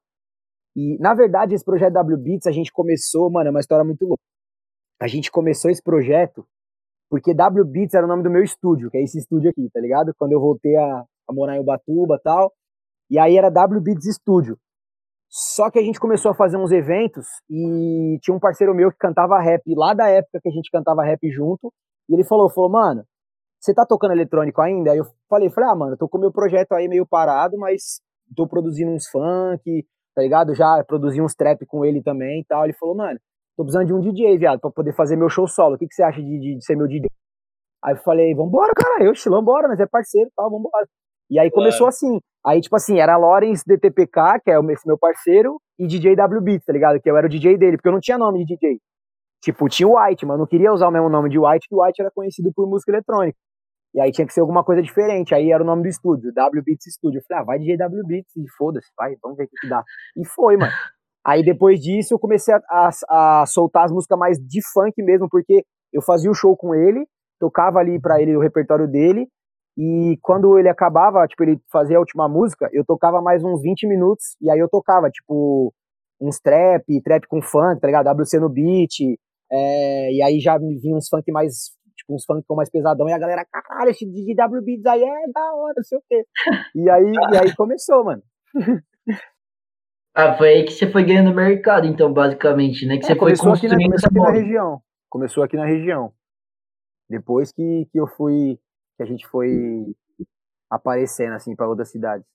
E, 0.74 0.98
na 0.98 1.14
verdade, 1.14 1.54
esse 1.54 1.64
projeto 1.64 1.94
W 1.94 2.18
Beats, 2.18 2.46
a 2.46 2.52
gente 2.52 2.72
começou, 2.72 3.30
mano, 3.30 3.48
é 3.48 3.50
uma 3.50 3.60
história 3.60 3.84
muito 3.84 4.04
louca. 4.04 4.22
A 5.00 5.06
gente 5.06 5.30
começou 5.30 5.70
esse 5.70 5.82
projeto 5.82 6.46
porque 7.08 7.34
W 7.34 7.64
Beats 7.64 7.94
era 7.94 8.04
o 8.04 8.08
nome 8.08 8.22
do 8.22 8.30
meu 8.30 8.42
estúdio, 8.42 8.90
que 8.90 8.98
é 8.98 9.02
esse 9.02 9.18
estúdio 9.18 9.50
aqui, 9.50 9.68
tá 9.72 9.80
ligado? 9.80 10.12
Quando 10.18 10.32
eu 10.32 10.40
voltei 10.40 10.76
a, 10.76 11.04
a 11.28 11.32
morar 11.32 11.56
em 11.56 11.60
Ubatuba 11.60 12.16
e 12.16 12.22
tal. 12.22 12.52
E 13.10 13.18
aí 13.18 13.36
era 13.36 13.50
W 13.50 13.80
Beats 13.80 14.16
Studio. 14.16 14.58
Só 15.28 15.70
que 15.70 15.78
a 15.78 15.82
gente 15.82 16.00
começou 16.00 16.30
a 16.30 16.34
fazer 16.34 16.56
uns 16.56 16.70
eventos 16.72 17.26
e 17.50 18.18
tinha 18.22 18.34
um 18.34 18.40
parceiro 18.40 18.74
meu 18.74 18.90
que 18.90 18.98
cantava 18.98 19.38
rap 19.40 19.62
lá 19.74 19.92
da 19.92 20.08
época 20.08 20.40
que 20.42 20.48
a 20.48 20.52
gente 20.52 20.70
cantava 20.70 21.04
rap 21.04 21.28
junto. 21.30 21.72
E 22.08 22.14
ele 22.14 22.24
falou, 22.24 22.48
falou, 22.48 22.70
mano, 22.70 23.04
você 23.60 23.74
tá 23.74 23.84
tocando 23.84 24.12
eletrônico 24.12 24.60
ainda? 24.60 24.92
Aí 24.92 24.98
eu 24.98 25.04
falei, 25.28 25.50
falei, 25.50 25.70
ah, 25.70 25.74
mano, 25.74 25.96
tô 25.96 26.08
com 26.08 26.18
meu 26.18 26.32
projeto 26.32 26.72
aí 26.72 26.88
meio 26.88 27.06
parado, 27.06 27.58
mas 27.58 28.00
tô 28.36 28.46
produzindo 28.46 28.92
uns 28.92 29.08
funk, 29.08 29.84
tá 30.14 30.22
ligado? 30.22 30.54
Já 30.54 30.82
produzi 30.86 31.20
uns 31.20 31.34
trap 31.34 31.66
com 31.66 31.84
ele 31.84 32.02
também 32.02 32.40
e 32.40 32.44
tal. 32.44 32.64
Ele 32.64 32.72
falou, 32.74 32.96
mano, 32.96 33.18
tô 33.56 33.64
precisando 33.64 33.86
de 33.86 33.94
um 33.94 34.00
DJ, 34.00 34.38
viado, 34.38 34.60
pra 34.60 34.70
poder 34.70 34.94
fazer 34.94 35.16
meu 35.16 35.28
show 35.28 35.48
solo. 35.48 35.74
O 35.74 35.78
que, 35.78 35.86
que 35.86 35.94
você 35.94 36.02
acha 36.02 36.22
de, 36.22 36.38
de, 36.38 36.56
de 36.56 36.64
ser 36.64 36.76
meu 36.76 36.86
DJ? 36.86 37.10
Aí 37.84 37.94
eu 37.94 37.98
falei, 37.98 38.34
vambora, 38.34 38.72
cara, 38.74 39.04
eu, 39.04 39.12
vambora, 39.30 39.68
mas 39.68 39.80
é 39.80 39.86
parceiro 39.86 40.28
e 40.28 40.32
tal, 40.34 40.50
vambora. 40.50 40.86
E 41.28 41.38
aí 41.38 41.50
começou 41.50 41.86
é. 41.86 41.88
assim. 41.88 42.20
Aí, 42.46 42.60
tipo 42.60 42.76
assim, 42.76 43.00
era 43.00 43.16
Lawrence 43.16 43.64
DTPK, 43.66 44.40
que 44.44 44.50
é 44.50 44.58
o 44.58 44.62
meu 44.62 44.96
parceiro, 44.98 45.60
e 45.78 45.86
DJ 45.86 46.14
W 46.14 46.40
Beats, 46.40 46.64
tá 46.64 46.72
ligado? 46.72 47.00
Que 47.00 47.10
eu 47.10 47.16
era 47.16 47.26
o 47.26 47.30
DJ 47.30 47.58
dele, 47.58 47.76
porque 47.76 47.88
eu 47.88 47.92
não 47.92 48.00
tinha 48.00 48.16
nome 48.16 48.44
de 48.44 48.54
DJ. 48.54 48.78
Tipo, 49.42 49.68
tinha 49.68 49.88
o 49.88 49.98
White, 49.98 50.24
mas 50.24 50.34
eu 50.34 50.38
não 50.38 50.46
queria 50.46 50.72
usar 50.72 50.88
o 50.88 50.90
mesmo 50.90 51.08
nome 51.08 51.28
de 51.28 51.38
White, 51.38 51.68
que 51.68 51.74
o 51.74 51.82
White 51.82 52.00
era 52.00 52.10
conhecido 52.10 52.52
por 52.54 52.68
música 52.68 52.92
eletrônica. 52.92 53.36
E 53.94 54.00
aí 54.00 54.12
tinha 54.12 54.26
que 54.26 54.32
ser 54.32 54.40
alguma 54.40 54.62
coisa 54.62 54.82
diferente. 54.82 55.34
Aí 55.34 55.50
era 55.50 55.62
o 55.62 55.66
nome 55.66 55.82
do 55.82 55.88
estúdio, 55.88 56.32
W 56.32 56.62
Beats 56.62 56.84
Studio. 56.94 57.18
Eu 57.18 57.22
falei, 57.26 57.42
ah, 57.42 57.44
vai 57.44 57.58
DJ 57.58 57.76
W 57.78 58.06
Beats 58.06 58.36
e 58.36 58.48
foda-se, 58.56 58.88
vai, 58.96 59.16
vamos 59.22 59.36
ver 59.38 59.44
o 59.44 59.48
que, 59.48 59.56
que 59.60 59.68
dá. 59.68 59.82
E 60.16 60.24
foi, 60.24 60.56
mano. 60.56 60.72
Aí 61.26 61.42
depois 61.42 61.80
disso 61.80 62.14
eu 62.14 62.18
comecei 62.18 62.54
a, 62.54 62.60
a, 62.70 63.40
a, 63.40 63.46
soltar 63.46 63.86
as 63.86 63.90
músicas 63.92 64.18
mais 64.18 64.38
de 64.38 64.60
funk 64.72 65.02
mesmo, 65.02 65.28
porque 65.28 65.64
eu 65.92 66.00
fazia 66.00 66.30
o 66.30 66.34
show 66.34 66.56
com 66.56 66.72
ele, 66.74 67.04
tocava 67.40 67.80
ali 67.80 68.00
para 68.00 68.20
ele 68.22 68.36
o 68.36 68.40
repertório 68.40 68.86
dele, 68.86 69.26
e 69.76 70.18
quando 70.22 70.58
ele 70.58 70.68
acabava, 70.68 71.26
tipo, 71.26 71.42
ele 71.42 71.60
fazia 71.70 71.96
a 71.96 72.00
última 72.00 72.28
música, 72.28 72.68
eu 72.72 72.84
tocava 72.84 73.20
mais 73.20 73.44
uns 73.44 73.60
20 73.60 73.86
minutos, 73.86 74.36
e 74.40 74.50
aí 74.50 74.58
eu 74.58 74.68
tocava, 74.68 75.10
tipo, 75.10 75.72
uns 76.20 76.40
trap, 76.40 76.84
trap 77.02 77.26
com 77.26 77.42
funk, 77.42 77.80
tá 77.80 77.86
ligado? 77.86 78.08
WC 78.08 78.40
no 78.40 78.48
beat, 78.48 79.18
é, 79.52 80.12
e 80.12 80.22
aí 80.22 80.40
já 80.40 80.58
me 80.58 80.78
vinha 80.78 80.96
uns 80.96 81.08
funk 81.08 81.30
mais, 81.30 81.72
tipo, 81.94 82.14
uns 82.14 82.24
funk 82.24 82.44
mais 82.50 82.70
pesadão, 82.70 83.08
e 83.08 83.12
a 83.12 83.18
galera, 83.18 83.44
caralho, 83.44 83.90
esse 83.90 84.06
DW 84.06 84.62
Beats 84.64 84.86
aí 84.86 85.02
é 85.02 85.30
da 85.32 85.54
hora, 85.54 85.74
não 85.76 85.84
sei 85.84 85.98
o 85.98 86.02
quê. 86.08 86.24
E 86.74 86.88
aí, 86.88 87.12
e 87.32 87.36
aí 87.36 87.54
começou, 87.54 88.04
mano. 88.04 88.22
Ah, 90.18 90.32
foi 90.32 90.48
aí 90.48 90.64
que 90.64 90.72
você 90.72 90.90
foi 90.90 91.04
ganhando 91.04 91.34
mercado, 91.34 91.86
então, 91.86 92.10
basicamente, 92.10 92.86
né? 92.86 92.96
Que 92.96 93.04
é, 93.04 93.08
você 93.08 93.16
foi 93.16 93.36
construindo 93.36 93.94
essa 93.94 94.06
aqui 94.06 94.18
na 94.18 94.30
região. 94.30 94.80
Começou 95.10 95.42
aqui 95.44 95.58
na 95.58 95.66
região. 95.66 96.10
Depois 97.06 97.52
que, 97.52 97.86
que 97.92 98.00
eu 98.00 98.06
fui, 98.06 98.58
que 98.96 99.02
a 99.02 99.06
gente 99.06 99.26
foi 99.26 99.94
aparecendo, 100.70 101.34
assim, 101.34 101.54
para 101.54 101.68
outras 101.68 101.90
cidades. 101.90 102.26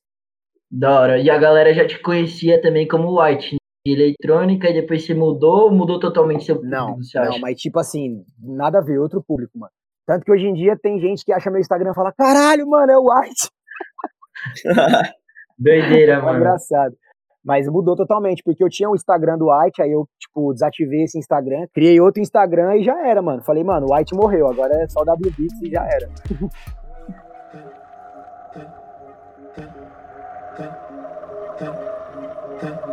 Da 0.69 0.99
hora. 0.99 1.19
E 1.19 1.29
a 1.29 1.37
galera 1.37 1.73
já 1.73 1.85
te 1.85 1.99
conhecia 1.99 2.61
também 2.61 2.87
como 2.87 3.21
White, 3.21 3.55
né? 3.55 3.57
de 3.85 3.93
eletrônica, 3.93 4.69
e 4.69 4.73
depois 4.73 5.05
você 5.05 5.13
mudou 5.13 5.71
mudou 5.71 5.99
totalmente 5.99 6.45
seu 6.45 6.55
público, 6.55 6.75
não, 6.75 6.97
Não, 7.25 7.39
mas 7.39 7.59
tipo 7.59 7.79
assim, 7.79 8.23
nada 8.39 8.77
a 8.77 8.81
ver, 8.81 8.99
outro 8.99 9.23
público, 9.23 9.57
mano. 9.57 9.71
Tanto 10.05 10.23
que 10.23 10.31
hoje 10.31 10.45
em 10.45 10.53
dia 10.53 10.77
tem 10.77 10.99
gente 10.99 11.25
que 11.25 11.33
acha 11.33 11.49
meu 11.49 11.59
Instagram 11.59 11.91
e 11.91 11.95
fala, 11.95 12.11
caralho, 12.11 12.67
mano, 12.69 12.91
é 12.91 12.97
o 12.97 13.05
White. 13.09 13.49
Doideira, 15.57 16.13
é 16.13 16.21
mano. 16.21 16.39
engraçado. 16.39 16.95
Mas 17.43 17.67
mudou 17.67 17.95
totalmente, 17.95 18.43
porque 18.43 18.63
eu 18.63 18.69
tinha 18.69 18.89
o 18.89 18.95
Instagram 18.95 19.37
do 19.37 19.47
White, 19.51 19.81
aí 19.81 19.91
eu, 19.91 20.07
tipo, 20.19 20.53
desativei 20.53 21.03
esse 21.03 21.17
Instagram, 21.17 21.65
criei 21.73 21.99
outro 21.99 22.21
Instagram 22.21 22.77
e 22.77 22.83
já 22.83 23.07
era, 23.07 23.21
mano. 23.21 23.41
Falei, 23.41 23.63
mano, 23.63 23.87
o 23.89 23.95
White 23.95 24.13
morreu, 24.13 24.47
agora 24.47 24.75
é 24.75 24.87
só 24.87 25.01
WBits 25.01 25.61
e 25.63 25.71
já 25.71 25.83
era. 25.85 26.09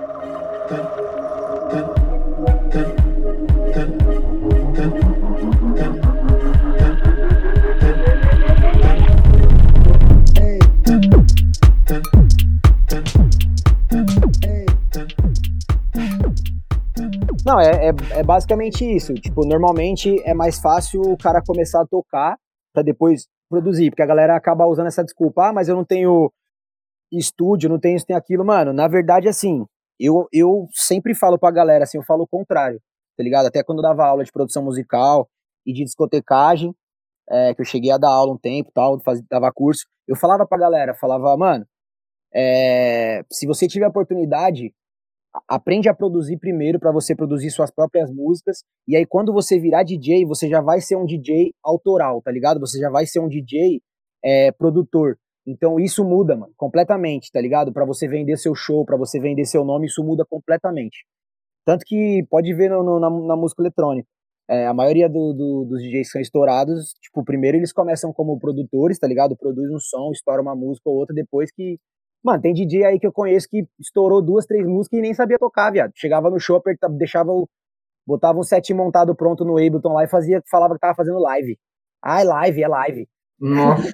Não, 17.48 17.58
é, 17.58 17.86
é, 17.86 18.18
é, 18.18 18.22
basicamente 18.22 18.84
isso. 18.84 19.14
Tipo, 19.14 19.46
normalmente 19.46 20.20
é 20.28 20.34
mais 20.34 20.60
fácil 20.60 21.00
o 21.00 21.16
cara 21.16 21.40
começar 21.42 21.80
a 21.80 21.86
tocar 21.86 22.36
para 22.74 22.82
depois 22.82 23.26
produzir, 23.48 23.88
porque 23.90 24.02
a 24.02 24.06
galera 24.06 24.36
acaba 24.36 24.66
usando 24.66 24.88
essa 24.88 25.02
desculpa, 25.02 25.48
ah, 25.48 25.52
mas 25.54 25.66
eu 25.66 25.74
não 25.74 25.82
tenho 25.82 26.30
estúdio, 27.10 27.70
não 27.70 27.80
tenho 27.80 27.96
isso, 27.96 28.04
tem 28.04 28.14
aquilo. 28.14 28.44
Mano, 28.44 28.74
na 28.74 28.86
verdade, 28.86 29.28
assim, 29.28 29.64
eu, 29.98 30.28
eu 30.30 30.68
sempre 30.74 31.14
falo 31.14 31.38
pra 31.38 31.50
galera, 31.50 31.84
assim, 31.84 31.96
eu 31.96 32.04
falo 32.04 32.24
o 32.24 32.28
contrário, 32.28 32.82
tá 33.16 33.24
ligado? 33.24 33.46
Até 33.46 33.62
quando 33.64 33.78
eu 33.78 33.82
dava 33.82 34.04
aula 34.04 34.24
de 34.24 34.30
produção 34.30 34.62
musical 34.62 35.26
e 35.64 35.72
de 35.72 35.84
discotecagem, 35.84 36.74
é, 37.30 37.54
que 37.54 37.62
eu 37.62 37.64
cheguei 37.64 37.90
a 37.90 37.96
dar 37.96 38.10
aula 38.10 38.34
um 38.34 38.38
tempo 38.38 38.70
tal, 38.74 39.00
faz, 39.00 39.22
dava 39.22 39.50
curso, 39.50 39.86
eu 40.06 40.16
falava 40.16 40.46
pra 40.46 40.58
galera, 40.58 40.94
falava, 40.94 41.34
mano, 41.34 41.66
é, 42.34 43.22
se 43.32 43.46
você 43.46 43.66
tiver 43.66 43.86
a 43.86 43.88
oportunidade, 43.88 44.74
aprende 45.46 45.88
a 45.88 45.94
produzir 45.94 46.38
primeiro 46.38 46.78
para 46.78 46.92
você 46.92 47.14
produzir 47.14 47.50
suas 47.50 47.70
próprias 47.70 48.10
músicas 48.10 48.62
e 48.86 48.96
aí 48.96 49.06
quando 49.06 49.32
você 49.32 49.58
virar 49.58 49.82
DJ 49.82 50.24
você 50.24 50.48
já 50.48 50.60
vai 50.60 50.80
ser 50.80 50.96
um 50.96 51.04
DJ 51.04 51.52
autoral 51.62 52.22
tá 52.22 52.30
ligado? 52.30 52.60
Você 52.60 52.78
já 52.78 52.90
vai 52.90 53.06
ser 53.06 53.20
um 53.20 53.28
DJ 53.28 53.80
é, 54.24 54.52
produtor. 54.52 55.18
Então 55.46 55.78
isso 55.80 56.04
muda 56.04 56.36
mano, 56.36 56.52
completamente 56.56 57.30
tá 57.32 57.40
ligado? 57.40 57.72
Para 57.72 57.84
você 57.84 58.08
vender 58.08 58.36
seu 58.36 58.54
show 58.54 58.84
para 58.84 58.96
você 58.96 59.20
vender 59.20 59.44
seu 59.44 59.64
nome 59.64 59.86
isso 59.86 60.02
muda 60.02 60.24
completamente. 60.24 61.04
Tanto 61.64 61.84
que 61.84 62.26
pode 62.30 62.52
ver 62.54 62.70
no, 62.70 62.82
no, 62.82 62.98
na, 62.98 63.10
na, 63.10 63.36
música 63.36 63.62
eletrônica. 63.62 64.08
É, 64.48 64.66
a 64.66 64.72
maioria 64.72 65.08
do, 65.08 65.34
do, 65.34 65.66
dos 65.66 65.82
DJs 65.82 66.10
são 66.10 66.20
estourados 66.20 66.94
tipo 67.02 67.24
primeiro 67.24 67.58
eles 67.58 67.72
começam 67.72 68.12
como 68.12 68.38
produtores 68.38 68.98
tá 68.98 69.06
ligado? 69.06 69.36
Produz 69.36 69.70
um 69.70 69.78
som 69.78 70.10
estoura 70.12 70.40
uma 70.40 70.56
música 70.56 70.88
ou 70.88 70.96
outra 70.96 71.14
depois 71.14 71.50
que 71.52 71.78
Mano, 72.22 72.42
tem 72.42 72.52
DJ 72.52 72.84
aí 72.84 72.98
que 72.98 73.06
eu 73.06 73.12
conheço 73.12 73.48
que 73.48 73.66
estourou 73.78 74.20
duas, 74.20 74.46
três 74.46 74.66
músicas 74.66 74.98
e 74.98 75.02
nem 75.02 75.14
sabia 75.14 75.38
tocar, 75.38 75.70
viado. 75.70 75.92
Chegava 75.94 76.28
no 76.30 76.40
show, 76.40 76.56
apertava, 76.56 76.92
deixava 76.94 77.30
o. 77.30 77.48
Botava 78.06 78.38
um 78.38 78.42
set 78.42 78.72
montado 78.72 79.14
pronto 79.14 79.44
no 79.44 79.58
Ableton 79.58 79.92
lá 79.92 80.04
e 80.04 80.08
fazia, 80.08 80.42
falava 80.50 80.74
que 80.74 80.80
tava 80.80 80.94
fazendo 80.94 81.18
live. 81.18 81.58
Ah, 82.02 82.22
é 82.22 82.24
live, 82.24 82.62
é 82.62 82.68
live. 82.68 83.08
Nossa. 83.38 83.92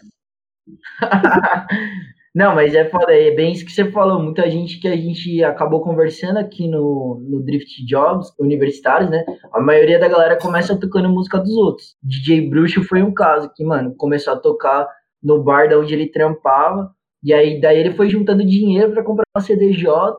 Não, 2.34 2.52
mas 2.52 2.74
é 2.74 2.90
foda, 2.90 3.12
é 3.12 3.30
bem 3.30 3.52
isso 3.52 3.64
que 3.64 3.70
você 3.70 3.92
falou. 3.92 4.20
Muita 4.20 4.50
gente 4.50 4.80
que 4.80 4.88
a 4.88 4.96
gente 4.96 5.42
acabou 5.44 5.80
conversando 5.82 6.38
aqui 6.38 6.66
no, 6.66 7.22
no 7.28 7.40
Drift 7.44 7.86
Jobs, 7.86 8.32
universitários, 8.40 9.08
né? 9.08 9.24
A 9.52 9.60
maioria 9.60 10.00
da 10.00 10.08
galera 10.08 10.36
começa 10.36 10.76
tocando 10.78 11.08
música 11.08 11.38
dos 11.38 11.56
outros. 11.56 11.96
DJ 12.02 12.50
Bruxo 12.50 12.82
foi 12.82 13.02
um 13.04 13.14
caso 13.14 13.52
que, 13.54 13.64
mano, 13.64 13.94
começou 13.96 14.32
a 14.32 14.36
tocar 14.36 14.88
no 15.22 15.44
bar 15.44 15.68
da 15.68 15.78
onde 15.78 15.94
ele 15.94 16.10
trampava. 16.10 16.92
E 17.24 17.32
aí 17.32 17.60
daí 17.60 17.78
ele 17.78 17.94
foi 17.94 18.08
juntando 18.10 18.44
dinheiro 18.44 18.92
para 18.92 19.02
comprar 19.02 19.24
uma 19.34 19.42
CDJ, 19.42 20.16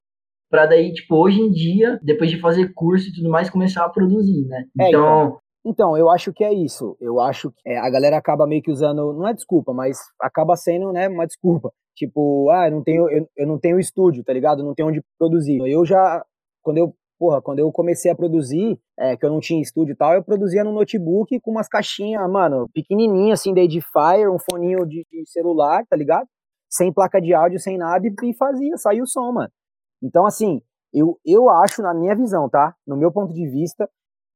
para 0.50 0.66
daí, 0.66 0.92
tipo, 0.94 1.16
hoje 1.16 1.40
em 1.40 1.52
dia, 1.52 2.00
depois 2.02 2.32
de 2.32 2.40
fazer 2.40 2.74
curso 2.74 3.10
e 3.10 3.14
tudo 3.14 3.30
mais, 3.30 3.50
começar 3.50 3.86
a 3.86 3.90
produzir, 3.90 4.46
né? 4.48 4.66
É, 4.80 4.90
então, 4.90 5.26
então... 5.26 5.40
Então, 5.68 5.98
eu 5.98 6.12
acho 6.12 6.32
que 6.32 6.44
é 6.44 6.54
isso. 6.54 6.96
Eu 7.02 7.20
acho 7.20 7.50
que 7.50 7.58
é, 7.68 7.80
a 7.80 7.90
galera 7.90 8.18
acaba 8.18 8.46
meio 8.46 8.62
que 8.62 8.72
usando, 8.72 9.14
não 9.14 9.28
é 9.28 9.34
desculpa, 9.34 9.74
mas 9.74 9.98
acaba 10.22 10.56
sendo, 10.56 10.92
né, 10.94 11.08
uma 11.08 11.26
desculpa. 11.26 11.72
Tipo, 11.96 12.50
ah, 12.52 12.68
eu 12.68 12.72
não 12.72 12.84
tenho, 12.84 13.10
eu, 13.10 13.28
eu 13.36 13.48
não 13.48 13.58
tenho 13.58 13.80
estúdio, 13.80 14.24
tá 14.24 14.32
ligado? 14.32 14.64
não 14.64 14.76
tenho 14.76 14.90
onde 14.90 15.02
produzir. 15.18 15.60
Eu 15.66 15.84
já, 15.84 16.24
quando 16.62 16.78
eu, 16.78 16.94
porra, 17.18 17.42
quando 17.42 17.60
eu 17.60 17.72
comecei 17.72 18.12
a 18.12 18.16
produzir, 18.16 18.78
é, 19.00 19.18
que 19.18 19.26
eu 19.26 19.30
não 19.32 19.40
tinha 19.40 19.62
estúdio 19.62 19.94
e 19.94 19.96
tal, 19.96 20.14
eu 20.14 20.24
produzia 20.24 20.64
no 20.64 20.72
notebook 20.72 21.40
com 21.40 21.52
umas 21.52 21.68
caixinhas, 21.68 22.30
mano, 22.30 22.70
pequenininhas, 22.72 23.40
assim, 23.40 23.54
da 23.54 23.62
Edifier, 23.62 24.32
um 24.32 24.38
foninho 24.38 24.86
de, 24.86 25.04
de 25.10 25.26
celular, 25.26 25.84
tá 25.90 25.96
ligado? 25.96 26.28
Sem 26.76 26.92
placa 26.92 27.22
de 27.22 27.34
áudio, 27.34 27.60
sem 27.60 27.78
nada, 27.78 28.06
e, 28.08 28.34
fazia, 28.34 28.78
saiu 28.78 29.04
o 29.04 29.08
som, 29.08 29.32
mano. 29.32 29.52
Então, 30.04 30.26
assim, 30.26 30.62
eu, 30.94 31.18
eu 31.26 31.50
acho, 31.50 31.82
na 31.82 31.94
minha 31.94 32.16
visão, 32.16 32.50
tá? 32.50 32.76
No 32.86 32.98
meu 32.98 33.12
ponto 33.12 33.34
de 33.34 33.48
vista, 33.48 33.90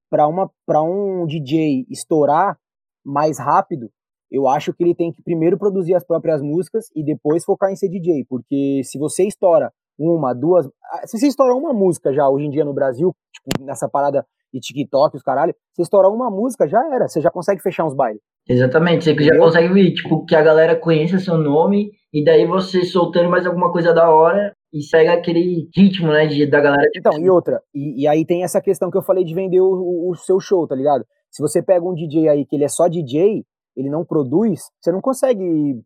para 0.09 0.27
uma 0.27 0.49
para 0.65 0.81
um 0.81 1.25
DJ 1.25 1.85
estourar 1.89 2.57
mais 3.05 3.37
rápido, 3.37 3.89
eu 4.31 4.47
acho 4.47 4.73
que 4.73 4.83
ele 4.83 4.95
tem 4.95 5.11
que 5.11 5.21
primeiro 5.21 5.57
produzir 5.57 5.95
as 5.95 6.03
próprias 6.03 6.41
músicas 6.41 6.85
e 6.95 7.03
depois 7.03 7.43
focar 7.43 7.71
em 7.71 7.75
ser 7.75 7.89
DJ, 7.89 8.25
porque 8.27 8.81
se 8.83 8.97
você 8.97 9.25
estoura 9.25 9.71
uma, 9.97 10.33
duas, 10.33 10.67
ah, 10.91 11.05
se 11.05 11.17
você 11.17 11.27
estoura 11.27 11.53
uma 11.53 11.73
música 11.73 12.13
já 12.13 12.27
hoje 12.29 12.45
em 12.45 12.49
dia 12.49 12.63
no 12.63 12.73
Brasil, 12.73 13.13
tipo, 13.33 13.65
nessa 13.65 13.89
parada 13.89 14.25
de 14.53 14.59
TikTok, 14.59 15.15
os 15.15 15.23
caralho, 15.23 15.53
você 15.73 15.81
estourar 15.81 16.11
uma 16.11 16.29
música 16.29 16.67
já 16.67 16.79
era, 16.93 17.07
você 17.07 17.21
já 17.21 17.29
consegue 17.29 17.61
fechar 17.61 17.85
uns 17.85 17.93
bailes. 17.93 18.21
Exatamente, 18.49 19.05
você 19.05 19.23
já 19.23 19.37
consegue 19.37 19.71
ver, 19.71 19.93
tipo, 19.93 20.25
que 20.25 20.35
a 20.35 20.41
galera 20.41 20.75
conheça 20.75 21.19
seu 21.19 21.37
nome 21.37 21.91
e 22.11 22.23
daí 22.23 22.47
você 22.47 22.83
soltando 22.83 23.29
mais 23.29 23.45
alguma 23.45 23.71
coisa 23.71 23.93
da 23.93 24.09
hora 24.09 24.55
e 24.73 24.79
pega 24.91 25.13
aquele 25.13 25.69
ritmo, 25.77 26.07
né, 26.07 26.25
de, 26.25 26.47
da 26.47 26.59
galera. 26.59 26.89
Então, 26.95 27.13
e 27.19 27.29
outra, 27.29 27.61
e, 27.75 28.01
e, 28.01 28.07
aí 28.07 28.25
tem 28.25 28.43
essa 28.43 28.59
questão 28.59 28.89
que 28.89 28.97
eu 28.97 29.03
falei 29.03 29.23
de 29.23 29.35
vender 29.35 29.61
o, 29.61 30.09
o, 30.09 30.15
seu 30.15 30.39
show, 30.39 30.67
tá 30.67 30.75
ligado? 30.75 31.05
Se 31.29 31.43
você 31.43 31.61
pega 31.61 31.85
um 31.85 31.93
DJ 31.93 32.27
aí 32.27 32.43
que 32.43 32.55
ele 32.55 32.63
é 32.63 32.67
só 32.67 32.87
DJ, 32.87 33.45
ele 33.77 33.89
não 33.89 34.03
produz, 34.03 34.61
você 34.81 34.91
não 34.91 34.99
consegue 34.99 35.79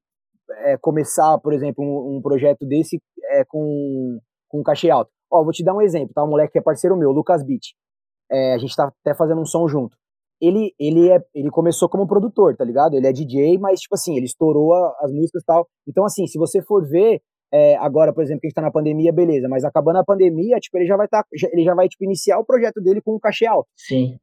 é, 0.64 0.78
começar, 0.78 1.38
por 1.40 1.52
exemplo, 1.52 1.84
um, 1.84 2.16
um 2.16 2.22
projeto 2.22 2.66
desse 2.66 3.02
é, 3.32 3.44
com, 3.44 4.20
com 4.48 4.62
um 4.62 4.64
cachê 4.64 4.90
alto. 4.90 5.12
Ó, 5.30 5.44
vou 5.44 5.52
te 5.52 5.66
dar 5.66 5.74
um 5.74 5.82
exemplo, 5.82 6.14
tá? 6.14 6.24
Um 6.24 6.30
moleque 6.30 6.54
que 6.54 6.60
é 6.60 6.62
parceiro 6.62 6.96
meu, 6.96 7.12
Lucas 7.12 7.44
Beat. 7.44 7.74
É, 8.32 8.54
a 8.54 8.58
gente 8.58 8.74
tá 8.74 8.90
até 9.02 9.14
fazendo 9.14 9.42
um 9.42 9.46
som 9.46 9.68
junto 9.68 9.98
ele, 10.46 10.74
ele, 10.78 11.10
é, 11.10 11.24
ele 11.34 11.50
começou 11.50 11.88
como 11.88 12.06
produtor, 12.06 12.56
tá 12.58 12.66
ligado? 12.66 12.96
Ele 12.96 13.08
é 13.08 13.14
DJ, 13.14 13.58
mas, 13.58 13.80
tipo 13.80 13.96
assim, 13.96 14.18
ele 14.18 14.26
estourou 14.26 14.74
a, 14.74 14.98
as 15.00 15.12
músicas 15.12 15.42
e 15.42 15.46
tal. 15.46 15.68
Então, 15.88 16.04
assim, 16.04 16.28
se 16.28 16.38
você 16.38 16.62
for 16.62 16.86
ver, 16.86 17.22
é, 17.50 17.78
agora, 17.78 18.12
por 18.14 18.22
exemplo, 18.22 18.42
que 18.42 18.48
a 18.48 18.50
gente 18.50 18.56
tá 18.56 18.62
na 18.62 18.72
pandemia, 18.72 19.14
beleza, 19.14 19.48
mas 19.48 19.64
acabando 19.64 20.00
a 20.00 20.04
pandemia, 20.04 20.58
tipo, 20.60 20.78
ele 20.78 20.86
já 20.86 20.98
vai 20.98 21.08
tá, 21.08 21.24
ele 21.54 21.64
já 21.64 21.74
vai, 21.74 21.88
tipo, 21.88 22.04
iniciar 22.04 22.40
o 22.40 22.46
projeto 22.46 22.82
dele 22.82 23.02
com 23.02 23.16
um 23.16 23.20
cachê 23.20 23.46
alto. 23.46 23.70
Sim. 23.78 24.18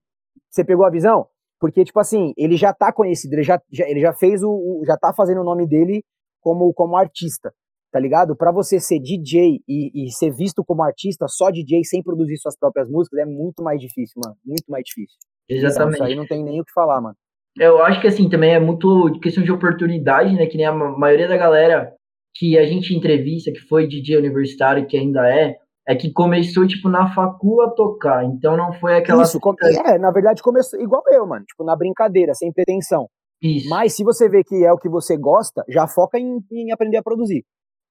Você 0.50 0.62
pegou 0.62 0.84
a 0.84 0.90
visão? 0.90 1.26
Porque, 1.58 1.84
tipo 1.84 1.98
assim, 1.98 2.34
ele 2.36 2.56
já 2.56 2.74
tá 2.74 2.92
conhecido, 2.92 3.34
ele 3.34 3.42
já, 3.42 3.58
já 3.72 3.88
ele 3.88 4.00
já 4.00 4.12
fez 4.12 4.42
o, 4.42 4.50
o, 4.50 4.82
já 4.84 4.98
tá 4.98 5.14
fazendo 5.14 5.40
o 5.40 5.44
nome 5.44 5.66
dele 5.66 6.04
como, 6.42 6.70
como 6.74 6.96
artista, 6.96 7.50
tá 7.90 7.98
ligado? 7.98 8.36
Para 8.36 8.52
você 8.52 8.78
ser 8.78 8.98
DJ 8.98 9.60
e, 9.66 10.06
e 10.06 10.10
ser 10.10 10.34
visto 10.34 10.62
como 10.64 10.82
artista, 10.82 11.26
só 11.28 11.50
DJ, 11.50 11.84
sem 11.84 12.02
produzir 12.02 12.36
suas 12.36 12.58
próprias 12.58 12.90
músicas, 12.90 13.20
é 13.20 13.24
muito 13.24 13.62
mais 13.62 13.80
difícil, 13.80 14.20
mano, 14.22 14.36
muito 14.44 14.66
mais 14.68 14.84
difícil. 14.84 15.16
Exatamente. 15.50 15.94
Isso 15.94 16.04
aí 16.04 16.14
não 16.14 16.26
tem 16.26 16.44
nem 16.44 16.60
o 16.60 16.64
que 16.64 16.72
falar, 16.72 17.00
mano. 17.00 17.16
Eu 17.58 17.82
acho 17.82 18.00
que 18.00 18.06
assim, 18.06 18.28
também 18.28 18.54
é 18.54 18.60
muito 18.60 19.18
questão 19.20 19.42
de 19.42 19.50
oportunidade, 19.50 20.34
né? 20.34 20.46
Que 20.46 20.56
nem 20.56 20.66
a 20.66 20.72
maioria 20.72 21.28
da 21.28 21.36
galera 21.36 21.92
que 22.34 22.56
a 22.56 22.64
gente 22.64 22.94
entrevista, 22.94 23.50
que 23.50 23.60
foi 23.60 23.88
DJ 23.88 24.16
universitário, 24.16 24.86
que 24.86 24.96
ainda 24.96 25.28
é, 25.28 25.56
é 25.86 25.96
que 25.96 26.12
começou, 26.12 26.66
tipo, 26.66 26.88
na 26.88 27.12
facu 27.12 27.60
a 27.60 27.70
tocar. 27.70 28.24
Então 28.24 28.56
não 28.56 28.72
foi 28.74 28.96
aquela. 28.96 29.22
Isso, 29.22 29.40
é, 29.86 29.98
na 29.98 30.12
verdade 30.12 30.42
começou 30.42 30.80
igual 30.80 31.02
eu, 31.10 31.26
mano. 31.26 31.44
Tipo, 31.44 31.64
na 31.64 31.74
brincadeira, 31.74 32.34
sem 32.34 32.52
pretensão. 32.52 33.08
Isso. 33.42 33.68
Mas 33.68 33.94
se 33.94 34.04
você 34.04 34.28
vê 34.28 34.44
que 34.44 34.64
é 34.64 34.72
o 34.72 34.78
que 34.78 34.88
você 34.88 35.16
gosta, 35.16 35.64
já 35.68 35.86
foca 35.86 36.18
em, 36.18 36.38
em 36.52 36.72
aprender 36.72 36.98
a 36.98 37.02
produzir. 37.02 37.44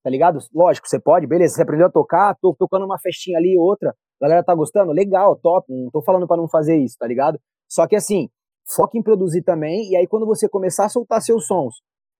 Tá 0.09 0.11
ligado? 0.11 0.39
Lógico, 0.51 0.89
você 0.89 0.99
pode, 0.99 1.27
beleza, 1.27 1.53
você 1.53 1.61
aprendeu 1.61 1.85
a 1.85 1.91
tocar, 1.91 2.35
tô 2.41 2.55
tocando 2.57 2.83
uma 2.83 2.97
festinha 2.97 3.37
ali, 3.37 3.55
outra, 3.55 3.91
a 3.91 4.25
galera 4.25 4.43
tá 4.43 4.55
gostando, 4.55 4.91
legal, 4.91 5.35
top, 5.35 5.71
não 5.71 5.91
tô 5.91 6.01
falando 6.01 6.27
para 6.27 6.37
não 6.37 6.49
fazer 6.49 6.77
isso, 6.77 6.95
tá 6.97 7.05
ligado? 7.05 7.39
Só 7.69 7.85
que 7.85 7.95
assim, 7.95 8.27
foca 8.75 8.97
em 8.97 9.03
produzir 9.03 9.43
também, 9.43 9.91
e 9.91 9.95
aí 9.95 10.07
quando 10.07 10.25
você 10.25 10.49
começar 10.49 10.85
a 10.85 10.89
soltar 10.89 11.21
seus 11.21 11.45
sons, 11.45 11.75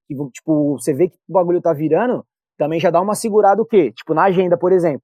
e, 0.08 0.14
tipo, 0.30 0.74
você 0.74 0.94
vê 0.94 1.10
que 1.10 1.18
o 1.28 1.34
bagulho 1.34 1.60
tá 1.60 1.74
virando, 1.74 2.24
também 2.60 2.80
já 2.80 2.92
dá 2.92 3.02
uma 3.02 3.16
segurada 3.16 3.60
o 3.60 3.66
quê? 3.66 3.92
Tipo, 3.92 4.14
na 4.14 4.26
agenda, 4.26 4.56
por 4.56 4.72
exemplo. 4.72 5.02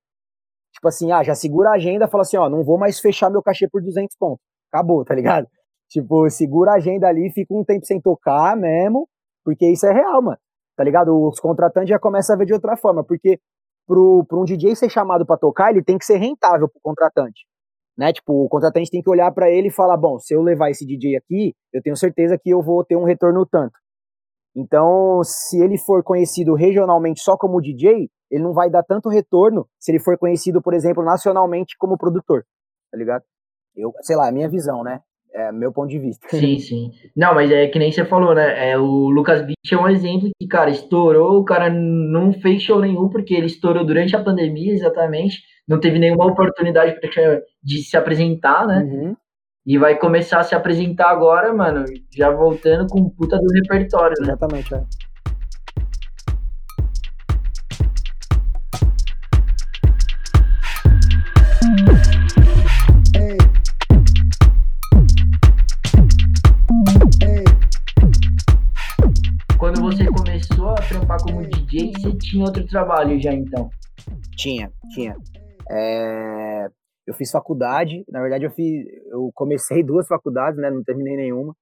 Tipo 0.72 0.88
assim, 0.88 1.12
ah, 1.12 1.24
já 1.24 1.34
segura 1.34 1.72
a 1.72 1.74
agenda, 1.74 2.08
fala 2.08 2.22
assim, 2.22 2.38
ó, 2.38 2.48
não 2.48 2.64
vou 2.64 2.78
mais 2.78 3.00
fechar 3.00 3.32
meu 3.32 3.42
cachê 3.42 3.68
por 3.68 3.82
200 3.82 4.16
pontos. 4.16 4.46
Acabou, 4.72 5.04
tá 5.04 5.16
ligado? 5.16 5.48
Tipo, 5.90 6.30
segura 6.30 6.74
a 6.74 6.76
agenda 6.76 7.08
ali, 7.08 7.32
fica 7.32 7.52
um 7.52 7.64
tempo 7.64 7.84
sem 7.84 8.00
tocar 8.00 8.56
mesmo, 8.56 9.10
porque 9.44 9.68
isso 9.68 9.88
é 9.88 9.92
real, 9.92 10.22
mano. 10.22 10.38
Tá 10.76 10.84
ligado? 10.84 11.16
Os 11.28 11.40
contratantes 11.40 11.90
já 11.90 12.00
começam 12.00 12.36
a 12.36 12.38
ver 12.40 12.46
de 12.46 12.54
outra 12.54 12.76
forma, 12.76 13.04
porque 13.04 13.40
pro, 13.88 14.26
pro 14.28 14.42
um 14.42 14.46
DJ 14.46 14.76
ser 14.76 14.90
chamado 14.90 15.26
para 15.26 15.38
tocar, 15.38 15.72
ele 15.72 15.84
tem 15.84 15.98
que 15.98 16.06
ser 16.06 16.18
rentável 16.18 16.68
pro 16.68 16.82
contratante 16.82 17.46
né? 17.98 18.12
Tipo, 18.12 18.46
o 18.46 18.50
contratante 18.50 18.92
tem 18.92 19.02
que 19.02 19.10
olhar 19.10 19.32
para 19.32 19.50
ele 19.50 19.70
e 19.70 19.72
falar, 19.72 19.98
bom, 19.98 20.20
se 20.20 20.34
eu 20.34 20.42
levar 20.42 20.70
esse 20.70 20.86
DJ 20.86 21.18
aqui, 21.18 21.56
eu 21.74 21.82
tenho 21.82 21.96
certeza 21.96 22.38
que 22.38 22.50
eu 22.50 22.62
vou 22.62 22.84
ter 22.84 22.96
um 22.96 23.04
retorno 23.04 23.46
tanto. 23.46 23.74
Então, 24.56 25.22
se 25.24 25.62
ele 25.62 25.78
for 25.78 26.04
conhecido 26.04 26.54
regionalmente 26.54 27.22
só 27.22 27.38
como 27.38 27.62
DJ, 27.62 28.10
ele 28.32 28.44
não 28.44 28.54
vai 28.54 28.70
dar 28.70 28.84
tanto 28.84 29.10
retorno 29.10 29.68
se 29.80 29.92
ele 29.92 30.00
for 30.00 30.18
conhecido, 30.18 30.62
por 30.62 30.74
exemplo, 30.74 31.04
nacionalmente 31.04 31.76
como 31.78 31.98
produtor, 31.98 32.46
tá 32.92 32.98
ligado? 32.98 33.24
Eu, 33.76 33.92
sei 34.02 34.16
lá, 34.16 34.30
a 34.30 34.32
minha 34.32 34.50
visão, 34.50 34.84
né? 34.84 35.02
É 35.36 35.52
meu 35.52 35.72
ponto 35.72 35.90
de 35.90 36.00
vista. 36.00 36.28
Sim, 36.30 36.58
sim. 36.60 36.92
Não, 37.16 37.36
mas 37.36 37.52
é 37.52 37.68
que 37.68 37.78
nem 37.78 37.92
você 37.92 38.06
falou, 38.06 38.34
né? 38.34 38.72
É, 38.72 38.78
o 38.78 39.10
Lucas 39.10 39.42
Beach 39.42 39.74
é 39.74 39.78
um 39.78 39.90
exemplo 39.90 40.30
que, 40.40 40.48
cara, 40.48 40.70
estourou, 40.70 41.40
o 41.40 41.46
cara 41.46 41.70
não 41.70 42.32
fez 42.34 42.62
show 42.62 42.80
nenhum, 42.80 43.10
porque 43.10 43.34
ele 43.34 43.48
estourou 43.48 43.86
durante 43.86 44.16
a 44.16 44.24
pandemia, 44.24 44.74
exatamente 44.74 45.40
não 45.68 45.80
teve 45.80 46.00
nenhuma 46.00 46.26
oportunidade 46.26 46.96
de 47.64 47.78
se 47.84 47.98
apresentar, 47.98 48.68
né? 48.68 48.84
Uhum. 48.84 49.16
E 49.66 49.78
vai 49.80 49.98
começar 49.98 50.40
a 50.40 50.44
se 50.44 50.54
apresentar 50.54 51.10
agora, 51.10 51.52
mano, 51.52 51.86
já 52.16 52.30
voltando 52.30 52.88
com 52.88 53.10
puta 53.10 53.38
do 53.38 53.52
repertório, 53.52 54.16
né? 54.20 54.28
Exatamente, 54.28 54.76
é. 54.76 54.84
Outro 72.46 72.66
trabalho 72.68 73.20
já 73.20 73.34
então? 73.34 73.70
Tinha, 74.38 74.72
tinha. 74.94 75.16
É, 75.70 76.68
eu 77.08 77.14
fiz 77.14 77.32
faculdade, 77.32 78.04
na 78.10 78.22
verdade 78.22 78.46
eu 78.46 78.52
fiz, 78.52 78.86
eu 79.08 79.32
comecei 79.34 79.82
duas 79.84 80.08
faculdades, 80.08 80.60
né, 80.60 80.70
não 80.70 80.84
terminei 80.84 81.16
nenhuma. 81.16 81.56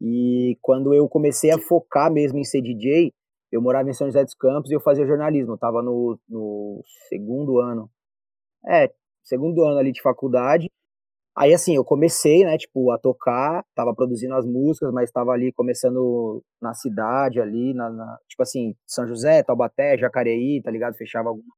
E 0.00 0.58
quando 0.60 0.92
eu 0.92 1.08
comecei 1.08 1.50
a 1.50 1.58
focar 1.58 2.12
mesmo 2.12 2.38
em 2.38 2.44
ser 2.44 2.60
DJ, 2.60 3.12
eu 3.50 3.62
morava 3.62 3.88
em 3.88 3.92
São 3.92 4.08
José 4.08 4.24
dos 4.24 4.34
Campos 4.34 4.70
e 4.70 4.74
eu 4.74 4.80
fazia 4.80 5.06
jornalismo, 5.06 5.52
eu 5.52 5.58
tava 5.58 5.80
no, 5.80 6.18
no 6.28 6.82
segundo 7.08 7.60
ano. 7.60 7.88
É, 8.66 8.90
segundo 9.22 9.62
ano 9.64 9.78
ali 9.78 9.92
de 9.92 10.02
faculdade. 10.02 10.70
Aí 11.36 11.52
assim, 11.52 11.74
eu 11.76 11.84
comecei, 11.84 12.44
né, 12.44 12.56
tipo, 12.56 12.90
a 12.92 12.98
tocar, 12.98 13.64
tava 13.74 13.92
produzindo 13.94 14.34
as 14.34 14.46
músicas, 14.46 14.92
mas 14.92 15.10
tava 15.10 15.32
ali 15.32 15.52
começando 15.52 16.42
na 16.62 16.74
cidade 16.74 17.40
ali, 17.40 17.74
na, 17.74 17.90
na 17.90 18.18
tipo 18.28 18.42
assim, 18.42 18.74
São 18.86 19.06
José, 19.08 19.42
Taubaté, 19.42 19.98
Jacareí, 19.98 20.62
tá 20.62 20.70
ligado? 20.70 20.94
Fechava 20.96 21.28
algumas 21.30 21.54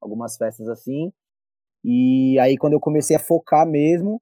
algumas 0.00 0.36
festas 0.36 0.68
assim. 0.68 1.12
E 1.84 2.38
aí 2.40 2.56
quando 2.58 2.74
eu 2.74 2.80
comecei 2.80 3.16
a 3.16 3.20
focar 3.20 3.66
mesmo, 3.66 4.20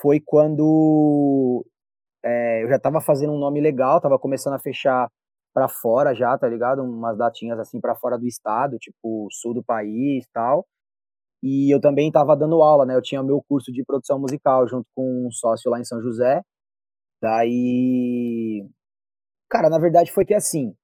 foi 0.00 0.20
quando 0.20 1.64
é, 2.24 2.64
eu 2.64 2.68
já 2.68 2.78
tava 2.78 3.00
fazendo 3.00 3.32
um 3.32 3.38
nome 3.38 3.60
legal, 3.60 4.00
tava 4.00 4.18
começando 4.18 4.54
a 4.54 4.58
fechar 4.60 5.08
para 5.54 5.68
fora 5.68 6.14
já, 6.14 6.36
tá 6.38 6.48
ligado? 6.48 6.82
Umas 6.82 7.16
datinhas 7.18 7.58
assim 7.60 7.80
para 7.80 7.96
fora 7.96 8.18
do 8.18 8.26
estado, 8.26 8.78
tipo 8.78 9.28
sul 9.32 9.54
do 9.54 9.64
país 9.64 10.26
tal. 10.32 10.66
E 11.42 11.72
eu 11.74 11.80
também 11.80 12.10
tava 12.10 12.36
dando 12.36 12.62
aula, 12.62 12.84
né? 12.86 12.96
Eu 12.96 13.02
tinha 13.02 13.22
meu 13.22 13.42
curso 13.48 13.72
de 13.72 13.84
produção 13.84 14.18
musical 14.18 14.68
junto 14.68 14.86
com 14.94 15.26
um 15.26 15.30
sócio 15.30 15.70
lá 15.70 15.80
em 15.80 15.84
São 15.84 16.00
José. 16.02 16.42
Daí, 17.22 18.66
cara, 19.48 19.70
na 19.70 19.78
verdade 19.78 20.12
foi 20.12 20.24
que 20.24 20.34
assim, 20.34 20.74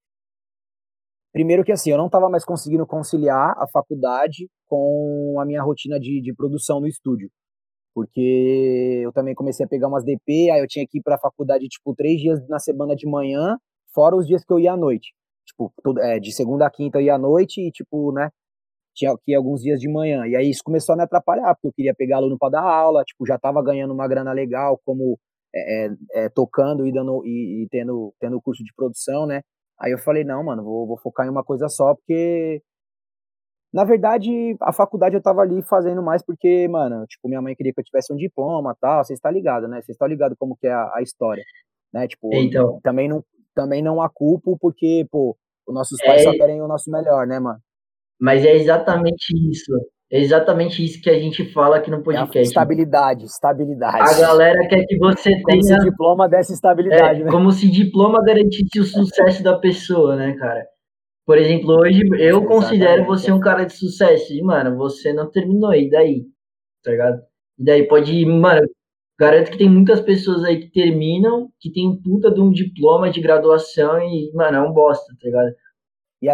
Primeiro 1.34 1.64
que 1.64 1.72
assim, 1.72 1.90
eu 1.90 1.98
não 1.98 2.06
estava 2.06 2.30
mais 2.30 2.44
conseguindo 2.44 2.86
conciliar 2.86 3.56
a 3.58 3.66
faculdade 3.66 4.48
com 4.66 5.36
a 5.40 5.44
minha 5.44 5.60
rotina 5.60 5.98
de, 5.98 6.20
de 6.22 6.32
produção 6.32 6.78
no 6.80 6.86
estúdio. 6.86 7.28
Porque 7.92 9.00
eu 9.04 9.12
também 9.12 9.34
comecei 9.34 9.66
a 9.66 9.68
pegar 9.68 9.88
umas 9.88 10.04
DP, 10.04 10.50
aí 10.50 10.60
eu 10.60 10.66
tinha 10.68 10.86
que 10.88 10.98
ir 10.98 11.02
para 11.02 11.16
a 11.16 11.18
faculdade, 11.18 11.66
tipo, 11.66 11.92
três 11.92 12.20
dias 12.20 12.38
na 12.48 12.60
semana 12.60 12.94
de 12.94 13.08
manhã, 13.08 13.58
fora 13.92 14.14
os 14.14 14.28
dias 14.28 14.44
que 14.44 14.52
eu 14.52 14.60
ia 14.60 14.74
à 14.74 14.76
noite. 14.76 15.12
Tipo, 15.44 15.72
todo, 15.82 16.00
é, 16.00 16.20
de 16.20 16.30
segunda 16.32 16.66
a 16.66 16.70
quinta 16.70 16.98
eu 16.98 17.02
ia 17.02 17.16
à 17.16 17.18
noite 17.18 17.60
e, 17.60 17.72
tipo, 17.72 18.12
né, 18.12 18.30
tinha 18.94 19.14
que 19.24 19.32
ir 19.32 19.34
alguns 19.34 19.60
dias 19.62 19.80
de 19.80 19.88
manhã. 19.88 20.26
E 20.26 20.36
aí 20.36 20.48
isso 20.48 20.62
começou 20.64 20.94
a 20.94 20.96
me 20.96 21.02
atrapalhar, 21.02 21.54
porque 21.54 21.68
eu 21.68 21.72
queria 21.72 21.94
pegar 21.94 22.18
aluno 22.18 22.38
para 22.38 22.50
dar 22.50 22.62
aula, 22.62 23.04
tipo, 23.04 23.26
já 23.26 23.36
estava 23.36 23.62
ganhando 23.62 23.92
uma 23.92 24.08
grana 24.08 24.32
legal, 24.32 24.80
como 24.84 25.18
é, 25.54 25.86
é, 25.86 25.90
é, 26.14 26.28
tocando 26.28 26.86
e, 26.86 26.92
dando, 26.92 27.24
e, 27.24 27.64
e 27.64 27.68
tendo, 27.70 28.14
tendo 28.20 28.40
curso 28.40 28.62
de 28.64 28.72
produção, 28.74 29.26
né? 29.26 29.42
Aí 29.78 29.92
eu 29.92 29.98
falei, 29.98 30.24
não, 30.24 30.42
mano, 30.44 30.62
vou, 30.62 30.86
vou 30.86 30.98
focar 30.98 31.26
em 31.26 31.30
uma 31.30 31.44
coisa 31.44 31.68
só, 31.68 31.94
porque 31.94 32.62
na 33.74 33.82
verdade, 33.82 34.56
a 34.60 34.72
faculdade 34.72 35.16
eu 35.16 35.20
tava 35.20 35.40
ali 35.40 35.60
fazendo 35.62 36.00
mais 36.00 36.22
porque, 36.24 36.68
mano, 36.68 37.04
tipo, 37.08 37.28
minha 37.28 37.42
mãe 37.42 37.56
queria 37.56 37.72
que 37.74 37.80
eu 37.80 37.84
tivesse 37.84 38.12
um 38.12 38.16
diploma 38.16 38.76
tal, 38.80 39.04
você 39.04 39.14
está 39.14 39.28
ligado, 39.28 39.66
né? 39.66 39.82
Você 39.82 39.90
está 39.90 40.06
ligado 40.06 40.36
como 40.38 40.56
que 40.56 40.68
é 40.68 40.72
a, 40.72 40.92
a, 40.94 41.02
história, 41.02 41.42
né? 41.92 42.06
Tipo, 42.06 42.32
então. 42.34 42.78
também 42.84 43.08
não, 43.08 43.24
também 43.52 43.82
não 43.82 44.00
a 44.00 44.08
culpo 44.08 44.56
porque, 44.60 45.04
pô, 45.10 45.36
os 45.66 45.74
nossos 45.74 45.98
pais 46.04 46.20
é... 46.20 46.24
só 46.24 46.30
querem 46.34 46.62
o 46.62 46.68
nosso 46.68 46.88
melhor, 46.88 47.26
né, 47.26 47.40
mano? 47.40 47.58
Mas 48.24 48.42
é 48.42 48.56
exatamente 48.56 49.34
isso. 49.50 49.70
É 50.10 50.18
exatamente 50.18 50.82
isso 50.82 51.02
que 51.02 51.10
a 51.10 51.18
gente 51.20 51.44
fala 51.52 51.76
aqui 51.76 51.90
no 51.90 52.02
podcast. 52.02 52.38
É 52.38 52.40
estabilidade, 52.40 53.26
estabilidade. 53.26 53.98
A 54.00 54.18
galera 54.18 54.66
quer 54.66 54.82
que 54.86 54.96
você 54.96 55.30
como 55.30 55.44
tenha. 55.44 55.60
Como 55.60 55.82
se 55.82 55.90
diploma 55.90 56.28
desse 56.28 56.52
estabilidade, 56.54 57.20
é, 57.20 57.24
né? 57.24 57.30
Como 57.30 57.52
se 57.52 57.70
diploma 57.70 58.24
garantisse 58.24 58.80
o 58.80 58.84
sucesso 58.84 59.42
da 59.42 59.58
pessoa, 59.58 60.16
né, 60.16 60.34
cara? 60.38 60.64
Por 61.26 61.36
exemplo, 61.36 61.78
hoje 61.78 62.00
eu 62.18 62.46
considero 62.46 63.04
você 63.04 63.30
um 63.30 63.40
cara 63.40 63.64
de 63.64 63.74
sucesso. 63.74 64.32
E, 64.32 64.42
mano, 64.42 64.74
você 64.78 65.12
não 65.12 65.30
terminou, 65.30 65.74
e 65.74 65.90
daí? 65.90 66.22
Tá 66.82 66.92
ligado? 66.92 67.20
E 67.58 67.64
daí 67.64 67.86
pode 67.86 68.10
ir, 68.10 68.24
mano, 68.24 68.66
Garanto 69.18 69.52
que 69.52 69.58
tem 69.58 69.70
muitas 69.70 70.00
pessoas 70.00 70.42
aí 70.42 70.58
que 70.58 70.72
terminam, 70.72 71.48
que 71.60 71.70
tem 71.72 72.00
puta 72.02 72.32
de 72.32 72.40
um 72.40 72.50
diploma 72.50 73.08
de 73.10 73.20
graduação 73.20 74.00
e, 74.00 74.32
mano, 74.34 74.56
é 74.56 74.60
um 74.60 74.72
bosta, 74.72 75.06
tá 75.20 75.26
ligado? 75.26 75.54
E 76.24 76.28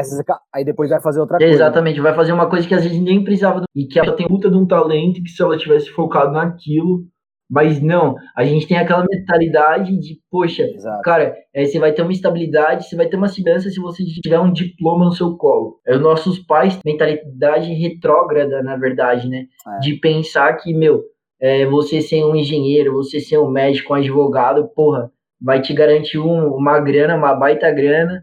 aí 0.54 0.64
depois 0.64 0.90
vai 0.90 1.00
fazer 1.00 1.20
outra 1.20 1.36
coisa. 1.36 1.52
Exatamente, 1.52 2.00
vai 2.00 2.14
fazer 2.14 2.32
uma 2.32 2.48
coisa 2.48 2.66
que 2.66 2.74
às 2.74 2.84
vezes 2.84 3.00
nem 3.00 3.24
precisava. 3.24 3.62
E 3.74 3.86
que 3.86 3.98
ela 3.98 4.14
tem 4.14 4.28
puta 4.28 4.48
de 4.48 4.56
um 4.56 4.66
talento 4.66 5.20
que 5.22 5.30
se 5.30 5.42
ela 5.42 5.58
tivesse 5.58 5.90
focado 5.90 6.32
naquilo. 6.32 7.04
Mas 7.50 7.82
não, 7.82 8.14
a 8.36 8.44
gente 8.44 8.68
tem 8.68 8.78
aquela 8.78 9.04
mentalidade 9.04 9.98
de, 9.98 10.20
poxa, 10.30 10.62
Exato. 10.62 11.02
cara, 11.02 11.34
é, 11.52 11.64
você 11.64 11.80
vai 11.80 11.92
ter 11.92 12.02
uma 12.02 12.12
estabilidade, 12.12 12.88
você 12.88 12.94
vai 12.94 13.08
ter 13.08 13.16
uma 13.16 13.26
segurança 13.26 13.68
se 13.68 13.80
você 13.80 14.04
tiver 14.22 14.38
um 14.38 14.52
diploma 14.52 15.06
no 15.06 15.12
seu 15.12 15.36
colo. 15.36 15.80
É, 15.84 15.96
os 15.96 16.00
nossos 16.00 16.38
pais, 16.38 16.78
mentalidade 16.86 17.72
retrógrada, 17.72 18.62
na 18.62 18.76
verdade, 18.76 19.28
né? 19.28 19.46
É. 19.66 19.80
De 19.80 19.94
pensar 19.94 20.52
que, 20.58 20.72
meu, 20.72 21.02
é, 21.40 21.66
você 21.66 22.00
ser 22.00 22.24
um 22.24 22.36
engenheiro, 22.36 22.92
você 22.92 23.18
ser 23.18 23.38
um 23.38 23.50
médico, 23.50 23.92
um 23.92 23.96
advogado, 23.96 24.68
porra, 24.68 25.10
vai 25.42 25.60
te 25.60 25.74
garantir 25.74 26.18
um, 26.18 26.54
uma 26.54 26.78
grana, 26.78 27.16
uma 27.16 27.34
baita 27.34 27.68
grana, 27.72 28.22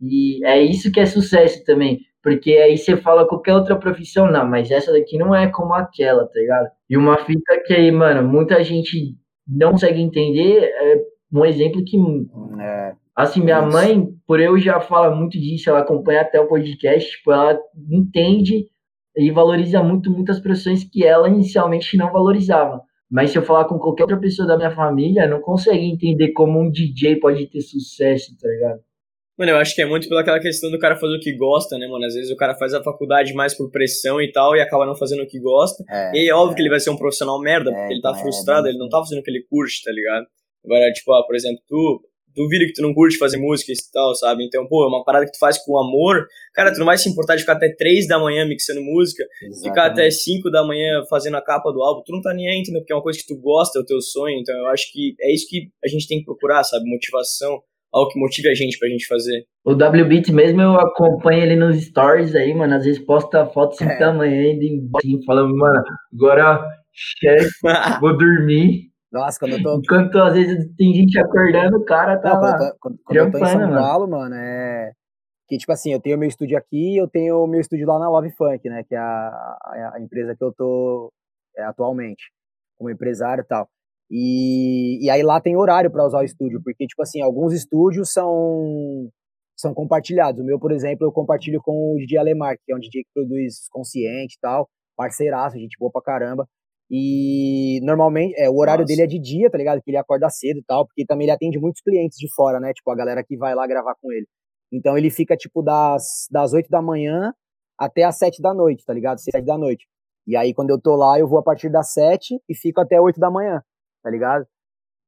e 0.00 0.44
é 0.44 0.62
isso 0.62 0.90
que 0.92 1.00
é 1.00 1.06
sucesso 1.06 1.64
também. 1.64 2.00
Porque 2.22 2.52
aí 2.52 2.76
você 2.76 2.96
fala 2.96 3.26
qualquer 3.26 3.54
outra 3.54 3.76
profissão, 3.76 4.30
não, 4.30 4.46
mas 4.46 4.70
essa 4.70 4.92
daqui 4.92 5.16
não 5.16 5.34
é 5.34 5.48
como 5.48 5.72
aquela, 5.72 6.26
tá 6.26 6.38
ligado? 6.38 6.68
E 6.90 6.96
uma 6.96 7.16
fita 7.18 7.62
que 7.64 7.72
aí, 7.72 7.90
mano, 7.90 8.28
muita 8.28 8.62
gente 8.64 9.16
não 9.46 9.72
consegue 9.72 10.00
entender 10.00 10.64
é 10.64 11.00
um 11.32 11.44
exemplo 11.44 11.84
que. 11.84 11.96
É, 12.60 12.92
assim, 13.14 13.40
minha 13.40 13.60
isso. 13.60 13.72
mãe, 13.72 14.08
por 14.26 14.40
eu 14.40 14.58
já 14.58 14.80
fala 14.80 15.14
muito 15.14 15.38
disso, 15.38 15.70
ela 15.70 15.80
acompanha 15.80 16.22
até 16.22 16.40
o 16.40 16.48
podcast, 16.48 17.10
tipo, 17.10 17.32
ela 17.32 17.58
entende 17.90 18.66
e 19.16 19.30
valoriza 19.30 19.82
muito 19.82 20.10
muitas 20.10 20.38
profissões 20.40 20.84
que 20.84 21.04
ela 21.04 21.28
inicialmente 21.28 21.96
não 21.96 22.12
valorizava. 22.12 22.82
Mas 23.10 23.30
se 23.30 23.38
eu 23.38 23.42
falar 23.42 23.64
com 23.64 23.78
qualquer 23.78 24.02
outra 24.02 24.18
pessoa 24.18 24.46
da 24.46 24.56
minha 24.56 24.70
família, 24.70 25.26
não 25.26 25.40
consegue 25.40 25.84
entender 25.84 26.32
como 26.32 26.60
um 26.60 26.70
DJ 26.70 27.16
pode 27.16 27.46
ter 27.46 27.60
sucesso, 27.62 28.36
tá 28.38 28.48
ligado? 28.48 28.80
Mano, 29.38 29.52
eu 29.52 29.56
acho 29.56 29.72
que 29.72 29.80
é 29.80 29.86
muito 29.86 30.08
pelaquela 30.08 30.40
questão 30.40 30.68
do 30.68 30.78
cara 30.80 30.96
fazer 30.96 31.14
o 31.14 31.20
que 31.20 31.32
gosta, 31.36 31.78
né, 31.78 31.86
mano? 31.86 32.04
Às 32.04 32.14
vezes 32.14 32.30
o 32.30 32.36
cara 32.36 32.56
faz 32.56 32.74
a 32.74 32.82
faculdade 32.82 33.32
mais 33.34 33.56
por 33.56 33.70
pressão 33.70 34.20
e 34.20 34.32
tal 34.32 34.56
e 34.56 34.60
acaba 34.60 34.84
não 34.84 34.96
fazendo 34.96 35.22
o 35.22 35.26
que 35.28 35.38
gosta. 35.38 35.84
É, 35.88 36.10
e 36.12 36.28
é 36.28 36.34
óbvio 36.34 36.54
é. 36.54 36.56
que 36.56 36.62
ele 36.62 36.70
vai 36.70 36.80
ser 36.80 36.90
um 36.90 36.96
profissional 36.96 37.40
merda, 37.40 37.70
porque 37.70 37.92
é, 37.92 37.92
ele 37.92 38.02
tá 38.02 38.12
é, 38.16 38.20
frustrado, 38.20 38.66
ele 38.66 38.78
não 38.78 38.88
tá 38.88 38.98
fazendo 38.98 39.20
o 39.20 39.22
que 39.22 39.30
ele 39.30 39.46
curte, 39.48 39.84
tá 39.84 39.92
ligado? 39.92 40.26
Agora, 40.64 40.92
tipo, 40.92 41.12
ah, 41.12 41.24
por 41.24 41.36
exemplo, 41.36 41.62
tu 41.68 42.02
duvido 42.34 42.66
que 42.66 42.72
tu 42.72 42.82
não 42.82 42.92
curte 42.92 43.16
fazer 43.16 43.36
música 43.36 43.72
e 43.72 43.76
tal, 43.92 44.12
sabe? 44.16 44.44
Então, 44.44 44.66
pô, 44.66 44.84
é 44.84 44.88
uma 44.88 45.04
parada 45.04 45.24
que 45.24 45.32
tu 45.32 45.38
faz 45.38 45.56
com 45.58 45.78
amor. 45.78 46.26
Cara, 46.52 46.72
tu 46.72 46.78
não 46.78 46.86
vai 46.86 46.98
se 46.98 47.08
importar 47.08 47.36
de 47.36 47.42
ficar 47.42 47.54
até 47.54 47.72
3 47.72 48.08
da 48.08 48.18
manhã 48.18 48.44
mixando 48.44 48.80
música, 48.82 49.24
Exatamente. 49.42 49.68
ficar 49.68 49.86
até 49.86 50.10
5 50.10 50.50
da 50.50 50.64
manhã 50.64 51.04
fazendo 51.08 51.36
a 51.36 51.42
capa 51.42 51.70
do 51.72 51.80
álbum. 51.80 52.02
Tu 52.04 52.12
não 52.12 52.20
tá 52.20 52.34
nem 52.34 52.48
aí, 52.48 52.58
entendeu? 52.58 52.80
Porque 52.80 52.92
é 52.92 52.96
uma 52.96 53.02
coisa 53.02 53.18
que 53.18 53.26
tu 53.26 53.40
gosta, 53.40 53.78
é 53.78 53.82
o 53.82 53.84
teu 53.84 54.00
sonho. 54.00 54.36
Então, 54.38 54.56
eu 54.56 54.66
acho 54.66 54.92
que 54.92 55.14
é 55.20 55.32
isso 55.32 55.46
que 55.48 55.68
a 55.84 55.88
gente 55.88 56.08
tem 56.08 56.18
que 56.18 56.24
procurar, 56.24 56.64
sabe? 56.64 56.88
Motivação 56.88 57.62
algo 57.92 58.10
que 58.10 58.18
motive 58.18 58.48
a 58.48 58.54
gente 58.54 58.78
pra 58.78 58.88
gente 58.88 59.06
fazer. 59.06 59.44
O 59.64 59.72
WBeat 59.72 60.32
mesmo 60.32 60.60
eu 60.60 60.74
acompanho 60.74 61.42
ele 61.42 61.56
nos 61.56 61.82
stories 61.84 62.34
aí, 62.34 62.54
mano. 62.54 62.74
Às 62.74 62.84
vezes 62.84 63.04
posta 63.04 63.46
foto 63.46 63.76
sem 63.76 63.88
é. 63.88 63.98
tamanho 63.98 64.32
ainda 64.32 64.64
assim, 64.96 65.22
falando, 65.24 65.56
mano, 65.56 65.82
agora 66.12 66.66
chefe, 66.92 67.50
vou 68.00 68.16
dormir. 68.16 68.88
Nossa, 69.10 69.38
quando 69.38 69.52
eu 69.52 69.62
tô. 69.62 69.78
Enquanto 69.78 70.18
às 70.18 70.34
vezes 70.34 70.68
tem 70.76 70.92
gente 70.92 71.18
acordando, 71.18 71.78
o 71.78 71.84
cara 71.84 72.18
tá. 72.18 72.34
Não, 72.34 72.40
lá, 72.40 72.58
quando, 72.58 72.62
eu 72.62 72.68
tô, 72.68 72.78
quando, 72.80 72.98
quando 73.04 73.16
eu 73.16 73.30
tô 73.30 73.38
em 73.38 73.46
São 73.46 73.70
Paulo, 73.70 74.08
mano, 74.08 74.34
é. 74.34 74.92
Que 75.48 75.56
tipo 75.56 75.72
assim, 75.72 75.92
eu 75.92 76.00
tenho 76.00 76.18
meu 76.18 76.28
estúdio 76.28 76.58
aqui 76.58 76.98
eu 76.98 77.08
tenho 77.08 77.42
o 77.42 77.46
meu 77.46 77.58
estúdio 77.58 77.86
lá 77.86 77.98
na 77.98 78.10
Love 78.10 78.30
Funk, 78.32 78.68
né? 78.68 78.84
Que 78.84 78.94
é 78.94 78.98
a, 78.98 79.58
a, 79.64 79.92
a 79.94 80.00
empresa 80.00 80.36
que 80.36 80.44
eu 80.44 80.52
tô 80.52 81.10
é, 81.56 81.64
atualmente, 81.64 82.30
como 82.76 82.90
empresário 82.90 83.42
e 83.42 83.46
tal. 83.46 83.66
E, 84.10 85.04
e 85.04 85.10
aí 85.10 85.22
lá 85.22 85.40
tem 85.40 85.56
horário 85.56 85.90
para 85.90 86.06
usar 86.06 86.20
o 86.20 86.24
estúdio, 86.24 86.60
porque, 86.62 86.86
tipo 86.86 87.02
assim, 87.02 87.20
alguns 87.20 87.52
estúdios 87.52 88.10
são, 88.10 89.10
são 89.56 89.74
compartilhados. 89.74 90.40
O 90.40 90.44
meu, 90.44 90.58
por 90.58 90.72
exemplo, 90.72 91.06
eu 91.06 91.12
compartilho 91.12 91.60
com 91.62 91.94
o 91.94 91.98
DJ 91.98 92.18
Alemar, 92.18 92.56
que 92.64 92.72
é 92.72 92.76
um 92.76 92.78
DJ 92.78 93.04
que 93.04 93.10
produz 93.12 93.68
consciente 93.70 94.36
e 94.36 94.40
tal, 94.40 94.68
parceiraço, 94.96 95.58
gente 95.58 95.76
boa 95.78 95.92
pra 95.92 96.02
caramba. 96.02 96.48
E 96.90 97.80
normalmente, 97.82 98.34
é, 98.40 98.48
o 98.48 98.56
horário 98.56 98.82
Nossa. 98.82 98.94
dele 98.94 99.02
é 99.02 99.06
de 99.06 99.18
dia, 99.18 99.50
tá 99.50 99.58
ligado? 99.58 99.82
Que 99.82 99.90
ele 99.90 99.98
acorda 99.98 100.30
cedo 100.30 100.58
e 100.58 100.64
tal, 100.64 100.86
porque 100.86 101.04
também 101.04 101.26
ele 101.26 101.32
atende 101.32 101.58
muitos 101.58 101.82
clientes 101.82 102.16
de 102.18 102.32
fora, 102.34 102.58
né? 102.58 102.72
Tipo, 102.72 102.90
a 102.90 102.96
galera 102.96 103.22
que 103.22 103.36
vai 103.36 103.54
lá 103.54 103.66
gravar 103.66 103.94
com 104.00 104.10
ele. 104.10 104.26
Então 104.72 104.96
ele 104.96 105.10
fica, 105.10 105.36
tipo, 105.36 105.62
das, 105.62 106.26
das 106.30 106.54
8 106.54 106.68
da 106.70 106.80
manhã 106.80 107.34
até 107.78 108.04
as 108.04 108.16
7 108.16 108.40
da 108.40 108.54
noite, 108.54 108.84
tá 108.86 108.94
ligado? 108.94 109.18
7 109.20 109.44
da 109.44 109.58
noite. 109.58 109.86
E 110.26 110.34
aí, 110.36 110.54
quando 110.54 110.70
eu 110.70 110.80
tô 110.80 110.96
lá, 110.96 111.18
eu 111.18 111.28
vou 111.28 111.38
a 111.38 111.42
partir 111.42 111.70
das 111.70 111.92
7 111.92 112.40
e 112.48 112.54
fico 112.54 112.80
até 112.80 113.00
8 113.00 113.20
da 113.20 113.30
manhã 113.30 113.62
tá 114.02 114.10
ligado? 114.10 114.46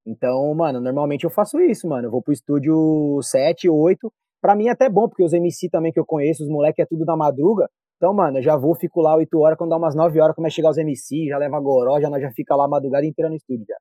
Então, 0.07 0.55
mano, 0.55 0.81
normalmente 0.81 1.24
eu 1.24 1.31
faço 1.31 1.61
isso, 1.61 1.88
mano. 1.88 2.07
Eu 2.07 2.11
vou 2.11 2.22
pro 2.22 2.33
estúdio 2.33 3.20
7, 3.22 3.68
8. 3.68 4.12
Pra 4.40 4.57
mim 4.57 4.68
é 4.68 4.70
até 4.70 4.88
bom, 4.88 5.09
porque 5.09 5.22
os 5.22 5.33
MC 5.33 5.68
também 5.68 5.92
que 5.92 6.00
eu 6.00 6.07
conheço, 6.07 6.42
os 6.42 6.48
moleques 6.48 6.83
é 6.83 6.87
tudo 6.87 7.05
da 7.05 7.16
madruga. 7.16 7.68
Então, 7.96 8.14
mano, 8.14 8.38
eu 8.38 8.42
já 8.42 8.57
vou, 8.57 8.74
fico 8.74 9.03
lá 9.03 9.14
8 9.16 9.38
horas, 9.38 9.59
quando 9.59 9.70
dá 9.70 9.76
umas 9.76 9.94
9 9.94 10.18
horas, 10.20 10.35
começa 10.35 10.55
a 10.55 10.57
chegar 10.57 10.70
os 10.70 10.79
MC, 10.79 11.26
já 11.29 11.37
leva 11.37 11.61
goró, 11.61 12.00
já 12.00 12.09
nós 12.09 12.22
já 12.22 12.31
fica 12.31 12.57
lá 12.57 12.64
a 12.64 12.68
madrugada 12.68 13.05
inteira 13.05 13.29
no 13.29 13.37
estúdio 13.37 13.66
já. 13.68 13.76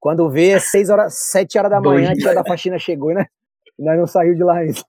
Quando 0.00 0.28
vê, 0.28 0.50
é 0.50 0.58
6 0.58 0.90
horas, 0.90 1.14
7 1.30 1.56
horas 1.56 1.70
da 1.70 1.80
manhã, 1.80 2.10
a 2.10 2.14
tia 2.14 2.34
da 2.34 2.44
faxina 2.44 2.78
chegou, 2.78 3.14
né? 3.14 3.26
E 3.78 3.84
nós 3.84 3.96
não 3.96 4.06
saiu 4.06 4.34
de 4.34 4.42
lá 4.42 4.58
ainda. 4.58 4.80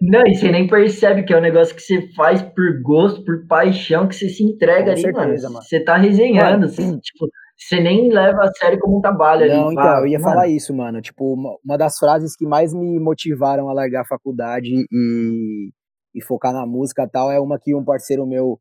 Não, 0.00 0.24
e 0.26 0.34
você 0.34 0.52
nem 0.52 0.68
percebe 0.68 1.24
que 1.24 1.32
é 1.32 1.38
um 1.38 1.40
negócio 1.40 1.74
que 1.74 1.82
você 1.82 2.06
faz 2.14 2.42
por 2.42 2.82
gosto, 2.82 3.24
por 3.24 3.46
paixão, 3.46 4.06
que 4.06 4.14
você 4.14 4.28
se 4.28 4.44
entrega 4.44 4.84
Com 4.84 4.90
ali, 4.90 5.00
certeza, 5.00 5.48
mano. 5.48 5.62
Você 5.62 5.80
tá 5.82 5.96
resenhando, 5.96 6.66
assim, 6.66 6.98
tipo, 6.98 7.28
você 7.58 7.80
nem 7.80 8.12
leva 8.12 8.44
a 8.44 8.54
sério 8.54 8.78
como 8.78 8.98
um 8.98 9.00
trabalho 9.00 9.48
Não, 9.48 9.66
ali. 9.66 9.72
então, 9.72 9.98
eu 9.98 10.06
ia 10.06 10.18
mano. 10.18 10.30
falar 10.30 10.48
isso, 10.48 10.72
mano. 10.72 11.00
Tipo, 11.00 11.34
uma, 11.34 11.56
uma, 11.64 11.76
das 11.76 11.98
frases 11.98 12.36
que 12.36 12.46
mais 12.46 12.72
me 12.72 13.00
motivaram 13.00 13.68
a 13.68 13.72
largar 13.72 14.02
a 14.02 14.06
faculdade 14.06 14.68
e, 14.90 15.70
e 16.14 16.22
focar 16.22 16.52
na 16.52 16.64
música 16.64 17.02
e 17.02 17.08
tal 17.08 17.32
é 17.32 17.40
uma 17.40 17.58
que 17.58 17.74
um 17.74 17.84
parceiro 17.84 18.24
meu, 18.24 18.60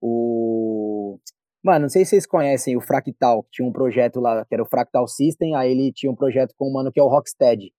o. 0.00 1.18
Mano, 1.62 1.82
não 1.82 1.88
sei 1.90 2.04
se 2.04 2.10
vocês 2.10 2.26
conhecem 2.26 2.76
o 2.76 2.80
Fractal, 2.80 3.42
que 3.42 3.50
tinha 3.52 3.68
um 3.68 3.72
projeto 3.72 4.18
lá, 4.18 4.44
que 4.46 4.54
era 4.54 4.62
o 4.62 4.68
Fractal 4.68 5.06
System, 5.06 5.54
aí 5.54 5.72
ele 5.72 5.92
tinha 5.92 6.10
um 6.10 6.16
projeto 6.16 6.54
com 6.56 6.70
um 6.70 6.72
mano 6.72 6.90
que 6.90 7.00
é 7.00 7.02
o 7.02 7.08
Rocksteady. 7.08 7.72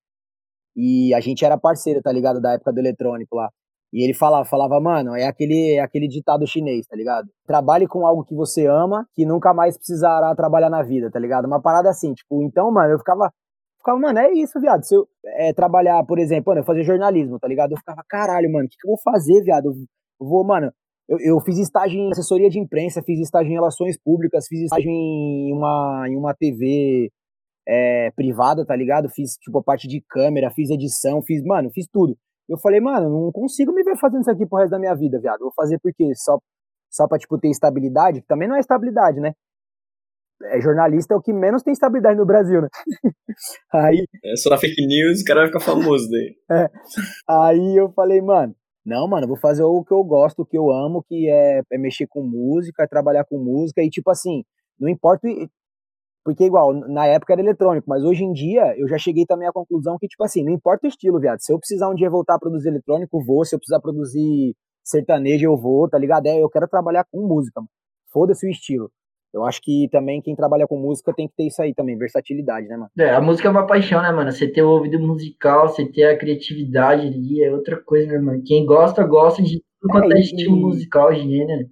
E 0.76 1.14
a 1.16 1.20
gente 1.20 1.44
era 1.44 1.58
parceiro, 1.58 2.02
tá 2.02 2.12
ligado? 2.12 2.40
Da 2.40 2.54
época 2.54 2.72
do 2.72 2.80
eletrônico 2.80 3.36
lá. 3.36 3.50
E 3.92 4.04
ele 4.04 4.14
falava, 4.14 4.46
falava, 4.46 4.80
mano, 4.80 5.16
é 5.16 5.26
aquele, 5.26 5.74
é 5.74 5.80
aquele 5.80 6.08
ditado 6.08 6.46
chinês, 6.46 6.86
tá 6.86 6.96
ligado? 6.96 7.28
Trabalhe 7.46 7.88
com 7.88 8.06
algo 8.06 8.24
que 8.24 8.36
você 8.36 8.68
ama, 8.68 9.08
que 9.14 9.26
nunca 9.26 9.54
mais 9.54 9.78
precisará 9.78 10.34
trabalhar 10.36 10.70
na 10.70 10.84
vida, 10.84 11.10
tá 11.10 11.20
ligado? 11.20 11.46
Uma 11.46 11.62
parada 11.62 11.90
assim, 11.90 12.14
tipo, 12.14 12.44
então, 12.44 12.72
mano, 12.72 12.94
eu 12.94 13.00
ficava, 13.00 13.32
ficava, 13.80 14.00
mano, 14.00 14.20
é 14.20 14.32
isso, 14.32 14.60
viado. 14.60 14.84
Se 14.84 14.96
eu 14.96 15.08
é, 15.26 15.54
trabalhar, 15.54 16.04
por 16.06 16.20
exemplo, 16.20 16.52
mano, 16.52 16.62
eu 16.62 16.66
fazer 16.66 16.84
jornalismo, 16.84 17.40
tá 17.40 17.48
ligado? 17.48 17.72
Eu 17.72 17.78
ficava, 17.78 18.04
caralho, 18.08 18.52
mano, 18.52 18.66
o 18.66 18.70
que, 18.70 18.78
que 18.80 18.88
eu 18.88 18.92
vou 18.92 19.00
fazer, 19.04 19.42
viado? 19.44 19.66
Eu 20.22 20.28
vou, 20.28 20.46
mano, 20.46 20.72
eu, 21.08 21.18
eu, 21.20 21.40
fiz 21.42 21.58
estágio 21.58 22.00
em 22.00 22.12
assessoria 22.12 22.50
de 22.50 22.60
imprensa, 22.60 23.02
fiz 23.02 23.20
estágio 23.20 23.50
em 23.50 23.56
relações 23.56 23.98
públicas, 24.00 24.46
fiz 24.48 24.62
estágio 24.62 24.92
em 24.92 25.52
uma, 25.52 26.06
em 26.08 26.16
uma 26.16 26.36
TV 26.36 27.10
é, 27.68 28.12
privada, 28.12 28.64
tá 28.64 28.76
ligado? 28.76 29.10
Fiz, 29.10 29.32
tipo, 29.42 29.58
a 29.58 29.64
parte 29.64 29.88
de 29.88 30.00
câmera, 30.08 30.52
fiz 30.52 30.70
edição, 30.70 31.24
fiz, 31.24 31.44
mano, 31.44 31.72
fiz 31.74 31.88
tudo. 31.92 32.16
Eu 32.50 32.58
falei, 32.58 32.82
mano, 32.82 33.10
não 33.10 33.32
consigo 33.32 33.72
me 33.72 33.84
ver 33.84 33.96
fazendo 33.96 34.22
isso 34.22 34.32
aqui 34.32 34.46
pro 34.46 34.58
resto 34.58 34.72
da 34.72 34.80
minha 34.80 34.96
vida, 34.96 35.20
viado. 35.20 35.42
Vou 35.42 35.54
fazer 35.56 35.80
porque 35.80 36.16
só, 36.16 36.40
só 36.90 37.08
pra, 37.08 37.20
tipo, 37.20 37.38
ter 37.38 37.50
estabilidade, 37.50 38.22
que 38.22 38.28
também 38.28 38.48
não 38.48 38.56
é 38.56 38.60
estabilidade, 38.60 39.20
né? 39.20 39.34
É, 40.46 40.60
jornalista 40.60 41.14
é 41.14 41.18
o 41.18 41.22
que 41.22 41.34
menos 41.34 41.62
tem 41.62 41.74
estabilidade 41.74 42.18
no 42.18 42.26
Brasil, 42.26 42.62
né? 42.62 42.70
aí. 43.72 44.06
É 44.26 44.36
só 44.36 44.58
fake 44.58 44.88
news, 44.88 45.22
o 45.22 45.26
cara 45.26 45.42
vai 45.42 45.48
ficar 45.48 45.60
famoso 45.60 46.10
daí. 46.10 46.36
é. 46.52 46.70
Aí 47.28 47.76
eu 47.76 47.92
falei, 47.92 48.22
mano, 48.22 48.56
não, 48.86 49.08
mano, 49.08 49.28
vou 49.28 49.38
fazer 49.38 49.64
o 49.64 49.84
que 49.84 49.94
eu 49.94 50.04
gosto, 50.04 50.42
o 50.42 50.46
que 50.46 50.58
eu 50.58 50.72
amo, 50.72 51.04
que 51.04 51.30
é, 51.30 51.62
é 51.72 51.78
mexer 51.78 52.08
com 52.08 52.24
música, 52.24 52.84
é 52.84 52.88
trabalhar 52.88 53.26
com 53.26 53.38
música, 53.38 53.84
e 53.84 53.90
tipo 53.90 54.10
assim, 54.10 54.44
não 54.80 54.90
importa 54.90 55.28
porque, 56.24 56.46
igual, 56.46 56.74
na 56.74 57.06
época 57.06 57.34
era 57.34 57.42
eletrônico, 57.42 57.90
mas 57.90 58.04
hoje 58.04 58.24
em 58.24 58.34
dia 58.34 58.78
eu 58.78 58.88
já 58.88 58.98
cheguei 58.98 59.26
também 59.26 59.48
à 59.48 59.52
conclusão 59.52 59.98
que, 60.00 60.08
tipo 60.08 60.24
assim, 60.24 60.44
não 60.44 60.52
importa 60.52 60.86
o 60.86 60.90
estilo, 60.90 61.20
viado. 61.20 61.40
Se 61.40 61.52
eu 61.52 61.60
precisar 61.60 61.90
um 61.90 61.96
dia 61.96 62.10
voltar 62.10 62.36
a 62.36 62.40
produzir 62.40 62.70
eletrônico, 62.70 63.24
vou. 63.24 63.46
Se 63.46 63.56
eu 63.56 63.60
precisar 63.60 63.80
produzir 63.80 64.56
sertanejo, 64.84 65.46
eu 65.46 65.58
vou, 65.58 65.90
tá 65.90 65.98
ligado? 65.98 66.26
É, 66.28 66.42
eu 66.42 66.50
quero 66.50 66.68
trabalhar 66.68 67.06
com 67.12 67.26
música, 67.26 67.62
mano. 67.62 67.70
Foda-se 68.12 68.46
o 68.46 68.50
estilo. 68.50 68.92
Eu 69.34 69.46
acho 69.46 69.62
que 69.62 69.88
também 69.92 70.22
quem 70.22 70.36
trabalha 70.36 70.66
com 70.68 70.78
música 70.78 71.14
tem 71.14 71.28
que 71.28 71.36
ter 71.36 71.48
isso 71.48 71.62
aí 71.62 71.74
também, 71.74 71.96
versatilidade, 71.96 72.68
né, 72.68 72.76
mano? 72.76 72.90
É, 72.98 73.12
a 73.12 73.22
música 73.22 73.48
é 73.48 73.52
uma 73.52 73.68
paixão, 73.68 74.02
né, 74.02 74.12
mano? 74.12 74.32
Você 74.32 74.48
ter 74.52 74.64
o 74.64 74.72
ouvido 74.72 75.00
musical, 75.00 75.70
você 75.70 75.86
ter 75.86 76.06
a 76.06 76.18
criatividade 76.18 77.06
ali, 77.06 77.44
é 77.44 77.52
outra 77.52 77.80
coisa, 77.82 78.12
né, 78.12 78.18
mano? 78.18 78.42
Quem 78.44 78.66
gosta, 78.66 79.04
gosta 79.06 79.44
de 79.44 79.62
tudo 79.80 79.92
quanto 79.92 80.12
é, 80.12 80.18
é 80.18 80.20
estilo 80.22 80.58
musical, 80.58 81.14
gênero. 81.14 81.70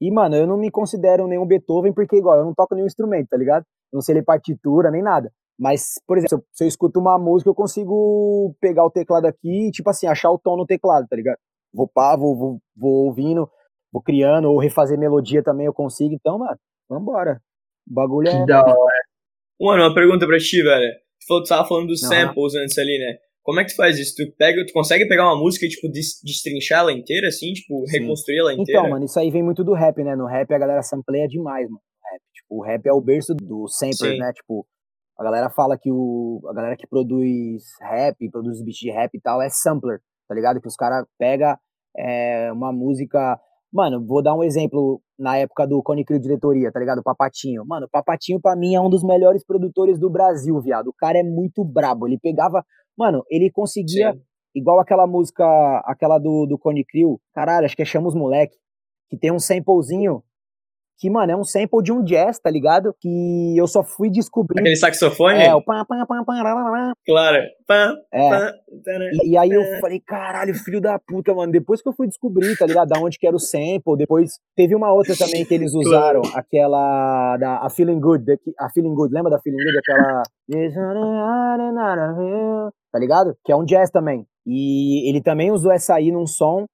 E, 0.00 0.10
mano, 0.10 0.34
eu 0.34 0.46
não 0.46 0.56
me 0.56 0.70
considero 0.70 1.26
nenhum 1.26 1.46
Beethoven 1.46 1.92
porque, 1.92 2.16
igual, 2.16 2.38
eu 2.38 2.44
não 2.44 2.54
toco 2.54 2.74
nenhum 2.74 2.86
instrumento, 2.86 3.28
tá 3.28 3.36
ligado? 3.36 3.64
Não 3.94 4.02
sei 4.02 4.16
ler 4.16 4.24
partitura 4.24 4.90
nem 4.90 5.02
nada. 5.02 5.32
Mas, 5.58 5.94
por 6.06 6.18
exemplo, 6.18 6.28
se 6.28 6.34
eu, 6.34 6.44
se 6.52 6.64
eu, 6.64 6.68
escuto 6.68 6.98
uma 6.98 7.16
música, 7.16 7.48
eu 7.48 7.54
consigo 7.54 8.54
pegar 8.60 8.84
o 8.84 8.90
teclado 8.90 9.26
aqui 9.26 9.68
e, 9.68 9.70
tipo 9.70 9.88
assim, 9.88 10.06
achar 10.08 10.30
o 10.32 10.38
tom 10.38 10.56
no 10.56 10.66
teclado, 10.66 11.06
tá 11.08 11.14
ligado? 11.14 11.38
Vou 11.72 11.86
pá, 11.86 12.16
vou, 12.16 12.36
vou, 12.36 12.58
vou 12.76 13.06
ouvindo, 13.06 13.48
vou 13.92 14.02
criando, 14.02 14.50
ou 14.50 14.58
refazer 14.58 14.98
melodia 14.98 15.42
também 15.44 15.66
eu 15.66 15.72
consigo. 15.72 16.12
Então, 16.12 16.38
mano, 16.38 16.58
vambora. 16.88 17.40
O 17.88 17.94
bagulho 17.94 18.30
que 18.30 18.36
é. 18.36 18.46
da 18.46 18.60
hora. 18.60 18.98
Mano, 19.60 19.84
uma 19.84 19.94
pergunta 19.94 20.26
pra 20.26 20.38
ti, 20.38 20.60
velho. 20.60 20.92
Tu 21.20 21.26
falou, 21.28 21.42
tu 21.44 21.48
tava 21.48 21.68
falando 21.68 21.86
dos 21.86 22.00
samples 22.00 22.54
antes 22.56 22.76
ali, 22.76 22.98
né? 22.98 23.18
Como 23.42 23.60
é 23.60 23.64
que 23.64 23.70
tu 23.70 23.76
faz 23.76 23.98
isso? 23.98 24.14
Tu, 24.16 24.34
pega, 24.36 24.64
tu 24.66 24.72
consegue 24.72 25.06
pegar 25.06 25.24
uma 25.24 25.38
música 25.38 25.66
e, 25.66 25.68
tipo, 25.68 25.86
destrinchar 25.88 26.80
ela 26.80 26.92
inteira, 26.92 27.28
assim? 27.28 27.52
Tipo, 27.52 27.84
reconstruir 27.84 28.38
ela 28.38 28.52
inteira? 28.54 28.80
Então, 28.80 28.90
mano, 28.90 29.04
isso 29.04 29.20
aí 29.20 29.30
vem 29.30 29.42
muito 29.42 29.62
do 29.62 29.74
rap, 29.74 30.02
né? 30.02 30.16
No 30.16 30.26
rap 30.26 30.52
a 30.52 30.58
galera 30.58 30.82
sampleia 30.82 31.28
demais, 31.28 31.68
mano. 31.68 31.80
O 32.48 32.62
rap 32.62 32.86
é 32.86 32.92
o 32.92 33.00
berço 33.00 33.34
do 33.34 33.66
sampler, 33.68 34.14
Sim. 34.14 34.18
né? 34.18 34.32
Tipo, 34.32 34.66
a 35.18 35.22
galera 35.22 35.50
fala 35.50 35.78
que 35.78 35.90
o. 35.90 36.40
A 36.48 36.52
galera 36.52 36.76
que 36.76 36.86
produz 36.86 37.62
rap, 37.80 38.30
produz 38.30 38.62
beat 38.62 38.76
de 38.76 38.90
rap 38.90 39.14
e 39.14 39.20
tal, 39.20 39.40
é 39.40 39.48
sampler, 39.48 40.00
tá 40.28 40.34
ligado? 40.34 40.60
Que 40.60 40.68
os 40.68 40.76
caras 40.76 41.06
pegam 41.18 41.56
é, 41.96 42.50
uma 42.52 42.72
música. 42.72 43.38
Mano, 43.72 44.04
vou 44.06 44.22
dar 44.22 44.34
um 44.34 44.42
exemplo 44.42 45.00
na 45.18 45.36
época 45.36 45.66
do 45.66 45.82
Cone 45.82 46.04
Crew 46.04 46.20
Diretoria, 46.20 46.70
tá 46.70 46.78
ligado? 46.78 46.98
O 46.98 47.02
Papatinho. 47.02 47.64
Mano, 47.64 47.86
o 47.86 47.90
Papatinho 47.90 48.40
pra 48.40 48.56
mim 48.56 48.74
é 48.74 48.80
um 48.80 48.90
dos 48.90 49.02
melhores 49.02 49.44
produtores 49.44 49.98
do 49.98 50.10
Brasil, 50.10 50.60
viado. 50.60 50.88
O 50.88 50.94
cara 50.94 51.18
é 51.18 51.22
muito 51.22 51.64
brabo. 51.64 52.06
Ele 52.06 52.18
pegava. 52.18 52.64
Mano, 52.96 53.24
ele 53.30 53.50
conseguia. 53.50 54.12
Sim. 54.12 54.20
Igual 54.56 54.78
aquela 54.78 55.06
música, 55.06 55.44
aquela 55.84 56.18
do, 56.18 56.46
do 56.46 56.56
Cone 56.56 56.84
Crew. 56.84 57.20
Caralho, 57.32 57.66
acho 57.66 57.74
que 57.74 57.82
é 57.82 57.84
Chama 57.84 58.06
os 58.06 58.14
Moleque. 58.14 58.56
Que 59.10 59.18
tem 59.18 59.32
um 59.32 59.38
samplezinho 59.40 60.22
que, 60.98 61.10
mano, 61.10 61.32
é 61.32 61.36
um 61.36 61.44
sample 61.44 61.82
de 61.82 61.92
um 61.92 62.02
jazz, 62.02 62.38
tá 62.38 62.50
ligado? 62.50 62.94
Que 63.00 63.56
eu 63.56 63.66
só 63.66 63.82
fui 63.82 64.08
descobrir. 64.10 64.60
Aquele 64.60 64.76
saxofone? 64.76 65.42
É, 65.42 65.54
o 65.54 65.62
pam, 65.62 65.84
pam, 65.84 66.06
pam, 66.06 66.24
pam, 66.24 66.92
Claro. 67.04 67.38
Pam, 67.66 67.96
é. 68.12 68.52
E, 69.24 69.30
e, 69.30 69.36
aí 69.36 69.50
eu 69.50 69.62
falei, 69.80 70.00
caralho, 70.00 70.54
filho 70.54 70.80
da 70.80 70.98
puta, 70.98 71.34
mano. 71.34 71.50
Depois 71.50 71.82
que 71.82 71.88
eu 71.88 71.92
fui 71.92 72.06
descobrir, 72.06 72.56
tá 72.56 72.66
ligado? 72.66 72.88
Da 72.88 73.00
onde 73.00 73.18
que 73.18 73.26
era 73.26 73.34
o 73.34 73.40
sample. 73.40 73.96
Depois 73.96 74.38
teve 74.54 74.74
uma 74.74 74.92
outra 74.92 75.16
também 75.16 75.44
que 75.44 75.54
eles 75.54 75.74
usaram, 75.74 76.22
aquela 76.34 77.36
da 77.38 77.58
a 77.58 77.70
Feeling 77.70 78.00
Good. 78.00 78.24
A 78.58 78.70
Feeling 78.70 78.94
Good, 78.94 79.12
lembra 79.12 79.30
da 79.30 79.40
Feeling 79.40 79.58
Good? 79.58 79.78
Aquela. 79.78 80.22
Tá 82.92 82.98
ligado? 82.98 83.36
Que 83.44 83.50
é 83.50 83.56
um 83.56 83.64
jazz 83.64 83.90
também. 83.90 84.24
E 84.46 85.08
ele 85.08 85.20
também 85.20 85.50
usou 85.50 85.72
essa 85.72 85.94
aí 85.94 86.12
num 86.12 86.26
som. 86.26 86.66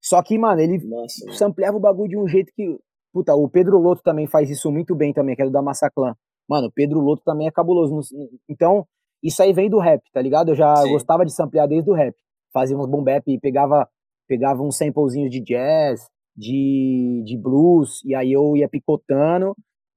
Só 0.00 0.22
que, 0.22 0.38
mano, 0.38 0.60
ele 0.60 0.78
Nossa, 0.86 1.32
sampleava 1.32 1.76
o 1.76 1.80
bagulho 1.80 2.08
de 2.08 2.16
um 2.16 2.26
jeito 2.26 2.52
que 2.54 2.78
Puta, 3.18 3.34
o 3.34 3.48
Pedro 3.50 3.78
Loto 3.78 4.00
também 4.00 4.28
faz 4.28 4.48
isso 4.48 4.70
muito 4.70 4.94
bem 4.94 5.12
também, 5.12 5.34
que 5.34 5.42
é 5.42 5.44
do 5.44 5.50
da 5.50 5.60
Massaclan. 5.60 6.14
Mano, 6.48 6.68
o 6.68 6.72
Pedro 6.72 7.00
Loto 7.00 7.20
também 7.24 7.48
é 7.48 7.50
cabuloso. 7.50 7.98
Então, 8.48 8.86
isso 9.20 9.42
aí 9.42 9.52
vem 9.52 9.68
do 9.68 9.80
rap, 9.80 10.00
tá 10.12 10.22
ligado? 10.22 10.50
Eu 10.50 10.54
já 10.54 10.76
Sim. 10.76 10.92
gostava 10.92 11.24
de 11.24 11.34
samplear 11.34 11.66
desde 11.66 11.90
o 11.90 11.94
rap. 11.94 12.14
Fazia 12.52 12.76
uns 12.76 12.88
boom 12.88 13.02
bap 13.02 13.24
e 13.26 13.40
pegava, 13.40 13.88
pegava 14.28 14.62
uns 14.62 14.76
samplezinhos 14.76 15.32
de 15.32 15.40
jazz, 15.40 16.08
de, 16.36 17.24
de 17.26 17.36
blues, 17.36 18.04
e 18.04 18.14
aí 18.14 18.30
eu 18.32 18.56
ia 18.56 18.68
picotando 18.68 19.52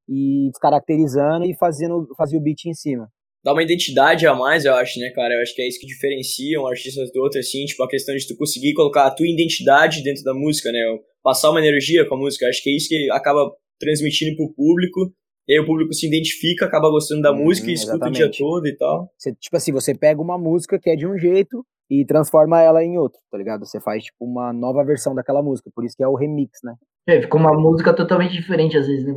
e 0.10 0.49
descaracterizando 0.49 1.45
e 1.45 1.55
fazendo, 1.55 2.07
fazia 2.17 2.39
o 2.39 2.41
beat 2.41 2.65
em 2.65 2.73
cima 2.73 3.07
dá 3.43 3.53
uma 3.53 3.63
identidade 3.63 4.27
a 4.27 4.36
mais, 4.36 4.65
eu 4.65 4.75
acho, 4.75 4.99
né, 4.99 5.10
cara? 5.15 5.34
Eu 5.34 5.41
acho 5.41 5.55
que 5.55 5.62
é 5.62 5.67
isso 5.67 5.79
que 5.79 5.88
diferencia 5.88 6.62
um 6.62 6.67
artista 6.67 7.03
do 7.03 7.21
outro, 7.21 7.39
assim, 7.39 7.65
tipo, 7.65 7.81
a 7.84 7.89
questão 7.89 8.15
de 8.15 8.27
tu 8.27 8.38
conseguir 8.38 8.73
colocar 8.73 9.07
a 9.07 9.12
tua 9.12 9.27
identidade 9.27 10.03
dentro 10.03 10.23
da 10.23 10.34
música, 10.34 10.71
né? 10.71 10.79
Passar 11.23 11.51
uma 11.51 11.60
energia 11.60 12.07
com 12.07 12.15
a 12.15 12.17
música. 12.17 12.47
Acho 12.47 12.63
que 12.63 12.69
é 12.69 12.75
isso 12.75 12.89
que 12.89 13.10
acaba 13.12 13.51
transmitindo 13.79 14.36
pro 14.36 14.53
público. 14.53 15.12
E 15.47 15.53
aí 15.53 15.60
o 15.60 15.65
público 15.65 15.93
se 15.93 16.07
identifica, 16.07 16.65
acaba 16.65 16.89
gostando 16.89 17.21
da 17.21 17.31
hum, 17.31 17.43
música 17.43 17.69
e 17.69 17.73
escuta 17.73 17.95
exatamente. 17.95 18.23
o 18.23 18.29
dia 18.29 18.39
todo 18.39 18.67
e 18.67 18.77
tal. 18.77 19.12
Você, 19.17 19.34
tipo 19.36 19.57
assim, 19.57 19.71
você 19.71 19.95
pega 19.95 20.21
uma 20.21 20.38
música 20.38 20.79
que 20.79 20.89
é 20.89 20.95
de 20.95 21.07
um 21.07 21.17
jeito 21.17 21.65
e 21.89 22.05
transforma 22.05 22.62
ela 22.62 22.84
em 22.84 22.97
outro, 22.97 23.19
tá 23.29 23.38
ligado? 23.38 23.65
Você 23.65 23.81
faz, 23.81 24.03
tipo, 24.03 24.23
uma 24.23 24.53
nova 24.53 24.84
versão 24.86 25.13
daquela 25.13 25.41
música. 25.41 25.69
Por 25.75 25.84
isso 25.84 25.95
que 25.97 26.03
é 26.03 26.07
o 26.07 26.15
remix, 26.15 26.60
né? 26.63 26.75
É, 27.07 27.21
fica 27.21 27.36
uma 27.36 27.53
música 27.53 27.93
totalmente 27.93 28.31
diferente 28.31 28.77
às 28.77 28.88
vezes, 28.88 29.05
né? 29.05 29.13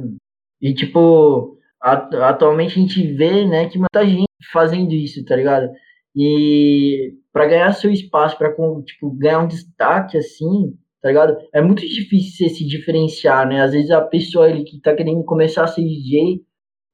E, 0.61 0.75
tipo, 0.75 1.57
atualmente 1.81 2.79
a 2.79 2.83
gente 2.83 3.07
vê, 3.15 3.47
né, 3.47 3.69
que 3.69 3.79
muita 3.79 4.05
gente 4.05 4.25
fazendo 4.53 4.93
isso, 4.93 5.25
tá 5.25 5.37
ligado? 5.37 5.71
E 6.17 7.15
para 7.33 7.47
ganhar 7.47 7.73
seu 7.73 7.91
espaço, 7.91 8.39
para 8.39 8.51
tipo, 8.85 9.11
ganhar 9.11 9.41
um 9.41 9.49
destaque 9.49 10.17
assim, 10.17 10.75
tá 11.05 11.09
ligado? 11.09 11.37
É 11.53 11.61
muito 11.61 11.87
difícil 11.87 12.49
você 12.49 12.55
se 12.55 12.67
diferenciar, 12.67 13.47
né? 13.47 13.61
Às 13.61 13.73
vezes 13.73 13.91
a 13.91 14.01
pessoa 14.01 14.49
ele, 14.49 14.65
que 14.65 14.81
tá 14.81 14.95
querendo 14.95 15.23
começar 15.23 15.65
a 15.65 15.67
ser 15.67 15.83
DJ, 15.83 16.41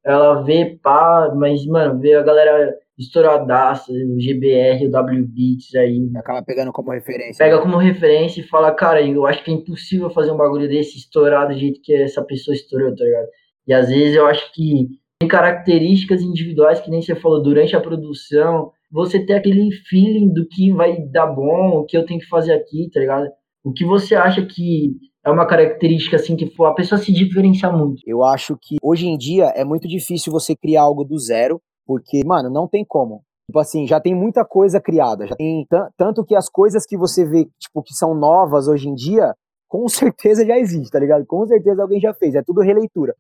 ela 0.05 0.42
vê 0.42 0.77
pá, 0.83 1.33
mas, 1.37 1.64
mano, 1.64 2.01
vê 2.01 2.14
a 2.14 2.23
galera 2.25 2.75
estouradaça, 2.99 3.92
o 3.92 4.18
GBR, 4.18 4.85
o 4.85 4.90
W 4.90 5.27
Beats 5.29 5.77
aí. 5.77 6.11
Acaba 6.16 6.42
pegando 6.42 6.73
como 6.73 6.90
referência. 6.90 7.44
Pega 7.44 7.59
né? 7.59 7.62
como 7.62 7.77
referência 7.77 8.40
e 8.40 8.49
fala, 8.49 8.75
cara, 8.75 9.01
eu 9.01 9.25
acho 9.27 9.44
que 9.44 9.53
é 9.53 9.55
impossível 9.55 10.11
fazer 10.11 10.33
um 10.33 10.37
bagulho 10.37 10.68
desse 10.68 10.99
estourar 10.99 11.46
do 11.46 11.57
jeito 11.57 11.81
que 11.81 11.94
essa 11.94 12.20
pessoa 12.25 12.53
estourou, 12.53 12.92
tá 12.92 13.05
ligado? 13.05 13.29
E 13.68 13.73
às 13.73 13.90
vezes 13.90 14.16
eu 14.16 14.27
acho 14.27 14.53
que 14.53 14.88
tem 15.20 15.29
características 15.29 16.20
individuais 16.20 16.81
que 16.81 16.90
nem 16.90 17.01
você 17.01 17.14
falou 17.14 17.40
durante 17.40 17.77
a 17.77 17.81
produção, 17.81 18.73
você 18.90 19.25
ter 19.25 19.35
aquele 19.35 19.70
feeling 19.88 20.33
do 20.33 20.49
que 20.49 20.73
vai 20.73 21.01
dar 21.01 21.29
bom, 21.29 21.79
o 21.79 21.85
que 21.85 21.96
eu 21.96 22.05
tenho 22.05 22.18
que 22.18 22.27
fazer 22.27 22.55
aqui, 22.55 22.90
tá 22.92 22.99
ligado? 22.99 23.29
O 23.62 23.73
que 23.73 23.85
você 23.85 24.14
acha 24.14 24.44
que 24.46 24.96
é 25.25 25.31
uma 25.31 25.46
característica 25.46 26.16
assim 26.16 26.35
que 26.35 26.51
a 26.62 26.73
pessoa 26.73 26.99
se 26.99 27.12
diferencia 27.12 27.70
muito? 27.70 28.01
Eu 28.07 28.25
acho 28.25 28.57
que 28.61 28.77
hoje 28.83 29.07
em 29.07 29.18
dia 29.18 29.46
é 29.55 29.64
muito 29.64 29.87
difícil 29.87 30.33
você 30.33 30.57
criar 30.57 30.83
algo 30.83 31.05
do 31.05 31.18
zero, 31.18 31.61
porque, 31.87 32.23
mano, 32.25 32.49
não 32.49 32.66
tem 32.66 32.85
como. 32.85 33.23
Tipo 33.46 33.59
assim, 33.59 33.87
já 33.87 34.01
tem 34.01 34.14
muita 34.14 34.44
coisa 34.44 34.81
criada, 34.81 35.27
já 35.27 35.35
tem 35.35 35.66
tanto 35.96 36.25
que 36.25 36.35
as 36.35 36.49
coisas 36.49 36.87
que 36.87 36.96
você 36.96 37.25
vê, 37.25 37.46
tipo, 37.59 37.83
que 37.83 37.92
são 37.92 38.14
novas 38.14 38.68
hoje 38.68 38.88
em 38.88 38.94
dia, 38.94 39.35
com 39.68 39.87
certeza 39.88 40.46
já 40.46 40.59
existe, 40.59 40.90
tá 40.90 40.99
ligado? 40.99 41.27
Com 41.27 41.46
certeza 41.46 41.83
alguém 41.83 42.01
já 42.01 42.14
fez, 42.14 42.35
é 42.35 42.42
tudo 42.42 42.61
releitura. 42.61 43.14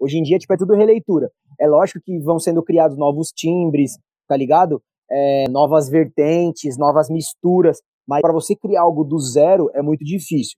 Hoje 0.00 0.18
em 0.18 0.22
dia, 0.22 0.38
tipo, 0.38 0.52
é 0.52 0.56
tudo 0.56 0.74
releitura. 0.74 1.30
É 1.60 1.68
lógico 1.68 2.00
que 2.02 2.18
vão 2.18 2.38
sendo 2.38 2.62
criados 2.62 2.98
novos 2.98 3.28
timbres, 3.28 3.92
tá 4.26 4.36
ligado? 4.36 4.82
É, 5.08 5.44
novas 5.50 5.88
vertentes, 5.88 6.76
novas 6.76 7.08
misturas, 7.08 7.78
mas 8.06 8.20
para 8.20 8.32
você 8.32 8.54
criar 8.54 8.82
algo 8.82 9.04
do 9.04 9.18
zero 9.18 9.70
é 9.74 9.82
muito 9.82 10.04
difícil. 10.04 10.56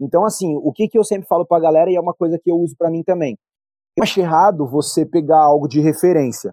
Então, 0.00 0.24
assim, 0.24 0.56
o 0.56 0.72
que, 0.72 0.88
que 0.88 0.98
eu 0.98 1.04
sempre 1.04 1.28
falo 1.28 1.46
pra 1.46 1.60
galera, 1.60 1.90
e 1.90 1.96
é 1.96 2.00
uma 2.00 2.14
coisa 2.14 2.38
que 2.42 2.50
eu 2.50 2.56
uso 2.56 2.74
para 2.76 2.90
mim 2.90 3.02
também. 3.02 3.38
Eu 3.96 4.02
acho 4.02 4.20
errado 4.20 4.66
você 4.66 5.04
pegar 5.06 5.40
algo 5.40 5.68
de 5.68 5.80
referência, 5.80 6.52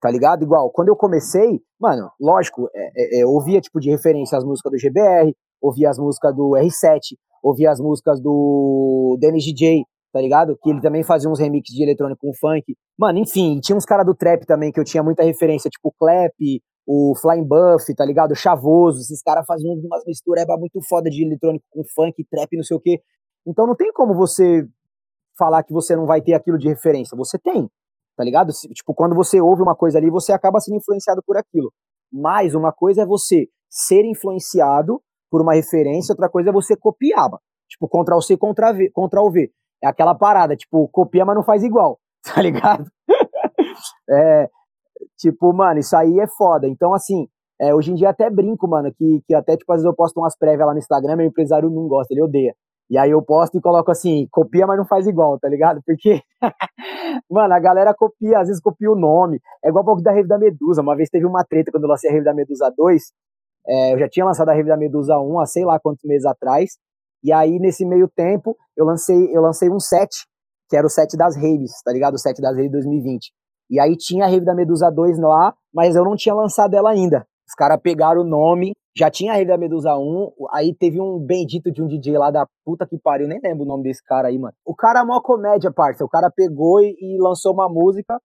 tá 0.00 0.10
ligado? 0.10 0.44
Igual, 0.44 0.70
quando 0.70 0.88
eu 0.88 0.96
comecei, 0.96 1.60
mano, 1.80 2.10
lógico, 2.20 2.68
é, 2.74 3.18
é, 3.18 3.22
eu 3.22 3.30
ouvia, 3.30 3.60
tipo, 3.60 3.80
de 3.80 3.90
referência 3.90 4.36
as 4.36 4.44
músicas 4.44 4.70
do 4.70 4.78
GBR, 4.78 5.34
ouvia 5.60 5.90
as 5.90 5.98
músicas 5.98 6.34
do 6.36 6.50
R7, 6.50 7.16
ouvia 7.42 7.70
as 7.70 7.80
músicas 7.80 8.20
do 8.20 9.16
Dennis 9.18 9.44
DJ, 9.44 9.82
tá 10.12 10.20
ligado? 10.20 10.56
Que 10.62 10.70
ele 10.70 10.80
também 10.80 11.02
fazia 11.02 11.30
uns 11.30 11.40
remixes 11.40 11.74
de 11.74 11.82
eletrônico 11.82 12.20
com 12.20 12.32
funk. 12.34 12.76
Mano, 12.98 13.18
enfim, 13.18 13.58
tinha 13.60 13.76
uns 13.76 13.84
caras 13.84 14.06
do 14.06 14.14
trap 14.14 14.46
também 14.46 14.70
que 14.70 14.78
eu 14.78 14.84
tinha 14.84 15.02
muita 15.02 15.22
referência, 15.22 15.70
tipo 15.70 15.92
Clap, 15.98 16.34
o 16.86 17.14
Flying 17.20 17.44
Buff, 17.44 17.92
tá 17.94 18.04
ligado? 18.04 18.30
O 18.30 18.36
Chavoso, 18.36 19.00
esses 19.00 19.20
caras 19.22 19.44
faziam 19.44 19.74
umas 19.74 20.04
misturas 20.06 20.46
muito 20.58 20.80
foda 20.88 21.10
de 21.10 21.24
eletrônico 21.24 21.64
com 21.70 21.82
funk, 21.94 22.24
trap, 22.30 22.56
não 22.56 22.62
sei 22.62 22.76
o 22.76 22.80
quê. 22.80 23.02
Então 23.46 23.66
não 23.66 23.74
tem 23.74 23.92
como 23.92 24.14
você 24.14 24.66
falar 25.36 25.62
que 25.64 25.72
você 25.72 25.96
não 25.96 26.06
vai 26.06 26.20
ter 26.22 26.34
aquilo 26.34 26.56
de 26.56 26.68
referência. 26.68 27.16
Você 27.16 27.38
tem, 27.38 27.68
tá 28.16 28.24
ligado? 28.24 28.52
Tipo, 28.72 28.94
quando 28.94 29.14
você 29.14 29.40
ouve 29.40 29.62
uma 29.62 29.74
coisa 29.74 29.98
ali, 29.98 30.10
você 30.10 30.32
acaba 30.32 30.60
sendo 30.60 30.76
influenciado 30.76 31.22
por 31.26 31.36
aquilo. 31.36 31.72
Mas 32.12 32.54
uma 32.54 32.72
coisa 32.72 33.02
é 33.02 33.06
você 33.06 33.48
ser 33.68 34.04
influenciado 34.04 35.02
por 35.30 35.42
uma 35.42 35.54
referência, 35.54 36.12
outra 36.12 36.28
coisa 36.28 36.50
é 36.50 36.52
você 36.52 36.76
copiar. 36.76 37.30
Tipo, 37.68 37.88
Ctrl 37.88 38.20
C, 38.20 38.36
Ctrl 38.36 38.72
V. 38.74 38.90
Ctrl 38.90 39.30
v. 39.30 39.52
É 39.82 39.88
aquela 39.88 40.14
parada, 40.14 40.56
tipo, 40.56 40.88
copia, 40.88 41.24
mas 41.24 41.36
não 41.36 41.42
faz 41.42 41.62
igual, 41.62 41.98
tá 42.24 42.40
ligado? 42.40 42.88
é, 44.08 44.48
tipo, 45.18 45.52
mano, 45.52 45.80
isso 45.80 45.96
aí 45.96 46.18
é 46.20 46.26
foda. 46.26 46.68
Então, 46.68 46.94
assim, 46.94 47.28
é, 47.60 47.74
hoje 47.74 47.90
em 47.90 47.94
dia 47.94 48.10
até 48.10 48.28
brinco, 48.30 48.68
mano, 48.68 48.92
que, 48.92 49.22
que 49.26 49.34
até, 49.34 49.56
tipo, 49.56 49.72
às 49.72 49.78
vezes 49.78 49.86
eu 49.86 49.94
posto 49.94 50.18
umas 50.18 50.36
prévias 50.36 50.66
lá 50.66 50.72
no 50.72 50.78
Instagram, 50.78 51.16
meu 51.16 51.26
empresário 51.26 51.70
não 51.70 51.88
gosta, 51.88 52.12
ele 52.12 52.22
odeia. 52.22 52.54
E 52.88 52.96
aí 52.96 53.10
eu 53.10 53.20
posto 53.20 53.58
e 53.58 53.60
coloco 53.60 53.90
assim, 53.90 54.28
copia, 54.30 54.66
mas 54.66 54.78
não 54.78 54.86
faz 54.86 55.08
igual, 55.08 55.38
tá 55.40 55.48
ligado? 55.48 55.80
Porque, 55.84 56.20
mano, 57.28 57.52
a 57.52 57.58
galera 57.58 57.92
copia, 57.92 58.38
às 58.38 58.46
vezes 58.46 58.62
copia 58.62 58.90
o 58.90 58.94
nome. 58.94 59.40
É 59.64 59.68
igual 59.68 59.84
pouco 59.84 60.02
da 60.02 60.12
Rave 60.12 60.28
da 60.28 60.38
Medusa. 60.38 60.82
Uma 60.82 60.94
vez 60.94 61.08
teve 61.10 61.26
uma 61.26 61.44
treta 61.44 61.72
quando 61.72 61.84
eu 61.84 61.90
lancei 61.90 62.10
a 62.10 62.12
Rave 62.12 62.24
da 62.24 62.34
Medusa 62.34 62.72
2. 62.76 63.02
É, 63.68 63.94
eu 63.94 63.98
já 63.98 64.08
tinha 64.08 64.24
lançado 64.24 64.50
a 64.50 64.54
Rave 64.54 64.68
da 64.68 64.76
Medusa 64.76 65.18
1 65.18 65.40
há 65.40 65.46
sei 65.46 65.64
lá 65.64 65.80
quantos 65.80 66.04
meses 66.04 66.24
atrás. 66.24 66.78
E 67.24 67.32
aí, 67.32 67.58
nesse 67.58 67.84
meio 67.84 68.08
tempo, 68.14 68.56
eu 68.76 68.84
lancei, 68.84 69.36
eu 69.36 69.42
lancei 69.42 69.68
um 69.68 69.80
set, 69.80 70.10
que 70.68 70.76
era 70.76 70.86
o 70.86 70.90
set 70.90 71.16
das 71.16 71.34
raves, 71.34 71.82
tá 71.84 71.92
ligado? 71.92 72.14
O 72.14 72.18
set 72.18 72.40
das 72.40 72.54
raves 72.54 72.70
2020. 72.70 73.32
E 73.70 73.80
aí 73.80 73.96
tinha 73.96 74.24
a 74.24 74.28
rave 74.28 74.44
da 74.44 74.54
Medusa 74.54 74.90
2 74.90 75.18
lá, 75.18 75.54
mas 75.74 75.96
eu 75.96 76.04
não 76.04 76.16
tinha 76.16 76.34
lançado 76.34 76.74
ela 76.74 76.90
ainda. 76.90 77.26
Os 77.48 77.54
caras 77.54 77.80
pegaram 77.80 78.22
o 78.22 78.24
nome, 78.24 78.72
já 78.96 79.10
tinha 79.10 79.32
a 79.32 79.34
rave 79.34 79.46
da 79.46 79.58
Medusa 79.58 79.96
1, 79.96 80.32
aí 80.52 80.74
teve 80.74 81.00
um 81.00 81.18
bendito 81.18 81.70
de 81.70 81.82
um 81.82 81.86
DJ 81.86 82.18
lá 82.18 82.30
da 82.30 82.46
puta 82.64 82.86
que 82.86 82.98
pariu, 82.98 83.28
nem 83.28 83.40
lembro 83.42 83.64
o 83.64 83.68
nome 83.68 83.84
desse 83.84 84.02
cara 84.02 84.28
aí, 84.28 84.38
mano. 84.38 84.54
O 84.64 84.74
cara 84.74 85.00
é 85.00 85.04
mó 85.04 85.20
comédia, 85.20 85.72
parça. 85.72 86.04
O 86.04 86.08
cara 86.08 86.30
pegou 86.30 86.80
e, 86.80 86.96
e 87.00 87.18
lançou 87.20 87.52
uma 87.52 87.68
música 87.68 88.18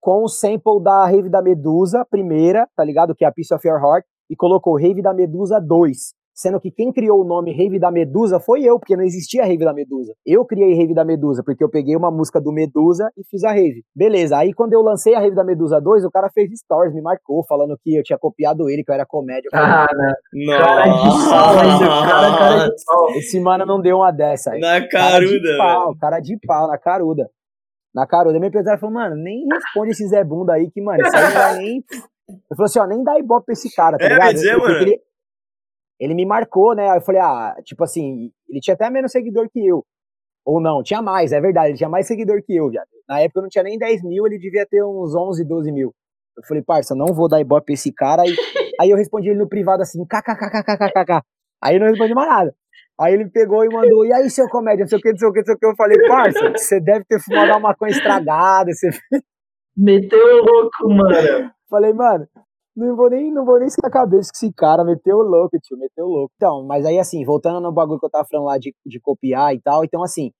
com 0.00 0.22
o 0.22 0.28
sample 0.28 0.82
da 0.82 1.06
Rave 1.06 1.30
da 1.30 1.40
Medusa, 1.40 2.04
primeira, 2.10 2.68
tá 2.76 2.84
ligado? 2.84 3.14
Que 3.14 3.24
é 3.24 3.28
a 3.28 3.32
Piece 3.32 3.54
of 3.54 3.66
Your 3.66 3.78
Heart, 3.78 4.04
e 4.28 4.36
colocou 4.36 4.76
Rave 4.76 5.00
da 5.00 5.14
Medusa 5.14 5.60
2. 5.60 6.14
Sendo 6.34 6.60
que 6.60 6.72
quem 6.72 6.92
criou 6.92 7.20
o 7.20 7.24
nome 7.24 7.52
Rave 7.56 7.78
da 7.78 7.92
Medusa 7.92 8.40
foi 8.40 8.64
eu, 8.64 8.76
porque 8.76 8.96
não 8.96 9.04
existia 9.04 9.44
Rave 9.44 9.64
da 9.64 9.72
Medusa. 9.72 10.12
Eu 10.26 10.44
criei 10.44 10.74
Rave 10.74 10.92
da 10.92 11.04
Medusa, 11.04 11.44
porque 11.44 11.62
eu 11.62 11.70
peguei 11.70 11.94
uma 11.94 12.10
música 12.10 12.40
do 12.40 12.50
Medusa 12.50 13.08
e 13.16 13.22
fiz 13.24 13.44
a 13.44 13.52
Rave. 13.52 13.84
Beleza, 13.94 14.36
aí 14.36 14.52
quando 14.52 14.72
eu 14.72 14.82
lancei 14.82 15.14
a 15.14 15.20
Rave 15.20 15.36
da 15.36 15.44
Medusa 15.44 15.80
2, 15.80 16.04
o 16.04 16.10
cara 16.10 16.28
fez 16.34 16.50
stories, 16.58 16.92
me 16.92 17.00
marcou, 17.00 17.44
falando 17.46 17.78
que 17.80 17.94
eu 17.94 18.02
tinha 18.02 18.18
copiado 18.18 18.68
ele, 18.68 18.82
que 18.82 18.90
eu 18.90 18.94
era 18.94 19.06
comédia. 19.06 19.48
Ah, 19.54 19.86
não. 20.32 20.58
Cara 20.58 20.82
de 20.82 21.08
pau, 21.30 21.54
cara, 22.04 22.36
cara 22.36 22.68
de 22.68 22.84
pau. 22.84 23.10
Esse 23.10 23.40
mano 23.40 23.64
não 23.64 23.80
deu 23.80 23.98
uma 23.98 24.10
dessa 24.10 24.54
aí. 24.54 24.60
Na 24.60 24.86
caruda. 24.88 24.90
Cara 24.90 25.20
de 25.20 25.56
pau, 25.56 25.96
cara 26.00 26.20
de 26.20 26.38
pau, 26.44 26.66
na 26.66 26.78
caruda. 26.78 27.30
Na 27.94 28.06
caruda. 28.08 28.40
Meu 28.40 28.48
empresário 28.48 28.80
falou, 28.80 28.92
mano, 28.94 29.14
nem 29.14 29.46
responde 29.46 29.92
esse 29.92 30.08
Zé 30.08 30.24
Bunda 30.24 30.54
aí, 30.54 30.68
que, 30.68 30.82
mano, 30.82 31.00
isso 31.00 31.16
aí 31.16 31.22
não 31.22 31.32
vai 31.32 31.58
nem... 31.58 31.84
Eu 32.28 32.56
falei 32.56 32.64
assim, 32.64 32.78
ó, 32.80 32.86
nem 32.86 33.04
dá 33.04 33.18
ibope 33.18 33.46
pra 33.46 33.52
esse 33.52 33.72
cara, 33.72 33.98
tá 33.98 34.04
é, 34.04 34.08
ligado? 34.08 34.32
Dizer, 34.32 34.56
mano. 34.56 34.78
Ele, 34.78 34.98
ele 35.98 36.14
me 36.14 36.26
marcou, 36.26 36.74
né? 36.74 36.90
Aí 36.90 36.98
eu 36.98 37.02
falei, 37.02 37.20
ah, 37.20 37.56
tipo 37.64 37.82
assim, 37.84 38.30
ele 38.48 38.60
tinha 38.60 38.74
até 38.74 38.90
menos 38.90 39.12
seguidor 39.12 39.48
que 39.50 39.64
eu. 39.64 39.84
Ou 40.44 40.60
não, 40.60 40.82
tinha 40.82 41.00
mais, 41.00 41.32
é 41.32 41.40
verdade, 41.40 41.68
ele 41.70 41.78
tinha 41.78 41.88
mais 41.88 42.06
seguidor 42.06 42.42
que 42.42 42.54
eu, 42.54 42.68
viado. 42.68 42.86
Na 43.08 43.20
época 43.20 43.40
eu 43.40 43.42
não 43.42 43.48
tinha 43.48 43.64
nem 43.64 43.78
10 43.78 44.02
mil, 44.02 44.26
ele 44.26 44.38
devia 44.38 44.66
ter 44.66 44.84
uns 44.84 45.14
11, 45.14 45.44
12 45.44 45.72
mil. 45.72 45.94
Eu 46.36 46.42
falei, 46.46 46.62
parça, 46.62 46.94
não 46.94 47.14
vou 47.14 47.28
dar 47.28 47.40
ibope 47.40 47.66
pra 47.66 47.74
esse 47.74 47.92
cara. 47.92 48.22
Aí, 48.22 48.34
aí 48.80 48.90
eu 48.90 48.96
respondi 48.96 49.30
ele 49.30 49.38
no 49.38 49.48
privado 49.48 49.82
assim, 49.82 50.04
kkkkkkk. 50.04 51.22
Aí 51.62 51.78
não 51.78 51.86
respondi 51.86 52.14
mais 52.14 52.28
nada. 52.28 52.54
Aí 53.00 53.14
ele 53.14 53.28
pegou 53.28 53.64
e 53.64 53.68
mandou, 53.68 54.04
e 54.04 54.12
aí, 54.12 54.30
seu 54.30 54.48
comédia, 54.48 54.82
não 54.82 54.88
sei 54.88 54.98
o 54.98 55.00
que, 55.00 55.10
não 55.10 55.18
sei 55.18 55.28
o 55.28 55.32
que, 55.32 55.38
não 55.38 55.44
sei 55.46 55.54
o 55.54 55.58
que. 55.58 55.66
Eu 55.66 55.76
falei, 55.76 55.98
parça, 56.06 56.50
você 56.50 56.80
deve 56.80 57.04
ter 57.04 57.20
fumado 57.20 57.50
uma 57.52 57.60
maconha 57.60 57.90
estragada. 57.90 58.70
Você... 58.72 58.90
Meteu 59.76 60.44
louco, 60.44 60.88
mano. 60.88 61.50
Falei, 61.68 61.92
mano, 61.92 62.28
não 62.76 62.96
vou 62.96 63.10
nem, 63.10 63.32
não 63.32 63.44
vou 63.44 63.58
nem 63.58 63.68
esquecer 63.68 63.86
a 63.86 63.90
cabeça 63.90 64.30
que 64.32 64.36
esse 64.36 64.52
cara 64.52 64.84
meteu 64.84 65.18
louco, 65.18 65.58
tio, 65.60 65.78
meteu 65.78 66.06
louco. 66.06 66.32
Então, 66.36 66.64
mas 66.66 66.84
aí 66.84 66.98
assim, 66.98 67.24
voltando 67.24 67.60
no 67.60 67.72
bagulho 67.72 68.00
que 68.00 68.06
eu 68.06 68.10
tava 68.10 68.26
falando 68.30 68.46
lá 68.46 68.58
de, 68.58 68.74
de 68.84 69.00
copiar 69.00 69.54
e 69.54 69.60
tal, 69.60 69.84
então 69.84 70.02
assim, 70.02 70.32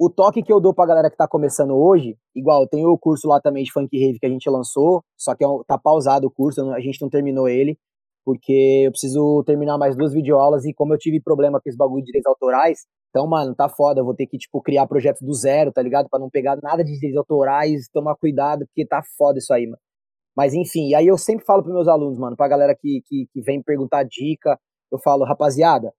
o 0.00 0.08
toque 0.08 0.42
que 0.42 0.52
eu 0.52 0.60
dou 0.60 0.74
pra 0.74 0.86
galera 0.86 1.10
que 1.10 1.16
tá 1.16 1.26
começando 1.28 1.76
hoje, 1.76 2.16
igual, 2.34 2.66
tem 2.68 2.86
o 2.86 2.96
curso 2.98 3.28
lá 3.28 3.40
também 3.40 3.64
de 3.64 3.72
Funk 3.72 3.88
Rave 3.98 4.18
que 4.18 4.26
a 4.26 4.30
gente 4.30 4.48
lançou, 4.48 5.02
só 5.18 5.34
que 5.34 5.44
é 5.44 5.48
um, 5.48 5.62
tá 5.66 5.76
pausado 5.78 6.26
o 6.26 6.30
curso, 6.30 6.62
a 6.70 6.80
gente 6.80 7.02
não 7.02 7.10
terminou 7.10 7.48
ele, 7.48 7.76
porque 8.24 8.84
eu 8.86 8.90
preciso 8.92 9.42
terminar 9.44 9.78
mais 9.78 9.96
duas 9.96 10.12
videoaulas 10.12 10.64
e 10.64 10.72
como 10.74 10.94
eu 10.94 10.98
tive 10.98 11.20
problema 11.20 11.60
com 11.60 11.68
esse 11.68 11.76
bagulho 11.76 12.02
de 12.02 12.06
direitos 12.06 12.30
autorais, 12.30 12.86
então, 13.10 13.26
mano, 13.26 13.54
tá 13.54 13.68
foda, 13.68 14.00
eu 14.00 14.04
vou 14.04 14.14
ter 14.14 14.26
que, 14.26 14.36
tipo, 14.36 14.60
criar 14.60 14.86
projetos 14.86 15.22
do 15.22 15.32
zero, 15.32 15.72
tá 15.72 15.80
ligado? 15.82 16.08
Pra 16.10 16.20
não 16.20 16.28
pegar 16.28 16.58
nada 16.62 16.84
de 16.84 16.92
direitos 16.92 17.16
autorais, 17.16 17.88
tomar 17.92 18.14
cuidado, 18.16 18.66
porque 18.66 18.86
tá 18.86 19.02
foda 19.16 19.38
isso 19.38 19.52
aí, 19.52 19.66
mano. 19.66 19.78
Mas 20.38 20.54
enfim, 20.54 20.94
aí 20.94 21.08
eu 21.08 21.18
sempre 21.18 21.44
falo 21.44 21.64
para 21.64 21.72
meus 21.72 21.88
alunos, 21.88 22.16
mano, 22.16 22.36
pra 22.36 22.46
galera 22.46 22.72
que, 22.72 23.02
que, 23.08 23.26
que, 23.32 23.42
vem 23.42 23.60
perguntar 23.60 24.04
dica, 24.04 24.56
eu 24.88 24.96
falo, 24.96 25.24
rapaziada, 25.24 25.92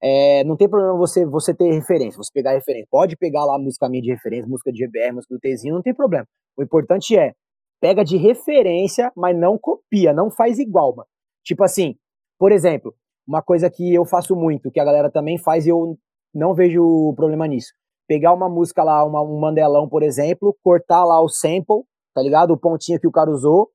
é, 0.00 0.44
não 0.44 0.56
tem 0.56 0.68
problema 0.68 0.96
você 0.96 1.26
você 1.26 1.52
ter 1.52 1.68
referência, 1.72 2.16
você 2.16 2.30
pegar 2.32 2.52
referência. 2.52 2.86
Pode 2.88 3.16
pegar 3.16 3.44
lá 3.44 3.58
música 3.58 3.88
minha 3.88 4.00
de 4.00 4.12
referência, 4.12 4.48
música 4.48 4.70
de 4.70 4.84
GBR, 4.84 5.14
música 5.14 5.34
do 5.34 5.40
Tezinho, 5.40 5.74
não 5.74 5.82
tem 5.82 5.92
problema. 5.92 6.24
O 6.56 6.62
importante 6.62 7.18
é, 7.18 7.32
pega 7.80 8.04
de 8.04 8.16
referência, 8.16 9.10
mas 9.16 9.36
não 9.36 9.58
copia, 9.58 10.12
não 10.12 10.30
faz 10.30 10.60
igual, 10.60 10.94
mano. 10.94 11.08
Tipo 11.44 11.64
assim, 11.64 11.96
por 12.38 12.52
exemplo, 12.52 12.94
uma 13.26 13.42
coisa 13.42 13.68
que 13.68 13.92
eu 13.92 14.04
faço 14.04 14.36
muito, 14.36 14.70
que 14.70 14.78
a 14.78 14.84
galera 14.84 15.10
também 15.10 15.38
faz 15.38 15.66
e 15.66 15.70
eu 15.70 15.98
não 16.32 16.54
vejo 16.54 17.12
problema 17.16 17.48
nisso. 17.48 17.72
Pegar 18.06 18.32
uma 18.32 18.48
música 18.48 18.84
lá, 18.84 19.04
uma, 19.04 19.22
um 19.22 19.40
mandelão, 19.40 19.88
por 19.88 20.04
exemplo, 20.04 20.56
cortar 20.62 21.04
lá 21.04 21.20
o 21.20 21.28
sample 21.28 21.82
tá 22.14 22.22
ligado? 22.22 22.52
O 22.52 22.58
pontinho 22.58 23.00
que 23.00 23.06
o 23.06 23.12
cara 23.12 23.30
usou 23.30 23.70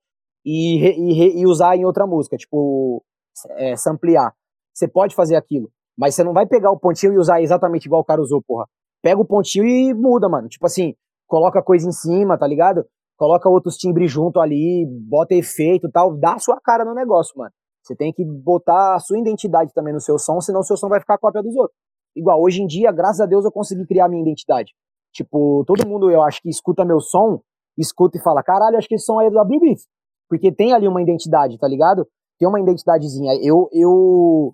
e, 0.46 0.78
e, 0.78 1.42
e 1.42 1.46
usar 1.46 1.76
em 1.76 1.86
outra 1.86 2.06
música, 2.06 2.38
tipo, 2.38 3.04
é, 3.52 3.76
samplear. 3.76 4.34
Você 4.74 4.88
pode 4.88 5.16
fazer 5.16 5.36
aquilo, 5.36 5.70
mas 5.98 6.16
você 6.16 6.24
não 6.24 6.34
vai 6.34 6.46
pegar 6.46 6.72
o 6.72 6.80
pontinho 6.80 7.14
e 7.14 7.18
usar 7.18 7.42
exatamente 7.42 7.86
igual 7.86 8.02
o 8.02 8.06
cara 8.06 8.22
usou, 8.22 8.42
porra. 8.42 8.66
Pega 9.02 9.20
o 9.20 9.26
pontinho 9.26 9.66
e 9.66 9.94
muda, 9.94 10.30
mano. 10.30 10.48
Tipo 10.48 10.66
assim, 10.66 10.96
coloca 11.28 11.62
coisa 11.62 11.88
em 11.88 11.92
cima, 11.92 12.38
tá 12.38 12.48
ligado? 12.48 12.86
Coloca 13.18 13.50
outros 13.50 13.76
timbres 13.78 14.12
junto 14.12 14.40
ali, 14.40 14.86
bota 15.10 15.34
efeito 15.34 15.88
e 15.88 15.92
tal, 15.92 16.16
dá 16.16 16.36
a 16.36 16.40
sua 16.40 16.60
cara 16.62 16.86
no 16.86 16.94
negócio, 16.94 17.38
mano. 17.38 17.52
Você 17.84 17.96
tem 17.96 18.12
que 18.12 18.24
botar 18.24 18.96
a 18.96 19.00
sua 19.00 19.18
identidade 19.18 19.74
também 19.74 19.94
no 19.94 20.02
seu 20.02 20.20
som, 20.20 20.40
senão 20.42 20.60
o 20.60 20.64
seu 20.64 20.76
som 20.78 20.90
vai 20.90 21.00
ficar 21.00 21.18
cópia 21.18 21.42
dos 21.42 21.56
outros. 21.56 21.78
Igual, 22.16 22.42
hoje 22.42 22.62
em 22.62 22.68
dia, 22.68 22.92
graças 22.92 23.22
a 23.22 23.26
Deus, 23.26 23.46
eu 23.46 23.52
consegui 23.52 23.86
criar 23.86 24.10
minha 24.10 24.22
identidade. 24.22 24.74
Tipo, 25.14 25.64
todo 25.66 25.88
mundo, 25.88 26.12
eu 26.12 26.22
acho 26.22 26.42
que 26.42 26.50
escuta 26.50 26.84
meu 26.84 27.00
som, 27.00 27.42
escuta 27.78 28.18
e 28.18 28.22
fala, 28.22 28.44
caralho, 28.44 28.78
acho 28.78 28.88
que 28.88 28.96
esse 28.96 29.06
som 29.06 29.20
aí 29.20 29.28
é 29.28 29.30
do 29.30 29.36
W 29.36 29.60
Beats. 29.60 29.88
Porque 30.30 30.52
tem 30.52 30.74
ali 30.74 30.88
uma 30.88 31.02
identidade, 31.02 31.58
tá 31.58 31.68
ligado? 31.68 32.08
Tem 32.38 32.48
uma 32.48 32.60
identidadezinha. 32.60 33.34
Eu, 33.42 33.70
eu 33.72 34.54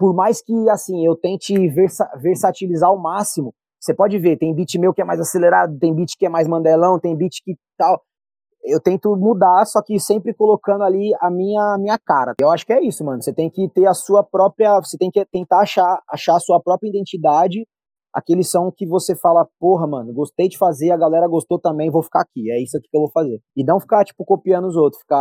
por 0.00 0.14
mais 0.14 0.42
que, 0.42 0.68
assim, 0.70 1.04
eu 1.04 1.14
tente 1.14 1.68
versa, 1.68 2.10
versatilizar 2.16 2.88
ao 2.88 2.98
máximo, 2.98 3.54
você 3.78 3.94
pode 3.94 4.18
ver, 4.18 4.38
tem 4.38 4.54
beat 4.54 4.74
meu 4.78 4.92
que 4.92 5.02
é 5.02 5.04
mais 5.04 5.20
acelerado, 5.20 5.78
tem 5.78 5.94
beat 5.94 6.16
que 6.18 6.26
é 6.26 6.28
mais 6.28 6.48
mandelão, 6.48 6.98
tem 6.98 7.16
beat 7.16 7.42
que 7.44 7.54
tal. 7.76 8.02
Eu 8.62 8.80
tento 8.80 9.14
mudar, 9.16 9.64
só 9.64 9.82
que 9.82 9.98
sempre 9.98 10.34
colocando 10.34 10.84
ali 10.84 11.14
a 11.20 11.30
minha, 11.30 11.78
minha 11.78 11.98
cara. 11.98 12.34
Eu 12.38 12.50
acho 12.50 12.66
que 12.66 12.74
é 12.74 12.82
isso, 12.82 13.02
mano. 13.04 13.22
Você 13.22 13.32
tem 13.32 13.48
que 13.48 13.68
ter 13.70 13.86
a 13.86 13.94
sua 13.94 14.22
própria. 14.22 14.78
Você 14.80 14.98
tem 14.98 15.10
que 15.10 15.24
tentar 15.24 15.60
achar, 15.60 15.98
achar 16.08 16.36
a 16.36 16.40
sua 16.40 16.60
própria 16.60 16.88
identidade 16.88 17.66
aqueles 18.12 18.50
são 18.50 18.72
que 18.74 18.86
você 18.86 19.14
fala, 19.14 19.46
porra, 19.58 19.86
mano, 19.86 20.12
gostei 20.12 20.48
de 20.48 20.58
fazer, 20.58 20.90
a 20.90 20.96
galera 20.96 21.28
gostou 21.28 21.58
também, 21.58 21.90
vou 21.90 22.02
ficar 22.02 22.20
aqui, 22.20 22.50
é 22.50 22.62
isso 22.62 22.76
aqui 22.76 22.88
que 22.90 22.96
eu 22.96 23.02
vou 23.02 23.10
fazer. 23.10 23.40
E 23.56 23.64
não 23.64 23.80
ficar, 23.80 24.04
tipo, 24.04 24.24
copiando 24.24 24.66
os 24.66 24.76
outros, 24.76 25.00
ficar, 25.02 25.16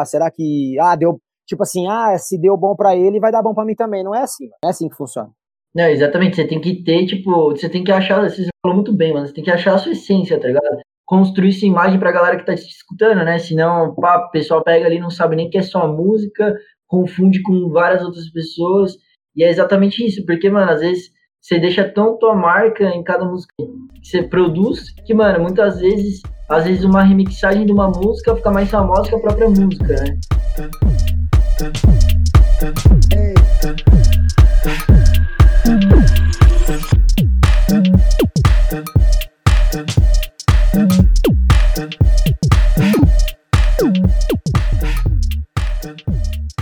ah, 0.00 0.04
será 0.04 0.30
que, 0.30 0.76
ah, 0.80 0.96
deu, 0.96 1.20
tipo 1.46 1.62
assim, 1.62 1.86
ah, 1.88 2.16
se 2.18 2.38
deu 2.38 2.56
bom 2.56 2.74
para 2.74 2.96
ele, 2.96 3.20
vai 3.20 3.32
dar 3.32 3.42
bom 3.42 3.54
para 3.54 3.64
mim 3.64 3.74
também. 3.74 4.02
Não 4.04 4.14
é 4.14 4.22
assim, 4.22 4.48
não 4.62 4.68
é 4.68 4.70
assim 4.70 4.88
que 4.88 4.96
funciona. 4.96 5.30
Não, 5.74 5.84
exatamente, 5.84 6.36
você 6.36 6.46
tem 6.46 6.60
que 6.60 6.82
ter, 6.82 7.06
tipo, 7.06 7.50
você 7.50 7.68
tem 7.68 7.82
que 7.82 7.92
achar, 7.92 8.28
você 8.28 8.46
falou 8.60 8.76
muito 8.76 8.94
bem, 8.94 9.14
mano, 9.14 9.26
você 9.26 9.32
tem 9.32 9.44
que 9.44 9.50
achar 9.50 9.74
a 9.74 9.78
sua 9.78 9.92
essência, 9.92 10.38
tá 10.38 10.46
ligado? 10.46 10.82
Construir 11.06 11.52
sua 11.52 11.68
imagem 11.68 11.98
pra 11.98 12.12
galera 12.12 12.36
que 12.36 12.44
tá 12.44 12.54
te 12.54 12.68
escutando, 12.68 13.24
né? 13.24 13.38
Senão, 13.38 13.94
pá, 13.94 14.26
o 14.26 14.30
pessoal 14.30 14.62
pega 14.62 14.86
ali 14.86 14.98
não 14.98 15.10
sabe 15.10 15.34
nem 15.34 15.48
que 15.48 15.56
é 15.56 15.62
só 15.62 15.88
música, 15.88 16.54
confunde 16.86 17.40
com 17.42 17.70
várias 17.70 18.04
outras 18.04 18.30
pessoas, 18.30 18.96
e 19.34 19.42
é 19.42 19.48
exatamente 19.48 20.04
isso, 20.06 20.24
porque, 20.26 20.50
mano, 20.50 20.70
às 20.70 20.80
vezes 20.80 21.10
você 21.42 21.58
deixa 21.58 21.82
tão 21.88 22.16
tua 22.18 22.36
marca 22.36 22.84
em 22.84 23.02
cada 23.02 23.24
música 23.24 23.52
que 23.58 24.08
você 24.08 24.22
produz, 24.22 24.94
que, 25.04 25.12
mano, 25.12 25.40
muitas 25.40 25.80
vezes, 25.80 26.22
às 26.48 26.64
vezes 26.64 26.84
uma 26.84 27.02
remixagem 27.02 27.66
de 27.66 27.72
uma 27.72 27.88
música 27.88 28.36
fica 28.36 28.50
mais 28.52 28.70
famosa 28.70 29.08
que 29.08 29.16
a 29.16 29.18
própria 29.18 29.48
música, 29.48 29.96
né? 30.04 30.18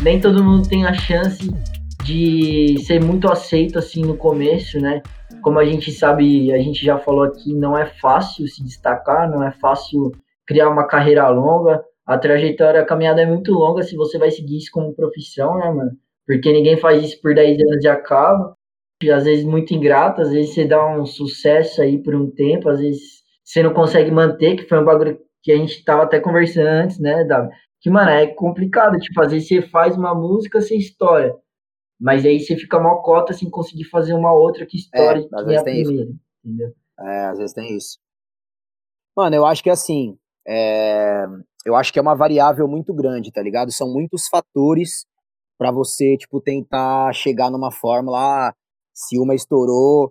Nem 0.00 0.18
todo 0.18 0.42
mundo 0.42 0.66
tem 0.66 0.86
a 0.86 0.94
chance 0.94 1.50
de 2.04 2.76
ser 2.84 3.02
muito 3.02 3.30
aceito 3.30 3.78
assim 3.78 4.02
no 4.02 4.16
começo, 4.16 4.80
né? 4.80 5.02
Como 5.42 5.58
a 5.58 5.64
gente 5.64 5.90
sabe, 5.90 6.52
a 6.52 6.58
gente 6.58 6.84
já 6.84 6.98
falou 6.98 7.24
aqui, 7.24 7.54
não 7.54 7.76
é 7.76 7.86
fácil 7.86 8.46
se 8.46 8.62
destacar, 8.62 9.30
não 9.30 9.42
é 9.42 9.52
fácil 9.52 10.12
criar 10.46 10.68
uma 10.68 10.86
carreira 10.86 11.28
longa. 11.28 11.82
A 12.06 12.18
trajetória, 12.18 12.80
a 12.80 12.84
caminhada 12.84 13.22
é 13.22 13.26
muito 13.26 13.52
longa 13.52 13.82
se 13.82 13.94
você 13.96 14.18
vai 14.18 14.30
seguir 14.30 14.58
isso 14.58 14.70
como 14.72 14.94
profissão, 14.94 15.58
né, 15.58 15.70
mano? 15.70 15.92
Porque 16.26 16.52
ninguém 16.52 16.76
faz 16.76 17.02
isso 17.02 17.20
por 17.20 17.34
10 17.34 17.60
anos 17.60 17.84
e 17.84 17.88
acaba. 17.88 18.54
E 19.02 19.10
às 19.10 19.24
vezes 19.24 19.44
muito 19.44 19.72
ingrato, 19.72 20.20
às 20.20 20.30
vezes 20.30 20.52
você 20.52 20.64
dá 20.66 20.86
um 20.86 21.06
sucesso 21.06 21.80
aí 21.80 22.02
por 22.02 22.14
um 22.14 22.30
tempo, 22.30 22.68
às 22.68 22.80
vezes 22.80 23.22
você 23.42 23.62
não 23.62 23.72
consegue 23.72 24.10
manter, 24.10 24.56
que 24.56 24.68
foi 24.68 24.78
um 24.78 24.84
bagulho 24.84 25.18
que 25.42 25.50
a 25.50 25.56
gente 25.56 25.82
tava 25.84 26.02
até 26.02 26.20
conversando 26.20 26.66
antes, 26.66 26.98
né, 26.98 27.24
Davi? 27.24 27.48
Que, 27.80 27.88
mano, 27.88 28.10
é 28.10 28.26
complicado, 28.26 28.98
tipo, 28.98 29.22
às 29.22 29.32
vezes 29.32 29.48
você 29.48 29.62
faz 29.62 29.96
uma 29.96 30.14
música, 30.14 30.60
você 30.60 30.76
história. 30.76 31.34
Mas 32.00 32.24
aí 32.24 32.40
você 32.40 32.56
fica 32.56 32.80
mal 32.80 33.02
cota 33.02 33.32
sem 33.34 33.50
conseguir 33.50 33.84
fazer 33.84 34.14
uma 34.14 34.32
outra 34.32 34.64
que 34.64 34.78
história 34.78 35.20
é, 35.20 35.38
às 35.38 35.46
vezes 35.46 35.62
tem 35.62 35.84
primeira, 35.84 36.10
isso. 36.10 36.20
entendeu? 36.44 36.74
É, 36.98 37.24
às 37.26 37.38
vezes 37.38 37.54
tem 37.54 37.76
isso. 37.76 37.98
Mano, 39.16 39.36
eu 39.36 39.44
acho 39.44 39.62
que 39.62 39.68
assim, 39.68 40.16
é... 40.48 41.26
eu 41.66 41.76
acho 41.76 41.92
que 41.92 41.98
é 41.98 42.02
uma 42.02 42.14
variável 42.14 42.66
muito 42.66 42.94
grande, 42.94 43.30
tá 43.30 43.42
ligado? 43.42 43.70
São 43.70 43.92
muitos 43.92 44.28
fatores 44.28 45.04
para 45.58 45.70
você, 45.70 46.16
tipo, 46.16 46.40
tentar 46.40 47.12
chegar 47.12 47.50
numa 47.50 47.70
fórmula, 47.70 48.48
ah, 48.48 48.54
se 48.94 49.18
uma 49.18 49.34
estourou, 49.34 50.10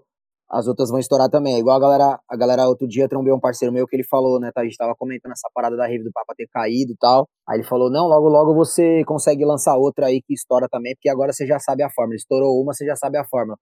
as 0.49 0.67
outras 0.67 0.89
vão 0.89 0.99
estourar 0.99 1.29
também. 1.29 1.59
Igual 1.59 1.77
a 1.77 1.79
galera, 1.79 2.19
a 2.29 2.35
galera 2.37 2.67
outro 2.67 2.87
dia 2.87 3.07
trombei 3.07 3.31
um 3.33 3.39
parceiro 3.39 3.73
meu 3.73 3.85
que 3.87 3.95
ele 3.95 4.03
falou, 4.03 4.39
né, 4.39 4.51
tá, 4.53 4.61
a 4.61 4.63
gente 4.63 4.77
tava 4.77 4.95
comentando 4.97 5.33
essa 5.33 5.49
parada 5.53 5.75
da 5.77 5.85
rave 5.87 6.03
do 6.03 6.11
Papa 6.11 6.33
ter 6.35 6.47
caído 6.51 6.91
e 6.93 6.97
tal. 6.97 7.27
Aí 7.47 7.57
ele 7.59 7.67
falou: 7.67 7.89
"Não, 7.91 8.07
logo 8.07 8.27
logo 8.29 8.53
você 8.55 9.03
consegue 9.05 9.45
lançar 9.45 9.77
outra 9.77 10.07
aí 10.07 10.21
que 10.21 10.33
estoura 10.33 10.67
também, 10.69 10.95
porque 10.95 11.09
agora 11.09 11.31
você 11.33 11.45
já 11.47 11.59
sabe 11.59 11.83
a 11.83 11.89
fórmula. 11.91 12.15
Estourou 12.15 12.61
uma, 12.61 12.73
você 12.73 12.85
já 12.85 12.95
sabe 12.95 13.17
a 13.17 13.25
fórmula". 13.25 13.57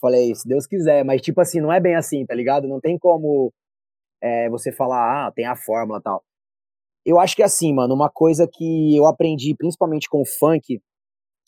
Falei: 0.00 0.34
"Se 0.34 0.48
Deus 0.48 0.66
quiser", 0.66 1.04
mas 1.04 1.22
tipo 1.22 1.40
assim, 1.40 1.60
não 1.60 1.72
é 1.72 1.80
bem 1.80 1.96
assim, 1.96 2.26
tá 2.26 2.34
ligado? 2.34 2.68
Não 2.68 2.80
tem 2.80 2.98
como 2.98 3.52
é, 4.22 4.48
você 4.50 4.72
falar: 4.72 5.28
"Ah, 5.28 5.32
tem 5.32 5.46
a 5.46 5.56
fórmula", 5.56 6.00
tal. 6.02 6.22
Eu 7.06 7.20
acho 7.20 7.36
que 7.36 7.42
é 7.42 7.46
assim, 7.46 7.72
mano, 7.74 7.94
uma 7.94 8.10
coisa 8.10 8.48
que 8.52 8.96
eu 8.96 9.06
aprendi 9.06 9.54
principalmente 9.56 10.08
com 10.08 10.22
o 10.22 10.26
funk 10.26 10.80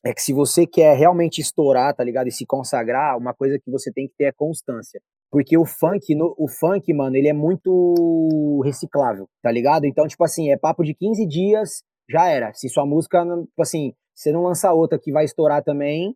é 0.05 0.12
que 0.12 0.22
se 0.22 0.32
você 0.32 0.66
quer 0.66 0.96
realmente 0.96 1.40
estourar, 1.40 1.94
tá 1.94 2.05
ligado? 2.05 2.28
E 2.28 2.32
se 2.32 2.46
consagrar, 2.46 3.16
uma 3.16 3.34
coisa 3.34 3.59
que 3.59 3.70
você 3.70 3.92
tem 3.92 4.07
que 4.07 4.14
ter 4.16 4.24
é 4.24 4.32
constância. 4.32 5.01
Porque 5.30 5.59
o 5.59 5.66
funk, 5.66 6.14
no, 6.14 6.34
o 6.38 6.49
funk, 6.49 6.92
mano, 6.94 7.16
ele 7.16 7.28
é 7.28 7.32
muito 7.32 8.62
reciclável, 8.64 9.28
tá 9.42 9.51
ligado? 9.51 9.84
Então, 9.84 10.07
tipo 10.07 10.24
assim, 10.24 10.51
é 10.51 10.57
papo 10.57 10.82
de 10.82 10.94
15 10.94 11.26
dias, 11.26 11.82
já 12.09 12.28
era. 12.28 12.53
Se 12.55 12.68
sua 12.68 12.86
música, 12.86 13.22
tipo 13.22 13.62
assim, 13.62 13.92
você 14.14 14.32
não 14.32 14.42
lançar 14.42 14.72
outra 14.72 14.99
que 14.99 15.12
vai 15.12 15.24
estourar 15.24 15.62
também, 15.62 16.14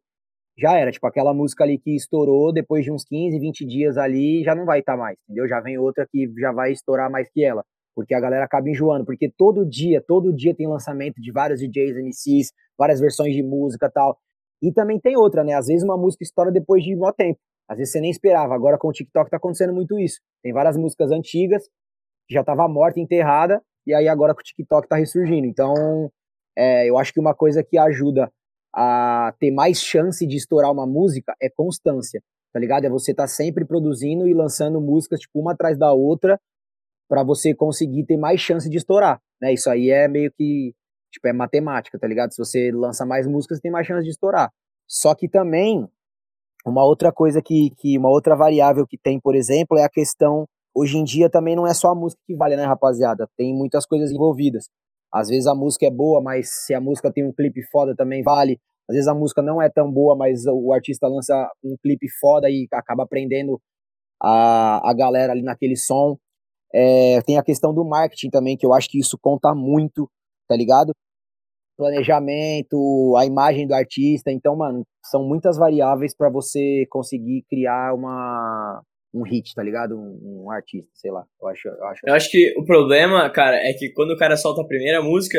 já 0.59 0.78
era. 0.78 0.91
Tipo, 0.91 1.07
aquela 1.07 1.35
música 1.35 1.64
ali 1.64 1.78
que 1.78 1.95
estourou, 1.95 2.53
depois 2.53 2.85
de 2.85 2.91
uns 2.91 3.05
15, 3.05 3.39
20 3.39 3.66
dias 3.66 3.99
ali, 3.99 4.43
já 4.45 4.55
não 4.55 4.64
vai 4.64 4.80
estar 4.80 4.95
tá 4.95 4.99
mais, 4.99 5.18
entendeu? 5.24 5.47
Já 5.47 5.61
vem 5.61 5.78
outra 5.78 6.07
que 6.11 6.33
já 6.39 6.53
vai 6.53 6.72
estourar 6.72 7.11
mais 7.11 7.28
que 7.30 7.45
ela. 7.45 7.62
Porque 7.95 8.14
a 8.14 8.20
galera 8.20 8.45
acaba 8.45 8.68
enjoando. 8.68 9.05
Porque 9.05 9.30
todo 9.36 9.66
dia, 9.66 10.03
todo 10.07 10.32
dia 10.32 10.55
tem 10.55 10.66
lançamento 10.66 11.20
de 11.20 11.30
vários 11.30 11.61
DJs, 11.61 11.97
MCs, 11.97 12.53
várias 12.78 13.01
versões 13.01 13.34
de 13.34 13.43
música 13.43 13.90
tal. 13.90 14.18
E 14.62 14.72
também 14.72 15.01
tem 15.01 15.16
outra, 15.16 15.43
né? 15.43 15.55
Às 15.55 15.66
vezes 15.66 15.82
uma 15.82 15.97
música 15.97 16.22
estoura 16.22 16.51
depois 16.51 16.84
de 16.84 16.95
um 16.95 17.12
tempo. 17.12 17.38
Às 17.68 17.78
vezes 17.78 17.93
você 17.93 18.01
nem 18.01 18.11
esperava. 18.11 18.55
Agora 18.55 18.78
com 18.78 18.88
o 18.88 18.93
TikTok 18.93 19.30
tá 19.30 19.36
acontecendo 19.36 19.72
muito 19.72 19.99
isso. 19.99 20.20
Tem 20.43 20.53
várias 20.53 20.76
músicas 20.76 21.11
antigas 21.11 21.68
que 22.28 22.34
já 22.34 22.45
tava 22.45 22.68
morta, 22.68 23.01
enterrada, 23.01 23.61
e 23.86 23.93
aí 23.93 24.09
agora 24.09 24.34
com 24.34 24.40
o 24.40 24.45
TikTok 24.45 24.88
tá 24.88 24.97
ressurgindo. 24.97 25.47
Então, 25.47 26.11
é, 26.57 26.88
eu 26.88 26.97
acho 26.99 27.12
que 27.12 27.20
uma 27.20 27.34
coisa 27.34 27.62
que 27.62 27.76
ajuda 27.76 28.30
a 28.74 29.34
ter 29.38 29.51
mais 29.51 29.80
chance 29.82 30.26
de 30.26 30.36
estourar 30.36 30.70
uma 30.70 30.86
música 30.86 31.34
é 31.43 31.51
constância, 31.51 32.22
tá 32.53 32.61
ligado? 32.61 32.84
É 32.84 32.88
você 32.88 33.12
tá 33.12 33.26
sempre 33.26 33.64
produzindo 33.64 34.26
e 34.26 34.32
lançando 34.32 34.80
músicas, 34.80 35.20
tipo, 35.20 35.40
uma 35.40 35.53
atrás 35.53 35.76
da 35.76 35.93
outra, 35.93 36.40
para 37.12 37.22
você 37.22 37.54
conseguir 37.54 38.06
ter 38.06 38.16
mais 38.16 38.40
chance 38.40 38.70
de 38.70 38.78
estourar, 38.78 39.20
né? 39.38 39.52
Isso 39.52 39.68
aí 39.68 39.90
é 39.90 40.08
meio 40.08 40.32
que, 40.32 40.72
tipo, 41.12 41.28
é 41.28 41.32
matemática, 41.34 41.98
tá 41.98 42.06
ligado? 42.06 42.32
Se 42.32 42.38
você 42.38 42.72
lança 42.72 43.04
mais 43.04 43.26
músicas, 43.26 43.60
tem 43.60 43.70
mais 43.70 43.86
chance 43.86 44.02
de 44.02 44.08
estourar. 44.08 44.50
Só 44.88 45.14
que 45.14 45.28
também, 45.28 45.86
uma 46.64 46.82
outra 46.82 47.12
coisa 47.12 47.42
que, 47.42 47.68
que 47.76 47.98
uma 47.98 48.08
outra 48.08 48.34
variável 48.34 48.86
que 48.86 48.96
tem, 48.96 49.20
por 49.20 49.34
exemplo, 49.34 49.76
é 49.76 49.84
a 49.84 49.90
questão, 49.90 50.46
hoje 50.74 50.96
em 50.96 51.04
dia 51.04 51.28
também 51.28 51.54
não 51.54 51.66
é 51.66 51.74
só 51.74 51.88
a 51.90 51.94
música 51.94 52.18
que 52.26 52.34
vale, 52.34 52.56
né, 52.56 52.64
rapaziada? 52.64 53.28
Tem 53.36 53.54
muitas 53.54 53.84
coisas 53.84 54.10
envolvidas. 54.10 54.70
Às 55.12 55.28
vezes 55.28 55.46
a 55.46 55.54
música 55.54 55.84
é 55.84 55.90
boa, 55.90 56.22
mas 56.22 56.64
se 56.64 56.72
a 56.72 56.80
música 56.80 57.12
tem 57.12 57.26
um 57.26 57.32
clipe 57.34 57.60
foda 57.70 57.94
também 57.94 58.22
vale. 58.22 58.58
Às 58.88 58.94
vezes 58.94 59.06
a 59.06 59.14
música 59.14 59.42
não 59.42 59.60
é 59.60 59.68
tão 59.68 59.92
boa, 59.92 60.16
mas 60.16 60.46
o 60.46 60.72
artista 60.72 61.06
lança 61.08 61.46
um 61.62 61.76
clipe 61.82 62.08
foda 62.18 62.48
e 62.48 62.66
acaba 62.72 63.06
prendendo 63.06 63.60
a, 64.18 64.90
a 64.90 64.94
galera 64.94 65.32
ali 65.32 65.42
naquele 65.42 65.76
som. 65.76 66.16
É, 66.75 67.20
tem 67.27 67.39
a 67.39 67.43
questão 67.43 67.75
do 67.75 67.85
marketing 67.85 68.31
também, 68.31 68.57
que 68.57 68.64
eu 68.64 68.73
acho 68.73 68.89
que 68.89 68.99
isso 68.99 69.18
conta 69.20 69.55
muito, 69.55 70.11
tá 70.49 70.57
ligado? 70.57 70.93
Planejamento, 71.77 73.14
a 73.16 73.27
imagem 73.27 73.66
do 73.66 73.75
artista. 73.75 74.31
Então, 74.31 74.57
mano, 74.57 74.85
são 75.05 75.23
muitas 75.27 75.57
variáveis 75.57 76.16
para 76.16 76.31
você 76.31 76.87
conseguir 76.89 77.45
criar 77.49 77.95
uma, 77.95 78.83
um 79.14 79.23
hit, 79.23 79.55
tá 79.55 79.62
ligado? 79.62 79.97
Um, 79.97 80.45
um, 80.45 80.51
artista, 80.51 80.91
sei 80.95 81.11
lá. 81.11 81.25
Eu 81.41 81.49
acho, 81.49 81.68
eu 81.68 81.85
acho. 81.87 82.01
Eu 82.07 82.14
acho 82.14 82.31
que 82.31 82.55
o 82.57 82.64
problema, 82.64 83.29
cara, 83.31 83.57
é 83.57 83.73
que 83.75 83.91
quando 83.93 84.12
o 84.12 84.16
cara 84.16 84.37
solta 84.37 84.62
a 84.62 84.66
primeira 84.66 85.03
música, 85.03 85.39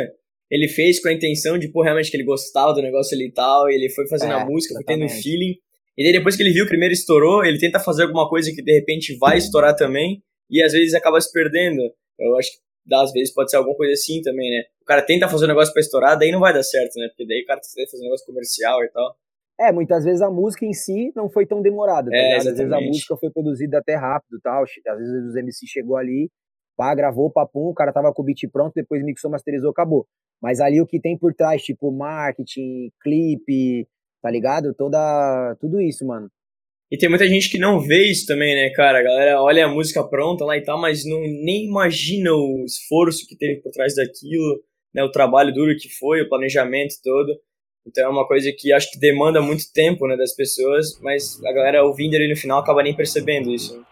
ele 0.51 0.67
fez 0.67 1.01
com 1.01 1.09
a 1.09 1.13
intenção 1.13 1.57
de, 1.57 1.71
pô, 1.71 1.81
realmente 1.81 2.11
que 2.11 2.17
ele 2.17 2.25
gostava 2.25 2.73
do 2.73 2.81
negócio 2.81 3.15
ali 3.15 3.27
e 3.27 3.31
tal, 3.31 3.69
e 3.69 3.73
ele 3.73 3.89
foi 3.89 4.07
fazendo 4.07 4.33
é, 4.33 4.35
a 4.35 4.45
música, 4.45 4.75
foi 4.75 4.83
tendo 4.83 5.05
um 5.05 5.09
feeling. 5.09 5.55
E 5.97 6.03
daí 6.03 6.13
depois 6.13 6.35
que 6.35 6.43
ele 6.43 6.51
viu 6.53 6.65
o 6.65 6.67
primeiro 6.67 6.93
estourou, 6.93 7.43
ele 7.43 7.57
tenta 7.57 7.79
fazer 7.79 8.03
alguma 8.03 8.27
coisa 8.29 8.51
que 8.53 8.61
de 8.61 8.73
repente 8.73 9.17
vai 9.17 9.37
estourar 9.37 9.75
também, 9.75 10.21
e 10.49 10.61
às 10.63 10.71
vezes 10.71 10.93
acaba 10.93 11.19
se 11.19 11.31
perdendo. 11.31 11.81
Eu 12.19 12.37
acho 12.37 12.51
que 12.51 12.93
às 12.93 13.11
vezes 13.11 13.33
pode 13.33 13.49
ser 13.49 13.57
alguma 13.57 13.75
coisa 13.75 13.93
assim 13.93 14.21
também, 14.21 14.49
né? 14.49 14.63
O 14.81 14.85
cara 14.85 15.01
tenta 15.01 15.27
fazer 15.27 15.45
um 15.45 15.49
negócio 15.49 15.73
pra 15.73 15.81
estourar, 15.81 16.17
daí 16.17 16.31
não 16.31 16.39
vai 16.39 16.53
dar 16.53 16.63
certo, 16.63 16.95
né? 16.97 17.07
Porque 17.07 17.25
daí 17.25 17.41
o 17.43 17.45
cara 17.45 17.59
tenta 17.61 17.89
fazer 17.89 18.01
um 18.01 18.05
negócio 18.05 18.25
comercial 18.25 18.83
e 18.83 18.89
tal. 18.89 19.15
É, 19.59 19.71
muitas 19.71 20.03
vezes 20.03 20.21
a 20.21 20.29
música 20.29 20.65
em 20.65 20.73
si 20.73 21.11
não 21.15 21.29
foi 21.29 21.45
tão 21.45 21.61
demorada, 21.61 22.09
tá 22.09 22.17
é, 22.17 22.37
Às 22.37 22.45
vezes 22.45 22.71
a 22.71 22.81
música 22.81 23.15
foi 23.15 23.29
produzida 23.29 23.77
até 23.77 23.95
rápido 23.95 24.39
tal. 24.41 24.63
Às 24.63 24.97
vezes 24.97 25.29
os 25.29 25.35
MC 25.35 25.67
chegou 25.67 25.95
ali, 25.95 26.29
pá, 26.75 26.93
gravou, 26.95 27.31
papum, 27.31 27.69
o 27.69 27.73
cara 27.73 27.93
tava 27.93 28.11
com 28.13 28.21
o 28.21 28.25
beat 28.25 28.49
pronto, 28.51 28.73
depois 28.75 29.03
mixou, 29.03 29.31
masterizou, 29.31 29.69
acabou. 29.69 30.05
Mas 30.41 30.59
ali 30.59 30.81
o 30.81 30.87
que 30.87 30.99
tem 30.99 31.17
por 31.17 31.33
trás, 31.33 31.61
tipo, 31.61 31.91
marketing, 31.91 32.91
clipe, 33.01 33.87
tá 34.21 34.29
ligado? 34.29 34.73
Toda. 34.73 35.55
Tudo 35.59 35.79
isso, 35.79 36.05
mano. 36.05 36.29
E 36.91 36.97
tem 36.97 37.09
muita 37.09 37.27
gente 37.27 37.49
que 37.49 37.57
não 37.57 37.79
vê 37.79 38.11
isso 38.11 38.25
também, 38.27 38.55
né, 38.55 38.69
cara? 38.69 38.99
A 38.99 39.03
galera 39.03 39.41
olha 39.41 39.65
a 39.65 39.69
música 39.69 40.03
pronta 40.03 40.45
lá 40.45 40.55
e 40.57 40.61
tal, 40.61 40.79
mas 40.79 41.03
não 41.05 41.19
nem 41.21 41.65
imagina 41.65 42.31
o 42.31 42.63
esforço 42.65 43.25
que 43.27 43.35
teve 43.35 43.61
por 43.61 43.71
trás 43.71 43.95
daquilo, 43.95 44.61
né? 44.93 45.03
O 45.03 45.11
trabalho 45.11 45.53
duro 45.53 45.75
que 45.75 45.89
foi, 45.89 46.21
o 46.21 46.29
planejamento 46.29 46.95
todo. 47.03 47.33
Então 47.85 48.05
é 48.05 48.09
uma 48.09 48.27
coisa 48.27 48.51
que 48.57 48.71
acho 48.71 48.91
que 48.91 48.99
demanda 48.99 49.41
muito 49.41 49.71
tempo 49.73 50.07
né, 50.07 50.15
das 50.15 50.33
pessoas, 50.35 50.99
mas 51.01 51.43
a 51.43 51.51
galera 51.51 51.83
ouvindo 51.83 52.15
ali 52.15 52.29
no 52.29 52.35
final 52.35 52.59
acaba 52.59 52.81
nem 52.81 52.95
percebendo 52.95 53.51
isso. 53.51 53.83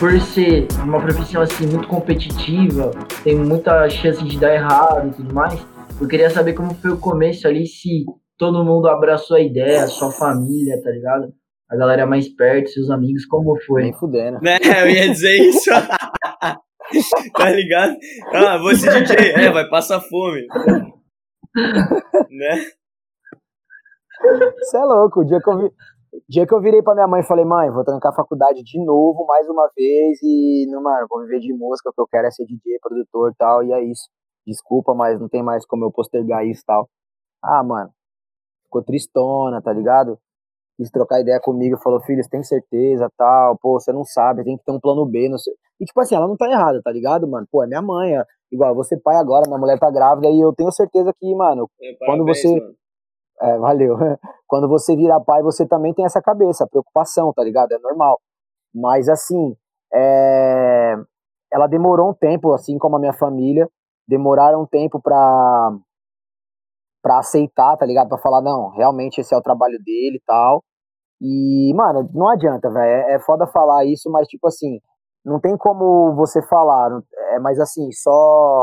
Por 0.00 0.18
ser 0.22 0.66
uma 0.82 0.98
profissão 0.98 1.42
assim 1.42 1.66
muito 1.66 1.86
competitiva, 1.86 2.90
tem 3.22 3.36
muita 3.36 3.88
chance 3.90 4.24
de 4.24 4.40
dar 4.40 4.54
errado 4.54 5.08
e 5.08 5.10
tudo 5.12 5.34
mais. 5.34 5.60
Eu 6.00 6.08
queria 6.08 6.30
saber 6.30 6.54
como 6.54 6.74
foi 6.74 6.90
o 6.90 6.96
começo 6.96 7.46
ali, 7.46 7.66
se 7.66 8.06
todo 8.38 8.64
mundo 8.64 8.88
abraçou 8.88 9.36
a 9.36 9.40
ideia, 9.40 9.86
sua 9.86 10.10
família, 10.10 10.80
tá 10.82 10.90
ligado? 10.90 11.39
A 11.70 11.76
galera 11.76 12.06
mais 12.06 12.28
perto, 12.28 12.68
seus 12.70 12.90
amigos, 12.90 13.24
como 13.26 13.56
foi? 13.64 13.82
Nem 13.82 13.92
fudendo. 13.92 14.40
Né, 14.40 14.58
eu 14.82 14.90
ia 14.90 15.08
dizer 15.08 15.36
isso. 15.36 15.70
tá 17.36 17.50
ligado? 17.50 17.96
Ah, 18.32 18.58
vou 18.58 18.74
ser 18.74 19.04
DJ. 19.04 19.32
É, 19.34 19.52
vai 19.52 19.68
passar 19.68 20.00
fome. 20.00 20.46
né? 22.30 22.56
Você 24.58 24.76
é 24.76 24.84
louco. 24.84 25.20
O 25.20 25.24
dia 25.24 25.40
que 25.40 25.48
eu 25.48 25.58
vi, 25.58 25.70
dia 26.28 26.46
que 26.46 26.52
eu 26.52 26.60
virei 26.60 26.82
pra 26.82 26.94
minha 26.94 27.06
mãe 27.06 27.20
e 27.20 27.26
falei, 27.26 27.44
mãe, 27.44 27.70
vou 27.70 27.84
trancar 27.84 28.12
a 28.12 28.16
faculdade 28.16 28.62
de 28.64 28.84
novo, 28.84 29.24
mais 29.26 29.48
uma 29.48 29.70
vez, 29.76 30.18
e, 30.22 30.66
não, 30.70 30.82
mano, 30.82 31.06
vou 31.08 31.20
viver 31.22 31.38
de 31.38 31.52
música, 31.52 31.90
o 31.90 31.92
que 31.92 32.00
eu 32.00 32.08
quero 32.08 32.26
é 32.26 32.30
ser 32.30 32.46
DJ, 32.46 32.78
produtor 32.80 33.30
e 33.30 33.34
tal, 33.36 33.62
e 33.62 33.72
é 33.72 33.84
isso. 33.84 34.08
Desculpa, 34.46 34.94
mas 34.94 35.20
não 35.20 35.28
tem 35.28 35.42
mais 35.42 35.64
como 35.64 35.84
eu 35.84 35.92
postergar 35.92 36.44
isso 36.44 36.62
e 36.62 36.66
tal. 36.66 36.88
Ah, 37.42 37.62
mano, 37.62 37.90
ficou 38.64 38.82
tristona, 38.82 39.62
tá 39.62 39.72
ligado? 39.72 40.18
Quis 40.80 40.90
trocar 40.90 41.20
ideia 41.20 41.38
comigo, 41.38 41.76
falou, 41.76 42.00
filho, 42.00 42.22
você 42.22 42.30
tem 42.30 42.42
certeza, 42.42 43.10
tal, 43.18 43.58
pô, 43.58 43.78
você 43.78 43.92
não 43.92 44.02
sabe, 44.02 44.44
tem 44.44 44.56
que 44.56 44.64
ter 44.64 44.72
um 44.72 44.80
plano 44.80 45.04
B, 45.04 45.28
não 45.28 45.36
sei. 45.36 45.52
E 45.78 45.84
tipo 45.84 46.00
assim, 46.00 46.14
ela 46.14 46.26
não 46.26 46.38
tá 46.38 46.50
errada, 46.50 46.80
tá 46.82 46.90
ligado, 46.90 47.28
mano? 47.28 47.46
Pô, 47.52 47.62
é 47.62 47.66
minha 47.66 47.82
mãe, 47.82 48.16
é, 48.16 48.24
igual, 48.50 48.74
você 48.74 48.96
pai 48.96 49.16
agora, 49.16 49.46
minha 49.46 49.58
mulher 49.58 49.78
tá 49.78 49.90
grávida, 49.90 50.28
e 50.30 50.40
eu 50.40 50.54
tenho 50.54 50.72
certeza 50.72 51.12
que, 51.18 51.34
mano, 51.34 51.68
é, 51.82 52.06
quando 52.06 52.24
você... 52.24 52.48
Mano 52.48 52.80
é, 53.40 53.58
valeu. 53.58 53.96
Quando 54.46 54.68
você 54.68 54.94
virar 54.94 55.20
pai, 55.20 55.42
você 55.42 55.66
também 55.66 55.94
tem 55.94 56.04
essa 56.04 56.20
cabeça, 56.20 56.66
preocupação, 56.66 57.32
tá 57.32 57.42
ligado? 57.42 57.72
É 57.72 57.78
normal. 57.78 58.20
Mas 58.74 59.08
assim, 59.08 59.56
é... 59.92 60.94
ela 61.52 61.66
demorou 61.66 62.10
um 62.10 62.14
tempo, 62.14 62.52
assim 62.52 62.78
como 62.78 62.96
a 62.96 62.98
minha 62.98 63.12
família, 63.12 63.68
demoraram 64.06 64.62
um 64.62 64.66
tempo 64.66 65.00
pra, 65.00 65.70
pra 67.02 67.18
aceitar, 67.18 67.76
tá 67.76 67.86
ligado? 67.86 68.08
Pra 68.08 68.18
falar, 68.18 68.42
não, 68.42 68.70
realmente 68.70 69.20
esse 69.20 69.34
é 69.34 69.36
o 69.36 69.42
trabalho 69.42 69.78
dele 69.82 70.16
e 70.16 70.22
tal. 70.26 70.62
E, 71.20 71.72
mano, 71.74 72.08
não 72.14 72.28
adianta, 72.28 72.70
velho. 72.70 72.84
É, 72.84 73.14
é 73.14 73.20
foda 73.20 73.46
falar 73.46 73.84
isso, 73.84 74.10
mas, 74.10 74.26
tipo 74.28 74.46
assim, 74.46 74.78
não 75.24 75.40
tem 75.40 75.56
como 75.56 76.14
você 76.14 76.40
falar. 76.46 77.00
É, 77.32 77.38
mas, 77.38 77.58
assim, 77.60 77.90
só 77.92 78.60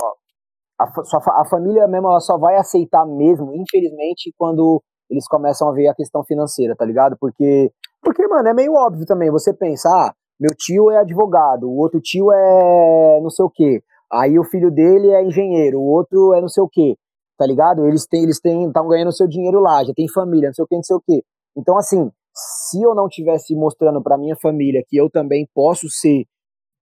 a, 0.79 1.41
a 1.41 1.45
família 1.45 1.87
mesmo 1.87 2.07
ela 2.07 2.19
só 2.19 2.37
vai 2.37 2.55
aceitar 2.55 3.05
mesmo, 3.05 3.53
infelizmente, 3.53 4.33
quando 4.37 4.81
eles 5.09 5.27
começam 5.27 5.69
a 5.69 5.73
ver 5.73 5.87
a 5.87 5.95
questão 5.95 6.23
financeira, 6.23 6.75
tá 6.75 6.85
ligado? 6.85 7.17
Porque, 7.19 7.71
porque 8.01 8.27
mano, 8.27 8.47
é 8.47 8.53
meio 8.53 8.73
óbvio 8.73 9.05
também. 9.05 9.31
Você 9.31 9.53
pensa, 9.53 9.89
ah, 9.89 10.13
meu 10.39 10.51
tio 10.55 10.91
é 10.91 10.97
advogado, 10.99 11.67
o 11.67 11.77
outro 11.77 11.99
tio 11.99 12.31
é 12.31 13.19
não 13.21 13.29
sei 13.29 13.45
o 13.45 13.49
quê. 13.49 13.81
Aí 14.11 14.37
o 14.37 14.43
filho 14.43 14.69
dele 14.71 15.09
é 15.11 15.23
engenheiro, 15.23 15.79
o 15.79 15.85
outro 15.85 16.33
é 16.33 16.41
não 16.41 16.47
sei 16.47 16.63
o 16.63 16.69
quê. 16.69 16.95
Tá 17.37 17.45
ligado? 17.45 17.85
Eles 17.85 18.05
têm, 18.05 18.23
eles 18.23 18.39
têm, 18.39 18.65
estão 18.67 18.87
ganhando 18.87 19.11
seu 19.11 19.27
dinheiro 19.27 19.59
lá, 19.59 19.83
já 19.83 19.93
tem 19.95 20.07
família, 20.09 20.49
não 20.49 20.53
sei 20.53 20.63
o 20.63 20.67
quê, 20.67 20.75
não 20.75 20.83
sei 20.83 20.95
o 20.95 21.01
quê. 21.05 21.23
Então, 21.55 21.77
assim, 21.77 22.11
se 22.37 22.81
eu 22.81 22.93
não 22.93 23.07
tivesse 23.07 23.55
mostrando 23.55 24.01
para 24.01 24.17
minha 24.17 24.35
família 24.35 24.83
que 24.87 24.95
eu 24.95 25.09
também 25.09 25.47
posso 25.53 25.89
ser, 25.89 26.25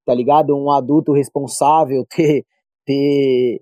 tá 0.06 0.14
ligado? 0.14 0.56
Um 0.56 0.70
adulto 0.70 1.14
responsável, 1.14 2.06
ter, 2.14 2.46
ter, 2.86 3.62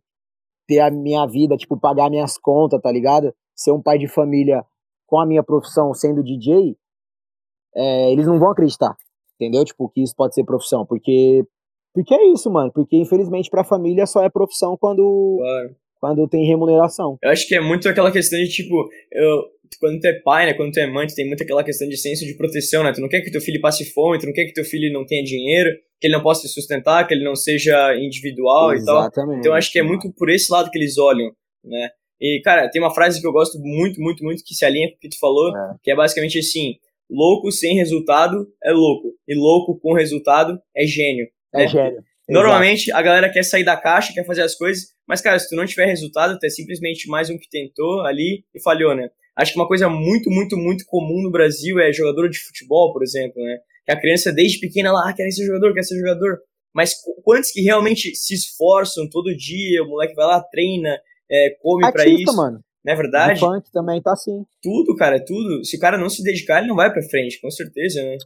ter 0.67 0.79
a 0.79 0.89
minha 0.89 1.25
vida, 1.27 1.55
tipo, 1.55 1.79
pagar 1.79 2.09
minhas 2.09 2.37
contas, 2.37 2.81
tá 2.81 2.91
ligado? 2.91 3.33
Ser 3.55 3.71
um 3.71 3.81
pai 3.81 3.97
de 3.97 4.07
família 4.07 4.65
com 5.05 5.19
a 5.19 5.25
minha 5.25 5.43
profissão 5.43 5.93
sendo 5.93 6.23
DJ, 6.23 6.75
é, 7.75 8.11
eles 8.11 8.25
não 8.25 8.39
vão 8.39 8.49
acreditar, 8.49 8.95
entendeu? 9.35 9.63
Tipo, 9.63 9.89
que 9.89 10.01
isso 10.01 10.15
pode 10.15 10.33
ser 10.33 10.43
profissão, 10.43 10.85
porque 10.85 11.45
porque 11.93 12.15
é 12.15 12.25
isso, 12.31 12.49
mano, 12.49 12.71
porque 12.73 12.97
infelizmente 12.97 13.51
pra 13.51 13.63
família 13.63 14.07
só 14.07 14.23
é 14.23 14.29
profissão 14.29 14.75
quando 14.75 15.37
claro. 15.37 15.75
quando 15.99 16.27
tem 16.27 16.47
remuneração. 16.47 17.19
Eu 17.21 17.29
acho 17.29 17.47
que 17.47 17.55
é 17.55 17.61
muito 17.61 17.87
aquela 17.87 18.11
questão 18.11 18.39
de 18.39 18.49
tipo, 18.49 18.73
eu 19.11 19.43
quando 19.79 19.99
tu 19.99 20.07
é 20.07 20.13
pai, 20.13 20.45
né, 20.45 20.53
quando 20.53 20.71
tu 20.71 20.79
é 20.79 20.87
mãe, 20.87 21.07
tu 21.07 21.15
tem 21.15 21.27
muito 21.27 21.43
aquela 21.43 21.63
questão 21.63 21.87
de 21.87 21.97
senso 21.97 22.25
de 22.25 22.35
proteção, 22.35 22.83
né? 22.83 22.91
Tu 22.93 23.01
não 23.01 23.09
quer 23.09 23.21
que 23.21 23.31
teu 23.31 23.41
filho 23.41 23.61
passe 23.61 23.85
fome, 23.93 24.19
tu 24.19 24.25
não 24.25 24.33
quer 24.33 24.45
que 24.45 24.53
teu 24.53 24.65
filho 24.65 24.91
não 24.91 25.05
tenha 25.05 25.23
dinheiro, 25.23 25.71
que 25.99 26.07
ele 26.07 26.15
não 26.15 26.23
possa 26.23 26.47
se 26.47 26.53
sustentar, 26.53 27.07
que 27.07 27.13
ele 27.13 27.23
não 27.23 27.35
seja 27.35 27.95
individual 27.97 28.73
Exatamente. 28.73 29.11
e 29.11 29.13
tal. 29.13 29.39
Então 29.39 29.53
acho 29.53 29.71
que 29.71 29.79
é 29.79 29.83
muito 29.83 30.11
por 30.13 30.29
esse 30.29 30.51
lado 30.51 30.69
que 30.69 30.77
eles 30.77 30.97
olham, 30.97 31.31
né? 31.63 31.89
E, 32.19 32.41
cara, 32.41 32.69
tem 32.69 32.81
uma 32.81 32.93
frase 32.93 33.19
que 33.19 33.27
eu 33.27 33.33
gosto 33.33 33.59
muito, 33.59 33.99
muito, 33.99 34.23
muito, 34.23 34.43
que 34.45 34.55
se 34.55 34.63
alinha 34.63 34.89
com 34.89 34.95
o 34.95 34.99
que 34.99 35.09
tu 35.09 35.19
falou, 35.19 35.55
é. 35.55 35.75
que 35.83 35.91
é 35.91 35.95
basicamente 35.95 36.39
assim, 36.39 36.75
louco 37.09 37.51
sem 37.51 37.75
resultado 37.75 38.47
é 38.63 38.71
louco, 38.71 39.09
e 39.27 39.35
louco 39.35 39.77
com 39.79 39.93
resultado 39.93 40.57
é 40.75 40.85
gênio. 40.85 41.27
É 41.53 41.59
né? 41.59 41.67
gênio. 41.67 42.03
Normalmente 42.29 42.89
Exato. 42.89 42.99
a 42.99 43.01
galera 43.01 43.29
quer 43.29 43.43
sair 43.43 43.65
da 43.65 43.75
caixa, 43.75 44.13
quer 44.13 44.25
fazer 44.25 44.41
as 44.41 44.55
coisas, 44.55 44.93
mas, 45.07 45.19
cara, 45.19 45.37
se 45.37 45.49
tu 45.49 45.55
não 45.55 45.65
tiver 45.65 45.85
resultado, 45.85 46.39
tu 46.39 46.45
é 46.45 46.49
simplesmente 46.49 47.09
mais 47.09 47.29
um 47.29 47.37
que 47.37 47.49
tentou 47.49 48.01
ali 48.01 48.45
e 48.55 48.61
falhou, 48.61 48.95
né? 48.95 49.09
Acho 49.35 49.53
que 49.53 49.59
uma 49.59 49.67
coisa 49.67 49.89
muito, 49.89 50.29
muito, 50.29 50.55
muito 50.55 50.85
comum 50.85 51.21
no 51.23 51.31
Brasil 51.31 51.79
é 51.79 51.91
jogador 51.91 52.29
de 52.29 52.39
futebol, 52.39 52.93
por 52.93 53.01
exemplo, 53.01 53.41
né? 53.41 53.57
Que 53.85 53.91
a 53.91 53.99
criança 53.99 54.31
desde 54.31 54.59
pequena 54.59 54.91
lá 54.91 55.09
ah, 55.09 55.13
quer 55.13 55.29
ser 55.31 55.45
jogador, 55.45 55.73
quer 55.73 55.83
ser 55.83 55.97
jogador. 55.97 56.39
Mas 56.73 56.93
quantos 57.23 57.51
que 57.51 57.61
realmente 57.61 58.15
se 58.15 58.33
esforçam 58.33 59.09
todo 59.09 59.35
dia, 59.35 59.83
o 59.83 59.87
moleque 59.87 60.13
vai 60.15 60.25
lá, 60.25 60.41
treina, 60.41 60.97
é, 61.29 61.55
come 61.61 61.91
para 61.91 62.07
isso. 62.07 62.35
mano. 62.35 62.59
Não 62.85 62.93
é 62.93 62.95
verdade? 62.97 63.43
O 63.43 63.47
funk 63.47 63.71
também 63.71 64.01
tá 64.01 64.11
assim. 64.11 64.45
Tudo, 64.61 64.95
cara, 64.97 65.23
tudo. 65.23 65.63
Se 65.63 65.77
o 65.77 65.79
cara 65.79 65.97
não 65.97 66.09
se 66.09 66.21
dedicar, 66.21 66.59
ele 66.59 66.67
não 66.67 66.75
vai 66.75 66.91
pra 66.91 67.01
frente, 67.03 67.39
com 67.39 67.49
certeza, 67.49 68.03
né? 68.03 68.17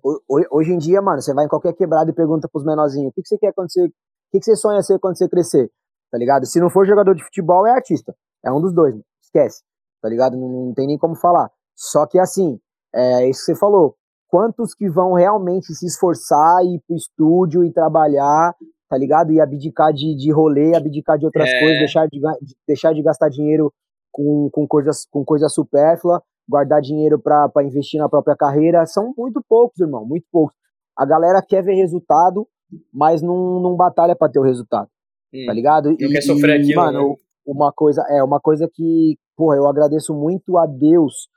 Hoje 0.51 0.72
em 0.72 0.78
dia, 0.80 0.99
mano, 0.99 1.22
você 1.22 1.34
vai 1.34 1.45
em 1.45 1.49
qualquer 1.49 1.74
quebrada 1.74 2.10
e 2.10 2.14
pergunta 2.14 2.49
pros 2.51 2.66
menorzinhos, 2.66 3.10
o 3.10 3.14
que, 3.14 3.22
que 3.22 3.28
você 3.28 3.38
quer 3.38 3.49
acontecer, 3.49 3.86
o 3.86 3.91
que, 4.32 4.39
que 4.39 4.45
você 4.45 4.55
sonha 4.55 4.82
ser 4.82 4.99
quando 4.99 5.18
você 5.18 5.30
crescer? 5.30 5.70
Tá 6.12 6.18
ligado? 6.18 6.45
Se 6.47 6.60
não 6.60 6.72
for 6.72 6.88
jogador 6.88 7.14
de 7.14 7.24
futebol, 7.24 7.68
é 7.68 7.72
artista. 7.72 8.16
É 8.43 8.51
um 8.51 8.60
dos 8.60 8.74
dois, 8.74 8.93
mano. 8.93 9.05
esquece 9.22 9.62
tá 10.08 10.10
ligado? 10.10 10.38
Não, 10.38 10.47
não 10.47 10.74
tem 10.74 10.88
nem 10.88 10.97
como 10.97 11.16
falar. 11.16 11.51
Só 11.76 12.08
que 12.08 12.18
assim, 12.18 12.58
é 12.95 13.30
isso 13.30 13.41
que 13.41 13.51
você 13.51 13.55
falou. 13.55 13.95
Quantos 14.30 14.74
que 14.74 14.89
vão 14.89 15.14
realmente 15.14 15.74
se 15.74 15.86
esforçar 15.86 16.64
e 16.64 16.76
ir 16.76 16.82
pro 16.88 16.95
estúdio 16.95 17.64
e 17.64 17.74
trabalhar, 17.74 18.55
tá 18.89 18.97
ligado? 18.97 19.34
E 19.34 19.41
abdicar 19.41 19.91
de, 19.91 20.16
de 20.16 20.32
rolê, 20.32 20.76
abdicar 20.76 21.18
de 21.18 21.26
outras 21.26 21.49
é. 21.49 21.60
coisas, 21.60 21.80
deixar 21.80 22.08
de, 22.08 22.20
deixar 22.66 22.93
de 22.93 23.01
gastar 23.01 23.30
dinheiro 23.30 23.72
com, 24.12 24.49
com, 24.51 24.66
coisas, 24.66 25.05
com 25.12 25.26
coisa 25.26 25.49
supérflua, 25.49 26.22
guardar 26.47 26.82
dinheiro 26.82 27.20
para 27.20 27.64
investir 27.64 27.99
na 27.99 28.08
própria 28.08 28.36
carreira. 28.36 28.86
São 28.86 29.14
muito 29.18 29.43
poucos, 29.47 29.80
irmão, 29.80 30.05
muito 30.05 30.26
poucos. 30.32 30.55
A 30.97 31.05
galera 31.05 31.41
quer 31.45 31.62
ver 31.64 31.76
resultado, 31.76 32.47
mas 32.93 33.22
não, 33.22 33.60
não 33.60 33.76
batalha 33.76 34.16
para 34.16 34.32
ter 34.32 34.39
o 34.39 34.43
resultado. 34.43 34.89
Hum, 35.34 35.45
tá 35.45 35.53
ligado? 35.53 35.91
E, 35.91 36.08
quer 36.10 36.22
sofrer 36.22 36.60
aquilo, 36.60 36.82
mano, 36.82 37.10
né? 37.10 37.16
uma 37.45 37.72
coisa, 37.72 38.05
é, 38.10 38.22
uma 38.22 38.39
coisa 38.41 38.70
que, 38.72 39.18
porra, 39.38 39.56
eu 39.56 39.68
agradeço 39.68 40.14
muito 40.14 40.58
a 40.58 40.66
Deus 40.66 41.30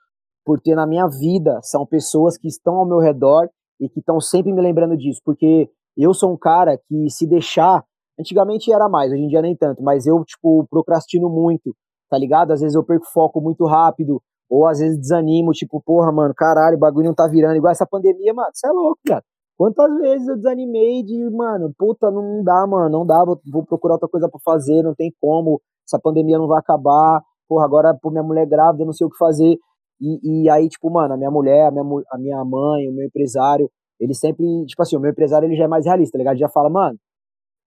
por 0.45 0.59
ter 0.59 0.75
na 0.75 0.87
minha 0.87 1.07
vida, 1.07 1.61
são 1.63 1.87
pessoas 1.87 2.39
que 2.39 2.49
estão 2.49 2.77
ao 2.77 2.87
meu 2.87 2.99
redor 2.99 3.49
e 3.79 3.89
que 3.89 4.01
estão 4.01 4.19
sempre 4.19 4.53
me 4.53 4.61
lembrando 4.61 4.97
disso, 4.97 5.21
porque 5.25 5.71
eu 5.97 6.15
sou 6.15 6.33
um 6.33 6.37
cara 6.37 6.79
que 6.89 7.11
se 7.11 7.27
deixar, 7.27 7.85
antigamente 8.19 8.73
era 8.73 8.89
mais, 8.89 9.13
hoje 9.13 9.23
em 9.23 9.29
dia 9.29 9.43
nem 9.43 9.55
tanto, 9.55 9.83
mas 9.83 10.07
eu, 10.07 10.25
tipo, 10.25 10.67
procrastino 10.71 11.29
muito, 11.29 11.77
tá 12.09 12.17
ligado? 12.17 12.53
Às 12.53 12.61
vezes 12.61 12.75
eu 12.75 12.83
perco 12.83 13.07
foco 13.13 13.41
muito 13.41 13.67
rápido, 13.67 14.21
ou 14.49 14.67
às 14.67 14.79
vezes 14.79 14.99
desanimo, 14.99 15.53
tipo, 15.53 15.81
porra, 15.85 16.11
mano, 16.11 16.35
caralho, 16.35 16.77
o 16.77 16.81
bagulho 16.81 17.09
não 17.09 17.15
tá 17.15 17.29
virando, 17.29 17.57
igual 17.57 17.71
essa 17.71 17.87
pandemia, 17.87 18.33
mano, 18.35 18.49
você 18.53 18.67
é 18.67 18.73
louco, 18.73 18.99
cara. 19.07 19.23
Quantas 19.57 19.95
vezes 19.99 20.27
eu 20.27 20.37
desanimei 20.37 21.03
de, 21.03 21.31
mano, 21.31 21.73
puta, 21.79 22.11
não 22.11 22.43
dá, 22.43 22.67
mano, 22.67 22.89
não 22.89 23.07
dá, 23.07 23.23
vou, 23.25 23.39
vou 23.53 23.65
procurar 23.65 23.95
outra 23.95 24.09
coisa 24.09 24.29
para 24.29 24.41
fazer, 24.43 24.83
não 24.83 24.95
tem 24.95 25.13
como, 25.21 25.61
essa 25.87 26.01
pandemia 26.01 26.39
não 26.39 26.49
vai 26.49 26.59
acabar, 26.59 27.23
porra, 27.51 27.65
agora, 27.65 27.93
pô, 28.01 28.11
minha 28.11 28.23
mulher 28.23 28.47
grávida, 28.47 28.85
não 28.85 28.93
sei 28.93 29.05
o 29.05 29.11
que 29.11 29.19
fazer. 29.19 29.59
E, 30.01 30.45
e 30.45 30.49
aí, 30.49 30.69
tipo, 30.69 30.89
mano, 30.89 31.15
a 31.15 31.17
minha 31.17 31.31
mulher, 31.31 31.67
a 31.67 31.71
minha, 31.73 31.85
a 32.13 32.17
minha 32.17 32.45
mãe, 32.45 32.89
o 32.89 32.93
meu 32.93 33.05
empresário, 33.05 33.69
ele 33.99 34.15
sempre, 34.15 34.47
tipo 34.67 34.81
assim, 34.81 34.97
o 34.97 35.01
meu 35.01 35.11
empresário 35.11 35.47
ele 35.47 35.57
já 35.57 35.65
é 35.65 35.69
mais 35.69 35.85
realista, 35.85 36.13
tá 36.13 36.19
ligado? 36.19 36.35
Ele 36.35 36.41
já 36.41 36.49
fala, 36.49 36.71
mano, 36.71 36.97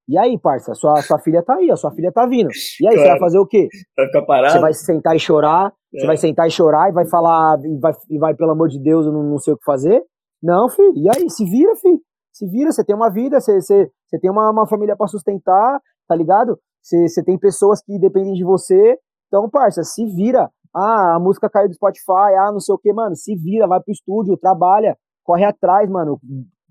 e 0.08 0.18
aí, 0.18 0.40
parça, 0.40 0.74
sua, 0.74 1.02
sua 1.02 1.20
filha 1.20 1.44
tá 1.44 1.56
aí, 1.56 1.70
a 1.70 1.76
sua 1.76 1.92
filha 1.92 2.12
tá 2.12 2.26
vindo. 2.26 2.50
E 2.82 2.88
aí, 2.88 2.94
claro. 2.94 3.02
você 3.02 3.10
vai 3.10 3.20
fazer 3.20 3.40
o 3.40 3.46
quê? 3.46 3.68
Vai 3.96 4.06
ficar 4.08 4.22
parado? 4.24 4.54
Você 4.54 4.60
vai 4.60 4.74
sentar 4.74 5.16
e 5.16 5.20
chorar, 5.20 5.74
é. 5.94 6.00
você 6.00 6.08
vai 6.08 6.18
sentar 6.18 6.48
e 6.48 6.52
chorar 6.52 6.90
e 6.90 6.94
vai 6.94 7.06
falar, 7.06 7.60
e 7.64 7.78
vai, 7.78 7.94
e 8.10 8.18
vai 8.18 8.34
pelo 8.34 8.52
amor 8.52 8.70
de 8.70 8.80
Deus, 8.80 9.06
eu 9.06 9.12
não, 9.12 9.24
não 9.24 9.38
sei 9.38 9.54
o 9.54 9.58
que 9.58 9.64
fazer? 9.66 10.02
Não, 10.42 10.70
filho, 10.70 10.94
e 10.96 11.10
aí, 11.10 11.30
se 11.30 11.46
vira, 11.46 11.76
filho. 11.76 12.00
Se 12.34 12.48
vira, 12.48 12.72
você 12.72 12.84
tem 12.84 12.96
uma 12.96 13.10
vida, 13.10 13.40
você, 13.40 13.62
você, 13.62 13.90
você 14.08 14.20
tem 14.20 14.32
uma, 14.32 14.50
uma 14.50 14.68
família 14.68 14.96
para 14.96 15.08
sustentar, 15.08 15.80
tá 16.08 16.16
ligado? 16.16 16.58
Você, 16.82 17.08
você 17.08 17.24
tem 17.24 17.38
pessoas 17.38 17.82
que 17.82 17.98
dependem 17.98 18.34
de 18.34 18.44
você. 18.44 18.98
Então, 19.34 19.50
parça, 19.50 19.82
se 19.82 20.06
vira. 20.06 20.48
Ah, 20.72 21.16
a 21.16 21.20
música 21.20 21.50
caiu 21.50 21.68
do 21.68 21.74
Spotify, 21.74 22.36
ah, 22.38 22.52
não 22.52 22.60
sei 22.60 22.76
o 22.76 22.78
que, 22.78 22.94
mano. 22.94 23.16
Se 23.16 23.36
vira, 23.36 23.66
vai 23.66 23.82
pro 23.82 23.92
estúdio, 23.92 24.38
trabalha, 24.38 24.96
corre 25.24 25.44
atrás, 25.44 25.90
mano. 25.90 26.20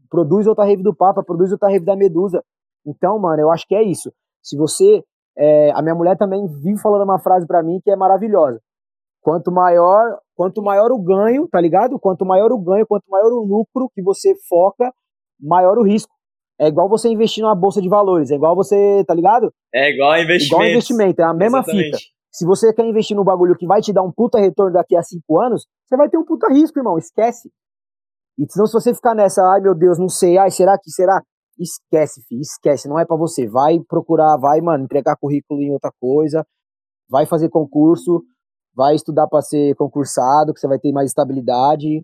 Produz 0.08 0.46
outra 0.46 0.64
rave 0.64 0.80
do 0.80 0.94
Papa, 0.94 1.24
produz 1.24 1.50
outra 1.50 1.68
rave 1.68 1.84
da 1.84 1.96
Medusa. 1.96 2.40
Então, 2.86 3.18
mano, 3.18 3.42
eu 3.42 3.50
acho 3.50 3.66
que 3.66 3.74
é 3.74 3.82
isso. 3.82 4.12
Se 4.40 4.56
você. 4.56 5.02
É, 5.36 5.72
a 5.72 5.80
minha 5.80 5.94
mulher 5.94 6.16
também 6.16 6.46
vive 6.46 6.78
falando 6.78 7.04
uma 7.04 7.18
frase 7.18 7.46
para 7.46 7.62
mim 7.62 7.80
que 7.82 7.90
é 7.90 7.96
maravilhosa. 7.96 8.60
Quanto 9.22 9.50
maior, 9.50 10.18
quanto 10.36 10.62
maior 10.62 10.92
o 10.92 11.02
ganho, 11.02 11.48
tá 11.48 11.60
ligado? 11.60 11.98
Quanto 11.98 12.24
maior 12.24 12.52
o 12.52 12.58
ganho, 12.58 12.86
quanto 12.86 13.04
maior 13.08 13.32
o 13.32 13.42
lucro 13.42 13.90
que 13.94 14.02
você 14.02 14.34
foca, 14.48 14.92
maior 15.40 15.78
o 15.78 15.82
risco. 15.82 16.12
É 16.60 16.68
igual 16.68 16.88
você 16.88 17.08
investir 17.08 17.42
numa 17.42 17.54
bolsa 17.54 17.80
de 17.80 17.88
valores, 17.88 18.30
é 18.30 18.34
igual 18.34 18.54
você, 18.54 19.02
tá 19.06 19.14
ligado? 19.14 19.52
É 19.74 19.90
igual 19.90 20.16
investimento. 20.18 20.54
Igual 20.54 20.70
investimento, 20.70 21.22
é 21.22 21.24
a 21.24 21.32
mesma 21.32 21.58
Exatamente. 21.58 21.96
fita. 21.96 22.12
Se 22.32 22.46
você 22.46 22.72
quer 22.72 22.86
investir 22.86 23.16
no 23.16 23.24
bagulho 23.24 23.56
que 23.56 23.66
vai 23.66 23.80
te 23.80 23.92
dar 23.92 24.02
um 24.02 24.10
puta 24.10 24.38
retorno 24.38 24.72
daqui 24.72 24.96
a 24.96 25.02
cinco 25.02 25.40
anos, 25.40 25.66
você 25.86 25.96
vai 25.96 26.08
ter 26.08 26.16
um 26.16 26.24
puta 26.24 26.48
risco, 26.48 26.78
irmão, 26.78 26.96
esquece. 26.96 27.50
E 28.38 28.50
senão 28.50 28.66
se 28.66 28.72
você 28.72 28.94
ficar 28.94 29.14
nessa, 29.14 29.42
ai 29.52 29.60
meu 29.60 29.74
Deus, 29.74 29.98
não 29.98 30.08
sei, 30.08 30.38
ai 30.38 30.50
será 30.50 30.78
que 30.78 30.90
será? 30.90 31.22
Esquece, 31.58 32.22
filho, 32.26 32.40
esquece, 32.40 32.88
não 32.88 32.98
é 32.98 33.04
para 33.04 33.16
você. 33.16 33.46
Vai 33.46 33.78
procurar, 33.86 34.38
vai, 34.38 34.60
mano, 34.62 34.84
entregar 34.84 35.16
currículo 35.20 35.60
em 35.60 35.70
outra 35.70 35.92
coisa, 36.00 36.44
vai 37.08 37.26
fazer 37.26 37.50
concurso, 37.50 38.22
vai 38.74 38.94
estudar 38.94 39.28
para 39.28 39.42
ser 39.42 39.74
concursado, 39.76 40.54
que 40.54 40.60
você 40.60 40.66
vai 40.66 40.78
ter 40.78 40.90
mais 40.92 41.10
estabilidade. 41.10 42.00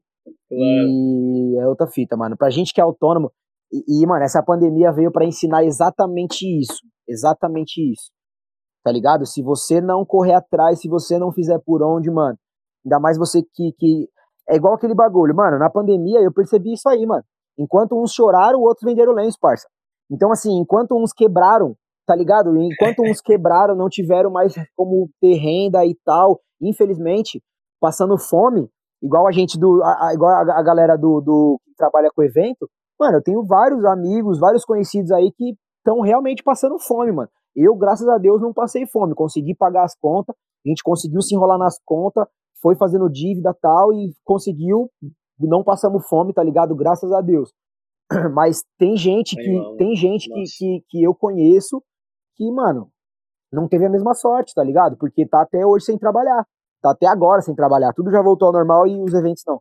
Claro. 0.49 0.89
E 0.89 1.59
é 1.59 1.67
outra 1.67 1.87
fita, 1.87 2.15
mano. 2.17 2.37
Pra 2.37 2.51
gente 2.51 2.75
que 2.75 2.81
é 2.81 2.85
autônomo, 2.85 3.33
e, 3.73 4.03
e, 4.03 4.07
mano, 4.07 4.23
essa 4.23 4.43
pandemia 4.43 4.93
veio 4.93 5.11
para 5.11 5.25
ensinar 5.25 5.65
exatamente 5.65 6.45
isso. 6.45 6.83
Exatamente 7.07 7.81
isso. 7.93 8.11
Tá 8.85 8.93
ligado? 8.93 9.27
Se 9.27 9.43
você 9.43 9.81
não 9.81 10.05
correr 10.05 10.35
atrás, 10.35 10.81
se 10.81 10.89
você 10.89 11.19
não 11.19 11.33
fizer 11.33 11.59
por 11.65 11.83
onde, 11.83 12.11
mano. 12.11 12.39
Ainda 12.85 13.01
mais 13.01 13.19
você 13.19 13.43
que. 13.43 13.73
que 13.79 14.09
é 14.49 14.57
igual 14.57 14.75
aquele 14.75 14.95
bagulho. 14.95 15.35
Mano, 15.35 15.59
na 15.59 15.69
pandemia 15.69 16.21
eu 16.21 16.33
percebi 16.33 16.73
isso 16.73 16.89
aí, 16.89 17.05
mano. 17.07 17.23
Enquanto 17.59 18.01
uns 18.01 18.13
choraram, 18.13 18.61
outros 18.61 18.85
venderam 18.85 19.13
lenço, 19.13 19.39
parça. 19.41 19.67
Então, 20.11 20.31
assim, 20.31 20.59
enquanto 20.59 20.97
uns 20.97 21.13
quebraram, 21.13 21.77
tá 22.07 22.15
ligado? 22.15 22.57
Enquanto 22.57 23.03
uns 23.03 23.21
quebraram, 23.21 23.75
não 23.75 23.89
tiveram 23.89 24.31
mais 24.31 24.55
como 24.77 25.11
ter 25.21 25.35
renda 25.35 25.85
e 25.85 25.95
tal, 26.05 26.41
infelizmente, 26.63 27.43
passando 27.81 28.17
fome, 28.17 28.71
igual 29.03 29.27
a 29.27 29.33
gente 29.33 29.59
do. 29.59 29.83
A, 29.83 30.09
a, 30.09 30.15
igual 30.15 30.31
a, 30.31 30.59
a 30.59 30.63
galera 30.63 30.97
do, 30.97 31.21
do 31.21 31.61
que 31.65 31.75
trabalha 31.75 32.11
com 32.15 32.23
evento, 32.23 32.67
Mano, 32.99 33.19
eu 33.19 33.23
tenho 33.23 33.45
vários 33.45 33.85
amigos, 33.85 34.41
vários 34.41 34.65
conhecidos 34.65 35.13
aí 35.13 35.31
que 35.31 35.55
estão 35.79 36.01
realmente 36.01 36.43
passando 36.43 36.79
fome, 36.81 37.13
mano. 37.13 37.29
Eu, 37.55 37.75
graças 37.75 38.09
a 38.09 38.19
Deus, 38.19 38.41
não 38.41 38.53
passei 38.53 38.87
fome. 38.87 39.15
Consegui 39.15 39.55
pagar 39.55 39.85
as 39.85 39.97
contas, 39.97 40.35
a 40.65 40.69
gente 40.69 40.83
conseguiu 40.83 41.21
se 41.21 41.35
enrolar 41.35 41.59
nas 41.59 41.81
contas, 41.85 42.27
foi 42.61 42.77
fazendo 42.77 43.09
dívida 43.09 43.55
tal 43.61 43.93
e 43.93 44.15
conseguiu. 44.25 44.91
Não 45.39 45.63
passamos 45.63 46.07
fome, 46.09 46.33
tá 46.33 46.43
ligado? 46.43 46.75
Graças 46.75 47.13
a 47.13 47.21
Deus. 47.21 47.53
Mas 48.35 48.63
tem 48.79 48.97
gente 48.97 49.37
que 49.37 49.77
tem 49.77 49.95
gente 49.95 50.29
que, 50.29 50.43
que, 50.57 50.85
que 50.89 51.03
eu 51.03 51.15
conheço 51.15 51.83
que, 52.37 52.51
mano, 52.51 52.91
não 53.53 53.69
teve 53.69 53.87
a 53.87 53.91
mesma 53.91 54.15
sorte, 54.15 54.55
tá 54.55 54.63
ligado? 54.63 54.97
Porque 54.97 55.27
tá 55.27 55.43
até 55.43 55.65
hoje 55.65 55.87
sem 55.87 55.99
trabalhar. 55.99 56.47
Tá 56.81 56.91
até 56.91 57.07
agora 57.07 57.41
sem 57.41 57.55
trabalhar. 57.55 57.93
Tudo 57.93 58.11
já 58.11 58.23
voltou 58.23 58.47
ao 58.47 58.53
normal 58.53 58.87
e 58.87 59.01
os 59.01 59.15
eventos 59.15 59.43
não. 59.47 59.61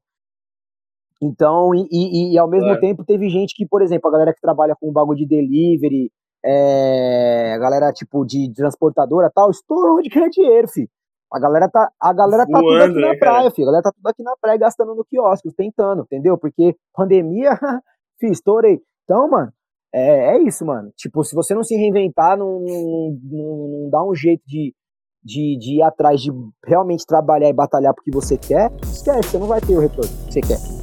Então, 1.21 1.73
e, 1.73 1.87
e, 1.91 2.33
e 2.33 2.37
ao 2.37 2.47
mesmo 2.47 2.69
é. 2.69 2.79
tempo 2.79 3.03
teve 3.03 3.29
gente 3.29 3.55
que, 3.55 3.65
por 3.65 3.81
exemplo, 3.81 4.07
a 4.07 4.11
galera 4.11 4.33
que 4.33 4.41
trabalha 4.41 4.75
com 4.79 4.91
bagulho 4.91 5.17
de 5.17 5.25
delivery, 5.25 6.11
é, 6.47 7.53
a 7.53 7.57
galera 7.57 7.91
tipo 7.91 8.25
de 8.25 8.51
transportadora 8.53 9.29
tal, 9.33 9.51
estourou 9.51 10.01
de 10.01 10.09
ganhar 10.09 10.29
dinheiro, 10.29 10.67
filho. 10.69 10.89
A 11.31 11.39
galera 11.39 11.69
tá, 11.69 11.91
a 11.99 12.13
galera 12.13 12.47
tá 12.47 12.57
tudo 12.57 12.83
aqui 12.83 13.01
na 13.01 13.07
né, 13.09 13.17
praia, 13.17 13.51
filho. 13.51 13.67
A 13.67 13.71
galera 13.71 13.83
tá 13.83 13.91
tudo 13.91 14.07
aqui 14.07 14.23
na 14.23 14.33
praia 14.39 14.57
gastando 14.57 14.95
no 14.95 15.03
quiosque, 15.03 15.51
tentando, 15.53 16.03
entendeu? 16.03 16.37
Porque 16.37 16.73
pandemia, 16.93 17.51
filho, 18.17 18.31
estourei. 18.31 18.79
Então, 19.03 19.29
mano, 19.29 19.51
é, 19.93 20.35
é 20.35 20.41
isso, 20.41 20.65
mano. 20.65 20.89
Tipo, 20.95 21.23
se 21.25 21.35
você 21.35 21.53
não 21.53 21.63
se 21.63 21.75
reinventar, 21.75 22.37
não, 22.37 22.61
não, 22.61 23.17
não, 23.23 23.67
não 23.67 23.89
dá 23.89 24.01
um 24.03 24.15
jeito 24.15 24.41
de, 24.47 24.73
de, 25.21 25.57
de 25.59 25.75
ir 25.79 25.81
atrás 25.81 26.21
de 26.21 26.31
realmente 26.65 27.05
trabalhar 27.05 27.49
e 27.49 27.53
batalhar 27.53 27.93
porque 27.93 28.11
você 28.11 28.37
quer, 28.37 28.71
esquece, 28.83 29.31
você 29.31 29.37
não 29.37 29.47
vai 29.47 29.59
ter 29.59 29.75
o 29.75 29.81
retorno 29.81 30.09
que 30.27 30.33
você 30.33 30.41
quer. 30.41 30.76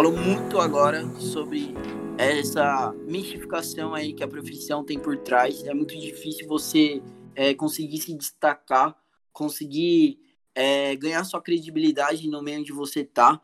Falou 0.00 0.16
muito 0.16 0.58
agora 0.58 1.06
sobre 1.20 1.74
essa 2.16 2.90
mistificação 3.06 3.92
aí 3.92 4.14
que 4.14 4.24
a 4.24 4.28
profissão 4.28 4.82
tem 4.82 4.98
por 4.98 5.18
trás. 5.18 5.62
É 5.64 5.74
muito 5.74 5.94
difícil 5.94 6.48
você 6.48 7.02
é, 7.34 7.52
conseguir 7.52 7.98
se 7.98 8.14
destacar, 8.14 8.96
conseguir 9.30 10.18
é, 10.54 10.96
ganhar 10.96 11.22
sua 11.24 11.42
credibilidade 11.42 12.26
no 12.30 12.42
meio 12.42 12.60
onde 12.60 12.72
você 12.72 13.04
tá. 13.04 13.42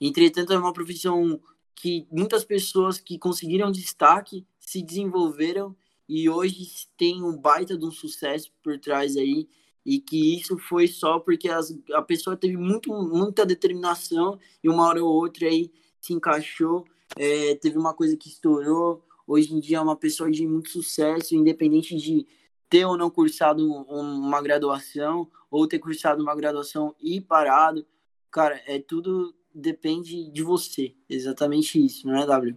Entretanto, 0.00 0.54
é 0.54 0.58
uma 0.58 0.72
profissão 0.72 1.38
que 1.74 2.06
muitas 2.10 2.44
pessoas 2.44 2.98
que 2.98 3.18
conseguiram 3.18 3.70
destaque 3.70 4.46
se 4.58 4.80
desenvolveram 4.80 5.76
e 6.08 6.30
hoje 6.30 6.66
tem 6.96 7.22
um 7.22 7.36
baita 7.36 7.76
de 7.76 7.84
um 7.84 7.92
sucesso 7.92 8.50
por 8.62 8.78
trás 8.78 9.18
aí 9.18 9.46
e 9.84 10.00
que 10.00 10.38
isso 10.38 10.56
foi 10.56 10.86
só 10.86 11.18
porque 11.18 11.50
as, 11.50 11.76
a 11.92 12.00
pessoa 12.00 12.38
teve 12.38 12.56
muito, 12.56 12.90
muita 12.90 13.44
determinação 13.44 14.38
e 14.64 14.68
uma 14.70 14.86
hora 14.86 15.04
ou 15.04 15.12
outra 15.12 15.46
aí 15.46 15.70
se 16.00 16.12
encaixou, 16.12 16.84
é, 17.16 17.54
teve 17.56 17.78
uma 17.78 17.94
coisa 17.94 18.16
que 18.16 18.28
estourou, 18.28 19.04
hoje 19.26 19.54
em 19.54 19.60
dia 19.60 19.78
é 19.78 19.80
uma 19.80 19.96
pessoa 19.96 20.30
de 20.30 20.46
muito 20.46 20.70
sucesso, 20.70 21.34
independente 21.34 21.96
de 21.96 22.26
ter 22.68 22.84
ou 22.84 22.96
não 22.96 23.10
cursado 23.10 23.66
uma 23.66 24.40
graduação, 24.40 25.28
ou 25.50 25.66
ter 25.66 25.78
cursado 25.78 26.22
uma 26.22 26.34
graduação 26.34 26.94
e 27.00 27.20
parado, 27.20 27.84
cara, 28.30 28.60
é 28.66 28.78
tudo 28.78 29.34
depende 29.52 30.30
de 30.30 30.42
você, 30.42 30.94
exatamente 31.08 31.84
isso, 31.84 32.06
não 32.06 32.16
é, 32.16 32.26
W? 32.26 32.56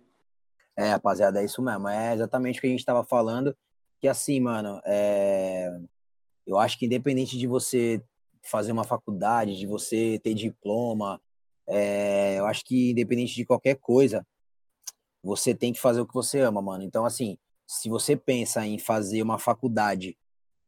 É, 0.76 0.90
rapaziada, 0.90 1.42
é 1.42 1.46
isso 1.46 1.62
mesmo, 1.62 1.88
é 1.88 2.14
exatamente 2.14 2.60
o 2.60 2.62
que 2.62 2.68
a 2.68 2.70
gente 2.70 2.86
tava 2.86 3.04
falando, 3.04 3.56
que 4.00 4.08
assim, 4.08 4.40
mano, 4.40 4.80
é 4.86 5.70
eu 6.46 6.60
acho 6.60 6.78
que 6.78 6.86
independente 6.86 7.38
de 7.38 7.48
você 7.48 8.04
fazer 8.42 8.72
uma 8.72 8.84
faculdade, 8.84 9.58
de 9.58 9.66
você 9.66 10.20
ter 10.22 10.34
diploma, 10.34 11.22
é, 11.68 12.40
eu 12.40 12.46
acho 12.46 12.64
que 12.66 12.92
independente 12.92 13.36
de 13.36 13.46
qualquer 13.46 13.76
coisa, 13.76 14.26
você 15.24 15.56
tem 15.56 15.72
que 15.72 15.80
fazer 15.80 16.02
o 16.02 16.08
que 16.08 16.14
você 16.14 16.40
ama, 16.40 16.62
mano. 16.62 16.84
Então, 16.84 17.06
assim, 17.06 17.38
se 17.68 17.90
você 17.90 18.16
pensa 18.16 18.66
em 18.66 18.78
fazer 18.78 19.22
uma 19.22 19.40
faculdade 19.40 20.18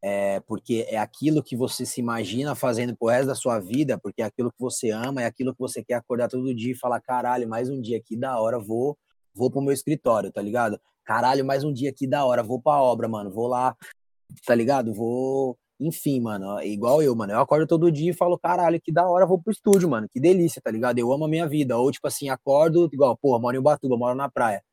é, 0.08 0.40
porque 0.42 0.86
é 0.88 1.00
aquilo 1.00 1.42
que 1.42 1.56
você 1.56 1.84
se 1.84 2.00
imagina 2.00 2.54
fazendo 2.54 2.96
pro 2.96 3.08
resto 3.08 3.26
da 3.26 3.34
sua 3.34 3.60
vida, 3.60 3.98
porque 3.98 4.22
é 4.22 4.26
aquilo 4.26 4.52
que 4.52 4.60
você 4.60 4.92
ama, 4.92 5.24
é 5.24 5.26
aquilo 5.26 5.52
que 5.52 5.60
você 5.60 5.84
quer 5.84 5.96
acordar 5.96 6.30
todo 6.30 6.54
dia 6.54 6.74
e 6.74 6.78
falar, 6.78 7.02
caralho, 7.02 7.50
mais 7.50 7.72
um 7.72 7.82
dia 7.82 7.98
aqui 7.98 8.16
da 8.16 8.40
hora, 8.40 8.60
vou, 8.60 8.96
vou 9.34 9.50
pro 9.50 9.62
meu 9.62 9.74
escritório, 9.74 10.32
tá 10.32 10.44
ligado? 10.44 10.80
Caralho, 11.04 11.44
mais 11.44 11.64
um 11.64 11.74
dia 11.74 11.90
aqui 11.90 12.06
da 12.06 12.24
hora, 12.24 12.44
vou 12.44 12.62
pra 12.62 12.80
obra, 12.80 13.08
mano, 13.08 13.32
vou 13.32 13.48
lá, 13.48 13.76
tá 14.46 14.54
ligado? 14.54 14.94
Vou, 14.94 15.58
enfim, 15.80 16.22
mano, 16.22 16.62
igual 16.62 17.04
eu, 17.04 17.14
mano. 17.16 17.34
Eu 17.34 17.40
acordo 17.40 17.68
todo 17.68 17.92
dia 17.92 18.12
e 18.12 18.14
falo, 18.14 18.40
caralho, 18.40 18.80
que 18.82 18.92
da 18.92 19.08
hora, 19.10 19.26
vou 19.26 19.42
pro 19.42 19.52
estúdio, 19.52 19.90
mano. 19.90 20.08
Que 20.12 20.20
delícia, 20.20 20.62
tá 20.62 20.72
ligado? 20.72 21.00
Eu 21.00 21.12
amo 21.12 21.26
a 21.26 21.28
minha 21.28 21.48
vida. 21.48 21.78
Ou, 21.78 21.92
tipo 21.92 22.08
assim, 22.08 22.30
acordo, 22.30 22.90
igual, 22.94 23.18
porra, 23.18 23.40
moro 23.40 23.56
em 23.56 23.60
Ubatuba, 23.60 23.98
moro 23.98 24.16
na 24.16 24.30
praia. 24.30 24.64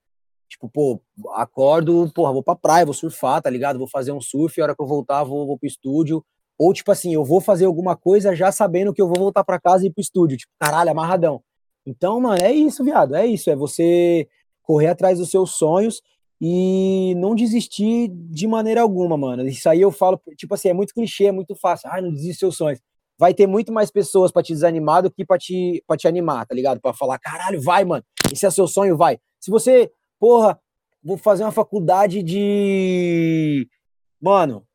Tipo, 0.49 0.69
pô, 0.69 1.01
acordo, 1.35 2.11
porra, 2.15 2.33
vou 2.33 2.43
pra 2.43 2.55
praia, 2.55 2.85
vou 2.85 2.95
surfar, 2.95 3.43
tá 3.43 3.51
ligado? 3.51 3.79
Vou 3.79 3.89
fazer 3.89 4.13
um 4.13 4.21
surf, 4.21 4.61
a 4.61 4.65
hora 4.65 4.77
que 4.77 4.83
eu 4.83 4.87
voltar, 4.87 5.25
vou, 5.25 5.47
vou 5.47 5.59
pro 5.59 5.67
estúdio. 5.67 6.25
Ou, 6.59 6.73
tipo 6.73 6.93
assim, 6.93 7.15
eu 7.15 7.25
vou 7.25 7.41
fazer 7.41 7.65
alguma 7.65 7.97
coisa 7.97 8.37
já 8.37 8.53
sabendo 8.53 8.93
que 8.93 9.03
eu 9.03 9.09
vou 9.09 9.17
voltar 9.19 9.43
pra 9.45 9.59
casa 9.59 9.85
e 9.85 9.89
ir 9.89 9.93
pro 9.93 10.03
estúdio. 10.03 10.37
Tipo, 10.37 10.53
caralho, 10.61 10.91
amarradão. 10.91 11.43
Então, 11.85 12.21
mano, 12.21 12.41
é 12.43 12.53
isso, 12.53 12.85
viado. 12.85 13.17
É 13.17 13.27
isso. 13.27 13.51
É 13.51 13.57
você 13.57 14.29
correr 14.63 14.89
atrás 14.89 15.19
dos 15.19 15.31
seus 15.31 15.53
sonhos 15.53 16.01
e 16.45 17.15
não 17.19 17.37
desistir 17.37 18.09
de 18.13 18.49
maneira 18.49 18.83
alguma, 18.83 19.17
mano. 19.17 19.47
Isso 19.47 19.69
aí 19.69 19.81
eu 19.81 19.93
falo, 19.93 20.21
tipo 20.37 20.53
assim, 20.55 20.71
é 20.71 20.73
muito 20.73 20.93
clichê, 20.93 21.27
é 21.27 21.33
muito 21.33 21.55
fácil. 21.55 21.89
Ah, 21.89 22.03
não 22.03 22.11
desiste 22.11 22.31
dos 22.31 22.39
seus 22.39 22.57
sonhos. 22.57 22.81
Vai 23.17 23.33
ter 23.33 23.47
muito 23.47 23.73
mais 23.73 23.93
pessoas 23.93 24.33
para 24.33 24.43
te 24.43 24.53
desanimar 24.53 25.05
do 25.05 25.11
que 25.11 25.25
para 25.25 25.39
te, 25.39 25.85
pra 25.87 25.97
te 25.97 26.09
animar, 26.09 26.45
tá 26.45 26.53
ligado? 26.53 26.81
Para 26.81 26.93
falar, 26.93 27.21
caralho, 27.21 27.63
vai, 27.63 27.85
mano. 27.85 28.03
Esse 28.33 28.45
é 28.45 28.51
seu 28.51 28.67
sonho, 28.67 28.97
vai. 28.97 29.21
Se 29.39 29.53
você, 29.53 29.93
porra, 30.19 30.59
vou 31.01 31.17
fazer 31.17 31.45
uma 31.45 31.53
faculdade 31.53 32.25
de. 32.25 33.69
Mano, 34.21 34.67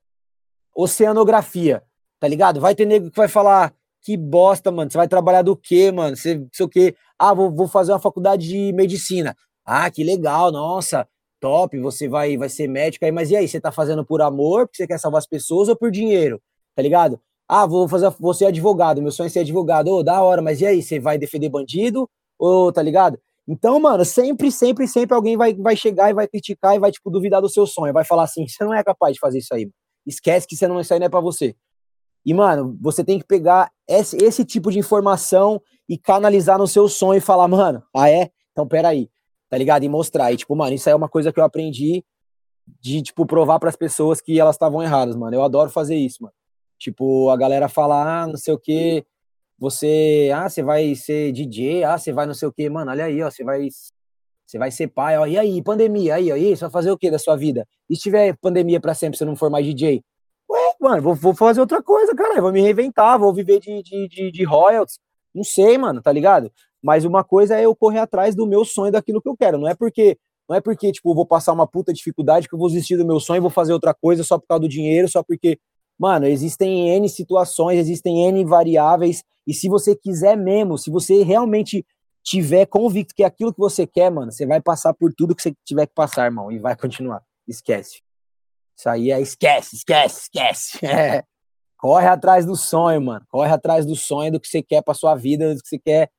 oceanografia, 0.74 1.84
tá 2.18 2.30
ligado? 2.30 2.61
Vai 2.61 2.76
ter 2.76 2.86
nego 2.86 3.11
que 3.11 3.18
vai 3.18 3.28
falar, 3.28 3.74
que 4.01 4.15
bosta, 4.15 4.72
mano. 4.72 4.89
Você 4.89 4.97
vai 4.97 5.09
trabalhar 5.09 5.41
do 5.41 5.53
quê, 5.53 5.91
mano? 5.91 6.15
Você, 6.15 6.47
sei 6.53 6.65
o 6.65 6.70
quê. 6.70 6.95
Ah, 7.20 7.34
vou, 7.34 7.53
vou 7.53 7.68
fazer 7.68 7.91
uma 7.91 7.99
faculdade 7.99 8.47
de 8.47 8.72
medicina. 8.72 9.36
Ah, 9.65 9.91
que 9.91 10.01
legal, 10.01 10.49
nossa 10.49 11.05
top, 11.39 11.79
você 11.79 12.07
vai, 12.07 12.38
vai 12.38 12.49
ser 12.49 12.67
médico 12.67 13.05
aí, 13.05 13.11
mas 13.11 13.31
e 13.31 13.35
aí, 13.35 13.47
você 13.47 13.59
tá 13.59 13.71
fazendo 13.71 14.05
por 14.05 14.21
amor, 14.21 14.67
porque 14.67 14.77
você 14.77 14.88
quer 14.88 14.99
salvar 14.99 15.19
as 15.19 15.27
pessoas 15.27 15.69
ou 15.69 15.75
por 15.75 15.91
dinheiro, 15.91 16.41
tá 16.75 16.81
ligado? 16.81 17.19
Ah, 17.47 17.65
vou 17.65 17.88
fazer, 17.88 18.09
vou 18.19 18.33
ser 18.33 18.45
advogado, 18.45 19.01
meu 19.01 19.11
sonho 19.11 19.27
é 19.27 19.29
ser 19.29 19.39
advogado, 19.39 19.88
ô, 19.89 19.97
oh, 19.99 20.03
da 20.03 20.21
hora, 20.21 20.41
mas 20.41 20.61
e 20.61 20.65
aí, 20.65 20.81
você 20.81 20.99
vai 20.99 21.17
defender 21.17 21.49
bandido, 21.49 22.09
ou, 22.38 22.71
tá 22.71 22.81
ligado? 22.81 23.19
Então, 23.47 23.79
mano, 23.79 24.03
sempre, 24.03 24.51
sempre, 24.51 24.88
sempre 24.88 25.15
alguém 25.15 25.38
vai, 25.38 25.53
vai 25.53 25.75
chegar 25.75 26.09
e 26.09 26.13
vai 26.13 26.27
criticar 26.27 26.75
e 26.75 26.79
vai, 26.79 26.91
tipo, 26.91 27.09
duvidar 27.09 27.41
do 27.41 27.49
seu 27.49 27.65
sonho, 27.65 27.93
vai 27.93 28.03
falar 28.03 28.23
assim, 28.23 28.47
você 28.47 28.63
não 28.63 28.73
é 28.73 28.83
capaz 28.83 29.13
de 29.13 29.19
fazer 29.19 29.39
isso 29.39 29.53
aí, 29.53 29.69
esquece 30.05 30.47
que 30.47 30.55
você 30.55 30.67
não, 30.67 30.79
isso 30.79 30.93
aí 30.93 30.99
não 30.99 31.07
é 31.07 31.09
pra 31.09 31.21
você. 31.21 31.55
E, 32.25 32.33
mano, 32.33 32.77
você 32.81 33.05
tem 33.05 33.17
que 33.17 33.25
pegar 33.25 33.71
esse, 33.88 34.17
esse 34.17 34.43
tipo 34.43 34.69
de 34.69 34.77
informação 34.77 35.61
e 35.88 35.97
canalizar 35.97 36.57
no 36.57 36.67
seu 36.67 36.89
sonho 36.89 37.19
e 37.19 37.21
falar, 37.21 37.47
mano, 37.47 37.81
ah 37.95 38.09
é? 38.09 38.29
Então, 38.51 38.67
peraí, 38.67 39.09
tá 39.50 39.58
ligado? 39.58 39.84
E 39.84 39.89
mostrar. 39.89 40.32
E, 40.32 40.38
tipo, 40.38 40.56
mano, 40.56 40.74
isso 40.76 40.89
aí 40.89 40.93
é 40.93 40.95
uma 40.95 41.10
coisa 41.10 41.32
que 41.32 41.39
eu 41.39 41.43
aprendi 41.43 42.04
de, 42.82 43.02
tipo, 43.02 43.26
provar 43.26 43.60
para 43.60 43.70
as 43.70 43.76
pessoas 43.76 44.22
que 44.22 44.39
elas 44.39 44.56
estavam 44.56 44.84
erradas, 44.84 45.16
mano. 45.16 45.36
Eu 45.36 45.43
adoro 45.43 45.70
fazer 45.70 45.95
isso, 45.95 46.24
mano. 46.24 46.34
Tipo, 46.78 47.30
a 47.30 47.38
galera 47.38 47.68
fala, 47.68 48.24
ah, 48.24 48.28
não 48.28 48.38
sei 48.38 48.54
o 48.54 48.60
que, 48.60 49.06
você, 49.58 50.32
ah, 50.34 50.48
você 50.48 50.62
vai 50.62 50.93
ser 50.95 51.32
DJ, 51.32 51.84
ah, 51.84 51.98
você 51.98 52.14
vai 52.14 52.26
não 52.28 52.34
sei 52.34 52.48
o 52.48 52.52
que, 52.52 52.70
mano, 52.70 52.91
olha 52.91 53.06
aí, 53.06 53.24
ó, 53.24 53.32
você 53.32 53.43
vai, 53.43 53.68
você 54.45 54.58
vai 54.60 54.70
ser 54.70 54.88
pai, 54.88 55.18
ó, 55.18 55.26
e 55.26 55.38
aí, 55.38 55.62
pandemia, 55.64 56.16
aí, 56.16 56.32
aí, 56.32 56.56
você 56.56 56.62
vai 56.62 56.70
fazer 56.72 56.91
o 56.91 56.98
que 56.98 57.10
da 57.10 57.18
sua 57.18 57.36
vida? 57.36 57.68
E 57.89 57.95
se 57.95 58.04
tiver 58.04 58.38
pandemia 58.38 58.80
para 58.80 58.93
sempre, 58.93 59.18
você 59.18 59.26
não 59.26 59.36
for 59.36 59.50
mais 59.50 59.66
DJ? 59.66 60.04
Ué, 60.50 60.76
mano, 60.80 61.02
vou, 61.02 61.16
vou 61.16 61.34
fazer 61.34 61.60
outra 61.60 61.82
coisa, 61.82 62.14
cara, 62.16 62.39
vou 62.39 62.52
me 62.52 62.62
reinventar, 62.62 63.18
vou 63.18 63.34
viver 63.34 63.60
de, 63.60 63.82
de, 63.82 64.08
de, 64.08 64.32
de 64.32 64.43
royalties, 64.43 65.00
não 65.34 65.43
sei, 65.43 65.78
mano, 65.78 66.02
tá 66.02 66.12
ligado? 66.12 66.52
Mas 66.88 67.03
uma 67.03 67.21
coisa 67.21 67.59
é 67.59 67.65
eu 67.65 67.75
correr 67.75 67.99
atrás 67.99 68.33
do 68.33 68.47
meu 68.47 68.63
sonho, 68.63 68.93
daquilo 68.93 69.21
que 69.21 69.27
eu 69.27 69.35
quero. 69.35 69.57
Não 69.57 69.67
é 69.67 69.75
porque, 69.75 70.17
não 70.47 70.55
é 70.55 70.61
porque 70.61 70.89
tipo, 70.89 71.13
vou 71.13 71.25
passar 71.25 71.51
uma 71.51 71.67
puta 71.67 71.91
dificuldade 71.91 72.47
que 72.47 72.55
eu 72.55 72.57
vou 72.57 72.69
desistir 72.69 72.95
do 72.95 73.05
meu 73.05 73.19
sonho 73.19 73.39
e 73.39 73.41
vou 73.41 73.49
fazer 73.49 73.73
outra 73.73 73.93
coisa 73.93 74.23
só 74.23 74.39
por 74.39 74.47
causa 74.47 74.61
do 74.61 74.69
dinheiro, 74.69 75.09
só 75.09 75.21
porque, 75.21 75.59
mano, 75.99 76.25
existem 76.25 76.88
N 76.95 77.09
situações, 77.09 77.77
existem 77.77 78.25
N 78.29 78.45
variáveis, 78.45 79.21
e 79.45 79.53
se 79.53 79.67
você 79.67 79.97
quiser 79.97 80.38
mesmo, 80.38 80.77
se 80.77 80.89
você 80.89 81.23
realmente 81.23 81.85
tiver 82.23 82.65
convicto 82.65 83.13
que 83.13 83.23
é 83.23 83.25
aquilo 83.25 83.53
que 83.53 83.59
você 83.59 83.85
quer, 83.85 84.09
mano, 84.09 84.31
você 84.31 84.45
vai 84.45 84.61
passar 84.61 84.93
por 84.93 85.13
tudo 85.13 85.35
que 85.35 85.41
você 85.41 85.53
tiver 85.65 85.88
que 85.88 85.93
passar, 85.93 86.23
irmão, 86.23 86.49
e 86.49 86.57
vai 86.57 86.77
continuar. 86.77 87.21
Esquece. 87.45 87.99
Isso 88.77 88.88
aí 88.88 89.11
é 89.11 89.19
esquece, 89.19 89.75
esquece, 89.75 90.21
esquece. 90.21 90.79
É. 90.88 91.21
Corre 91.77 92.07
atrás 92.07 92.45
do 92.45 92.55
sonho, 92.55 93.01
mano. 93.01 93.25
Corre 93.27 93.51
atrás 93.51 93.85
do 93.85 93.95
sonho 93.95 94.31
do 94.31 94.39
que 94.39 94.47
você 94.47 94.63
quer 94.63 94.81
pra 94.81 94.93
sua 94.93 95.15
vida, 95.15 95.53
do 95.53 95.61
que 95.61 95.67
você 95.67 95.77
quer 95.77 96.09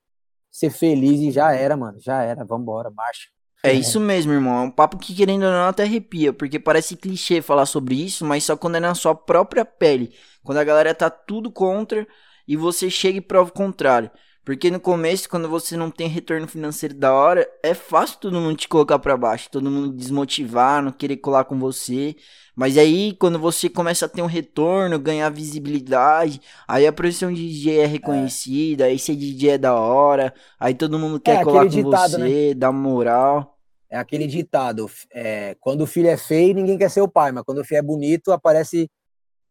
ser 0.51 0.71
feliz 0.71 1.21
e 1.21 1.31
já 1.31 1.53
era, 1.53 1.77
mano. 1.77 1.99
Já 2.01 2.23
era, 2.23 2.45
vambora, 2.45 2.91
marcha. 2.91 3.29
É 3.63 3.73
isso 3.73 3.99
mesmo, 3.99 4.33
irmão. 4.33 4.59
É 4.59 4.63
um 4.63 4.71
papo 4.71 4.99
que, 4.99 5.15
querendo 5.15 5.45
ou 5.45 5.51
não, 5.51 5.69
até 5.69 5.83
arrepia, 5.83 6.33
porque 6.33 6.59
parece 6.59 6.97
clichê 6.97 7.43
falar 7.43 7.67
sobre 7.67 7.95
isso, 7.97 8.25
mas 8.25 8.45
só 8.45 8.57
quando 8.57 8.77
é 8.77 8.81
na 8.81 8.95
sua 8.95 9.15
própria 9.15 9.65
pele. 9.65 10.15
Quando 10.45 10.59
a 10.59 10.65
galera 10.65 10.95
tá 10.95 11.11
tudo 11.11 11.51
contra 11.51 12.07
e 12.47 12.57
você 12.57 12.89
chega 12.89 13.19
e 13.19 13.21
prova 13.21 13.51
o 13.51 13.53
contrário. 13.53 14.11
Porque 14.49 14.71
no 14.71 14.81
começo, 14.81 15.29
quando 15.29 15.47
você 15.47 15.77
não 15.77 15.91
tem 15.91 16.09
retorno 16.09 16.49
financeiro 16.49 16.95
da 16.95 17.13
hora, 17.13 17.47
é 17.63 17.75
fácil 17.75 18.19
todo 18.19 18.41
mundo 18.41 18.57
te 18.57 18.67
colocar 18.67 18.99
para 18.99 19.15
baixo, 19.15 19.51
todo 19.51 19.71
mundo 19.71 19.93
desmotivar, 19.93 20.83
não 20.83 20.91
querer 20.91 21.19
colar 21.19 21.45
com 21.45 21.59
você. 21.59 22.17
Mas 22.57 22.79
aí, 22.79 23.15
quando 23.21 23.39
você 23.39 23.69
começa 23.69 24.07
a 24.07 24.09
ter 24.09 24.23
um 24.23 24.27
retorno, 24.27 24.99
ganhar 24.99 25.29
visibilidade, 25.29 26.41
aí 26.67 26.87
a 26.87 26.93
profissão 26.95 27.31
de 27.31 27.47
DJ 27.47 27.81
é 27.81 27.85
reconhecida, 27.85 28.87
é. 28.87 28.93
aí 28.93 28.99
ser 28.99 29.17
DJ 29.17 29.51
é 29.51 29.59
da 29.59 29.75
hora, 29.75 30.33
aí 30.59 30.73
todo 30.73 30.99
mundo 30.99 31.21
quer 31.21 31.43
é, 31.43 31.45
colar 31.45 31.65
com 31.65 31.69
ditado, 31.69 32.13
você, 32.13 32.49
né? 32.49 32.55
dar 32.55 32.73
moral. 32.73 33.55
É 33.91 33.99
aquele 33.99 34.27
ditado, 34.27 34.91
é, 35.13 35.57
quando 35.61 35.83
o 35.83 35.87
filho 35.87 36.09
é 36.09 36.17
feio, 36.17 36.55
ninguém 36.55 36.79
quer 36.79 36.91
ser 36.91 37.03
o 37.03 37.09
pai, 37.09 37.33
mas 37.33 37.45
quando 37.45 37.59
o 37.59 37.65
filho 37.65 37.81
é 37.81 37.83
bonito, 37.83 38.33
aparece 38.33 38.91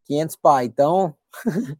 500 0.06 0.34
pai. 0.42 0.64
Então, 0.64 1.14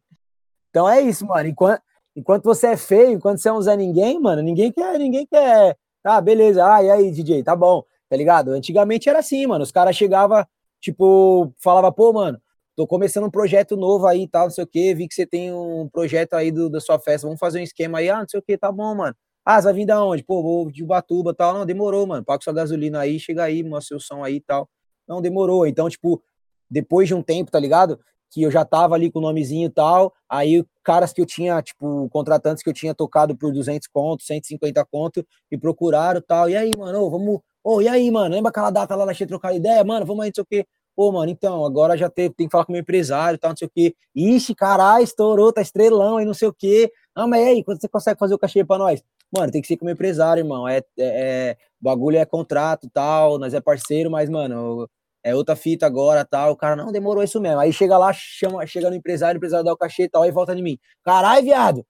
então 0.69 0.87
é 0.87 1.01
isso, 1.01 1.25
mano. 1.25 1.49
Enquanto, 1.49 1.81
Enquanto 2.15 2.43
você 2.43 2.67
é 2.67 2.77
feio, 2.77 3.11
enquanto 3.11 3.39
você 3.39 3.49
é 3.49 3.53
um 3.53 3.61
Zé 3.61 3.75
Ninguém, 3.77 4.19
mano, 4.19 4.41
ninguém 4.41 4.71
quer, 4.71 4.97
ninguém 4.99 5.25
quer. 5.25 5.77
Tá, 6.03 6.19
beleza. 6.21 6.65
Ah, 6.65 6.83
e 6.83 6.89
aí, 6.89 7.11
DJ, 7.11 7.43
tá 7.43 7.55
bom, 7.55 7.83
tá 8.09 8.15
ligado? 8.15 8.51
Antigamente 8.51 9.09
era 9.09 9.19
assim, 9.19 9.45
mano. 9.47 9.63
Os 9.63 9.71
caras 9.71 9.95
chegavam, 9.95 10.45
tipo, 10.81 11.53
falava, 11.59 11.91
pô, 11.91 12.11
mano, 12.13 12.41
tô 12.75 12.87
começando 12.87 13.25
um 13.25 13.31
projeto 13.31 13.75
novo 13.77 14.07
aí 14.07 14.27
tal, 14.27 14.45
não 14.45 14.51
sei 14.51 14.63
o 14.63 14.67
quê. 14.67 14.93
Vi 14.95 15.07
que 15.07 15.13
você 15.15 15.25
tem 15.25 15.53
um 15.53 15.89
projeto 15.91 16.33
aí 16.33 16.51
do, 16.51 16.69
da 16.69 16.79
sua 16.79 16.99
festa, 16.99 17.27
vamos 17.27 17.39
fazer 17.39 17.59
um 17.59 17.63
esquema 17.63 17.99
aí, 17.99 18.09
ah, 18.09 18.19
não 18.19 18.27
sei 18.29 18.39
o 18.39 18.43
quê, 18.43 18.57
tá 18.57 18.71
bom, 18.71 18.95
mano. 18.95 19.15
Ah, 19.45 19.59
você 19.59 19.65
vai 19.65 19.73
vir 19.73 19.85
da 19.85 20.03
onde? 20.03 20.23
Pô, 20.23 20.41
vou 20.43 20.71
de 20.71 20.83
Ubatuba 20.83 21.33
tal. 21.33 21.53
Não, 21.55 21.65
demorou, 21.65 22.05
mano. 22.05 22.23
Paga 22.23 22.43
sua 22.43 22.53
gasolina 22.53 22.99
aí, 22.99 23.19
chega 23.19 23.43
aí, 23.43 23.63
mostra 23.63 23.97
seu 23.97 23.99
som 23.99 24.23
aí 24.23 24.35
e 24.35 24.41
tal. 24.41 24.69
Não, 25.07 25.21
demorou. 25.21 25.65
Então, 25.65 25.89
tipo, 25.89 26.21
depois 26.69 27.07
de 27.07 27.15
um 27.15 27.23
tempo, 27.23 27.49
tá 27.49 27.59
ligado? 27.59 27.99
Que 28.29 28.43
eu 28.43 28.51
já 28.51 28.63
tava 28.63 28.95
ali 28.95 29.11
com 29.11 29.19
o 29.19 29.21
nomezinho 29.21 29.67
e 29.67 29.69
tal, 29.69 30.13
aí 30.29 30.63
caras 30.83 31.11
que 31.13 31.21
eu 31.21 31.25
tinha, 31.25 31.61
tipo, 31.61 32.07
contratantes 32.09 32.63
que 32.63 32.69
eu 32.69 32.73
tinha 32.73 32.93
tocado 32.93 33.35
por 33.35 33.51
200 33.51 33.87
conto, 33.87 34.23
150 34.23 34.85
conto, 34.85 35.25
me 35.51 35.57
procuraram 35.57 36.19
e 36.19 36.23
tal, 36.23 36.49
e 36.49 36.55
aí, 36.55 36.71
mano, 36.77 37.09
vamos, 37.09 37.39
ô, 37.63 37.81
e 37.81 37.87
aí, 37.87 38.09
mano, 38.11 38.33
lembra 38.35 38.49
aquela 38.49 38.71
data 38.71 38.95
lá, 38.95 39.09
achei 39.09 39.27
trocar 39.27 39.53
ideia, 39.53 39.83
mano, 39.83 40.05
vamos 40.05 40.23
aí, 40.23 40.29
não 40.29 40.35
sei 40.35 40.43
o 40.43 40.45
quê, 40.45 40.65
pô, 40.95 41.11
mano, 41.11 41.31
então, 41.31 41.65
agora 41.65 41.97
já 41.97 42.09
tem, 42.09 42.31
tem 42.31 42.47
que 42.47 42.51
falar 42.51 42.65
com 42.65 42.71
o 42.71 42.73
meu 42.73 42.81
empresário 42.81 43.35
e 43.35 43.39
tal, 43.39 43.51
não 43.51 43.57
sei 43.57 43.67
o 43.67 43.71
quê, 43.73 43.95
ixi, 44.15 44.53
caralho, 44.55 45.03
estourou, 45.03 45.51
tá 45.53 45.61
estrelão 45.61 46.17
aí, 46.17 46.25
não 46.25 46.33
sei 46.33 46.47
o 46.47 46.53
quê, 46.53 46.91
ah, 47.15 47.27
mas 47.27 47.45
aí, 47.45 47.63
quando 47.63 47.81
você 47.81 47.87
consegue 47.87 48.19
fazer 48.19 48.33
o 48.33 48.39
cachê 48.39 48.63
pra 48.63 48.77
nós? 48.77 49.03
Mano, 49.31 49.51
tem 49.51 49.61
que 49.61 49.67
ser 49.67 49.77
com 49.77 49.83
o 49.83 49.87
meu 49.87 49.93
empresário, 49.93 50.41
irmão, 50.41 50.67
é, 50.67 50.77
é, 50.77 50.83
é 50.97 51.57
bagulho 51.79 52.17
é 52.17 52.25
contrato 52.25 52.89
tal, 52.91 53.37
nós 53.37 53.53
é 53.53 53.61
parceiro, 53.61 54.09
mas, 54.09 54.29
mano, 54.29 54.89
é 55.23 55.35
outra 55.35 55.55
fita 55.55 55.85
agora, 55.85 56.25
tal. 56.25 56.51
O 56.51 56.55
cara, 56.55 56.75
não, 56.75 56.91
demorou 56.91 57.23
isso 57.23 57.39
mesmo. 57.39 57.59
Aí 57.59 57.73
chega 57.73 57.97
lá, 57.97 58.11
chama, 58.13 58.65
chega 58.65 58.89
no 58.89 58.95
empresário, 58.95 59.37
o 59.37 59.39
empresário 59.39 59.65
dá 59.65 59.73
o 59.73 59.77
cachê 59.77 60.03
e 60.03 60.09
tal, 60.09 60.23
aí 60.23 60.31
volta 60.31 60.55
de 60.55 60.61
mim. 60.61 60.77
Caralho, 61.03 61.43
viado, 61.43 61.85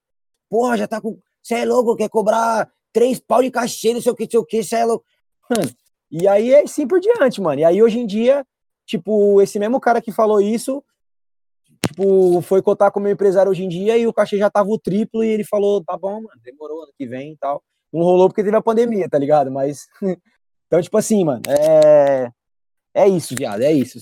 porra, 0.48 0.76
já 0.76 0.86
tá 0.86 1.00
com. 1.00 1.18
Você 1.42 1.54
é 1.54 1.64
louco, 1.64 1.96
quer 1.96 2.08
cobrar 2.08 2.70
três 2.92 3.20
pau 3.20 3.42
de 3.42 3.50
cachê, 3.50 3.94
não 3.94 4.00
sei 4.00 4.12
o 4.12 4.14
que, 4.14 4.24
não 4.24 4.30
sei 4.30 4.40
o 4.40 4.44
que, 4.44 4.62
você 4.62 4.76
é 4.76 4.84
louco. 4.84 5.04
Mano, 5.48 5.70
e 6.10 6.28
aí 6.28 6.52
é 6.52 6.62
assim 6.62 6.86
por 6.86 7.00
diante, 7.00 7.40
mano. 7.40 7.60
E 7.60 7.64
aí 7.64 7.82
hoje 7.82 7.98
em 7.98 8.06
dia, 8.06 8.44
tipo, 8.84 9.40
esse 9.40 9.58
mesmo 9.58 9.80
cara 9.80 10.02
que 10.02 10.12
falou 10.12 10.40
isso, 10.40 10.84
tipo, 11.86 12.40
foi 12.42 12.60
cotar 12.60 12.92
com 12.92 13.00
o 13.00 13.02
meu 13.02 13.12
empresário 13.12 13.50
hoje 13.50 13.64
em 13.64 13.68
dia 13.68 13.96
e 13.96 14.06
o 14.06 14.12
cachê 14.12 14.36
já 14.36 14.50
tava 14.50 14.68
o 14.68 14.78
triplo 14.78 15.24
e 15.24 15.28
ele 15.28 15.44
falou, 15.44 15.82
tá 15.82 15.96
bom, 15.96 16.14
mano, 16.22 16.40
demorou 16.42 16.82
ano 16.82 16.92
que 16.98 17.06
vem 17.06 17.32
e 17.32 17.36
tal. 17.36 17.62
Não 17.92 18.02
rolou 18.02 18.28
porque 18.28 18.44
teve 18.44 18.56
a 18.56 18.62
pandemia, 18.62 19.08
tá 19.08 19.18
ligado? 19.18 19.50
Mas. 19.50 19.86
então, 20.66 20.82
tipo 20.82 20.96
assim, 20.98 21.24
mano, 21.24 21.42
é 21.48 22.30
é 22.94 23.08
isso, 23.08 23.34
viado, 23.36 23.62
é 23.62 23.72
isso. 23.72 23.98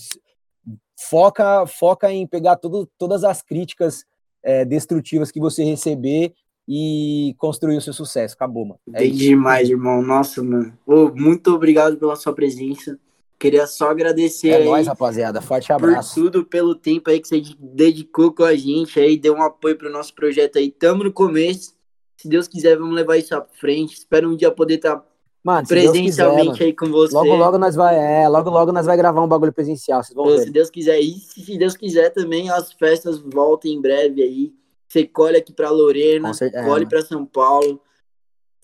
Foca, 1.09 1.66
foca 1.66 2.12
em 2.12 2.26
pegar 2.26 2.57
tudo, 2.57 2.89
todas 2.99 3.24
as 3.24 3.43
críticas 3.43 4.05
é, 4.43 4.64
destrutivas 4.64 5.30
que 5.30 5.41
você 5.41 5.62
receber 5.64 6.32
e 6.66 7.34
construir 7.39 7.76
o 7.76 7.80
seu 7.80 7.93
sucesso. 7.93 8.34
Acabou, 8.34 8.64
mano. 8.64 8.80
É 8.93 9.07
Entendi 9.07 9.28
demais, 9.28 9.70
irmão. 9.70 10.03
Nossa, 10.03 10.43
mano. 10.43 10.76
Oh, 10.86 11.09
muito 11.09 11.55
obrigado 11.55 11.97
pela 11.97 12.16
sua 12.16 12.34
presença. 12.34 12.99
Queria 13.39 13.66
só 13.66 13.91
agradecer. 13.91 14.49
É 14.49 14.57
aí 14.57 14.64
nóis, 14.64 14.86
rapaziada. 14.86 15.41
Forte 15.41 15.72
abraço. 15.72 16.14
Por 16.14 16.22
tudo, 16.22 16.45
pelo 16.45 16.74
tempo 16.74 17.09
aí 17.09 17.20
que 17.20 17.28
você 17.28 17.41
dedicou 17.59 18.34
com 18.34 18.43
a 18.43 18.55
gente 18.55 18.99
aí, 18.99 19.16
deu 19.16 19.34
um 19.34 19.43
apoio 19.43 19.78
pro 19.78 19.93
nosso 19.93 20.14
projeto 20.14 20.59
aí. 20.59 20.70
Tamo 20.70 21.05
no 21.05 21.12
começo. 21.12 21.74
Se 22.16 22.28
Deus 22.28 22.49
quiser, 22.49 22.76
vamos 22.76 22.97
levar 22.97 23.16
isso 23.16 23.34
à 23.34 23.47
frente. 23.61 23.95
Espero 23.95 24.28
um 24.28 24.36
dia 24.36 24.51
poder 24.51 24.74
estar 24.74 24.97
tá 24.97 25.08
Mano, 25.43 25.66
presencialmente 25.66 26.53
quiser, 26.53 26.64
aí 26.64 26.72
com 26.72 26.86
você. 26.86 27.14
Logo, 27.14 27.36
logo 27.36 27.59
nós 27.59 27.74
vai, 27.74 27.97
é, 27.97 28.28
logo, 28.28 28.51
logo 28.51 28.72
nós 28.72 28.86
vai 28.86 28.97
gravar 28.97 29.22
um 29.22 29.28
bagulho 29.28 29.53
presencial, 29.53 30.03
vocês 30.03 30.14
vão 30.14 30.24
Pô, 30.24 30.30
ver. 30.36 30.45
Se 30.45 30.51
Deus 30.51 30.70
quiser, 30.70 31.01
e 31.01 31.14
se 31.14 31.57
Deus 31.57 31.76
quiser 31.76 32.11
também, 32.11 32.51
as 32.51 32.72
festas 32.72 33.18
voltem 33.18 33.74
em 33.74 33.80
breve 33.80 34.22
aí. 34.22 34.53
Você 34.89 35.07
colhe 35.07 35.36
aqui 35.36 35.53
pra 35.53 35.70
Lorena, 35.70 36.32
certeza, 36.34 36.64
colhe 36.66 36.84
é, 36.84 36.89
pra 36.89 37.03
São 37.03 37.24
Paulo. 37.24 37.80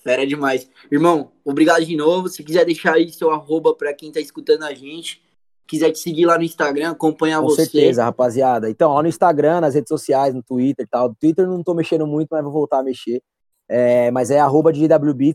Fera 0.03 0.27
demais. 0.27 0.69
Irmão, 0.91 1.33
obrigado 1.45 1.85
de 1.85 1.97
novo. 1.97 2.29
Se 2.29 2.43
quiser 2.43 2.65
deixar 2.67 2.95
aí 2.95 3.11
seu 3.11 3.31
arroba 3.31 3.75
pra 3.75 3.95
quem 3.95 4.13
tá 4.13 4.21
escutando 4.21 4.65
a 4.65 4.75
gente, 4.75 5.23
quiser 5.67 5.91
te 5.93 5.99
seguir 5.99 6.27
lá 6.27 6.37
no 6.37 6.45
Instagram, 6.45 6.91
acompanhar 6.91 7.41
Com 7.41 7.49
você. 7.49 7.65
Com 7.65 7.71
certeza, 7.71 8.05
rapaziada. 8.05 8.69
Então, 8.69 8.93
lá 8.93 9.03
no 9.03 9.09
Instagram, 9.09 9.61
nas 9.61 9.75
redes 9.75 9.89
sociais, 9.89 10.35
no 10.35 10.43
Twitter 10.43 10.85
e 10.85 10.89
tal. 10.89 11.09
No 11.09 11.15
Twitter 11.15 11.47
não 11.47 11.63
tô 11.63 11.73
mexendo 11.75 12.07
muito, 12.07 12.29
mas 12.31 12.43
vou 12.43 12.53
voltar 12.53 12.81
a 12.81 12.83
mexer. 12.83 13.23
É, 13.69 14.11
mas 14.11 14.31
é 14.31 14.39
arroba 14.39 14.73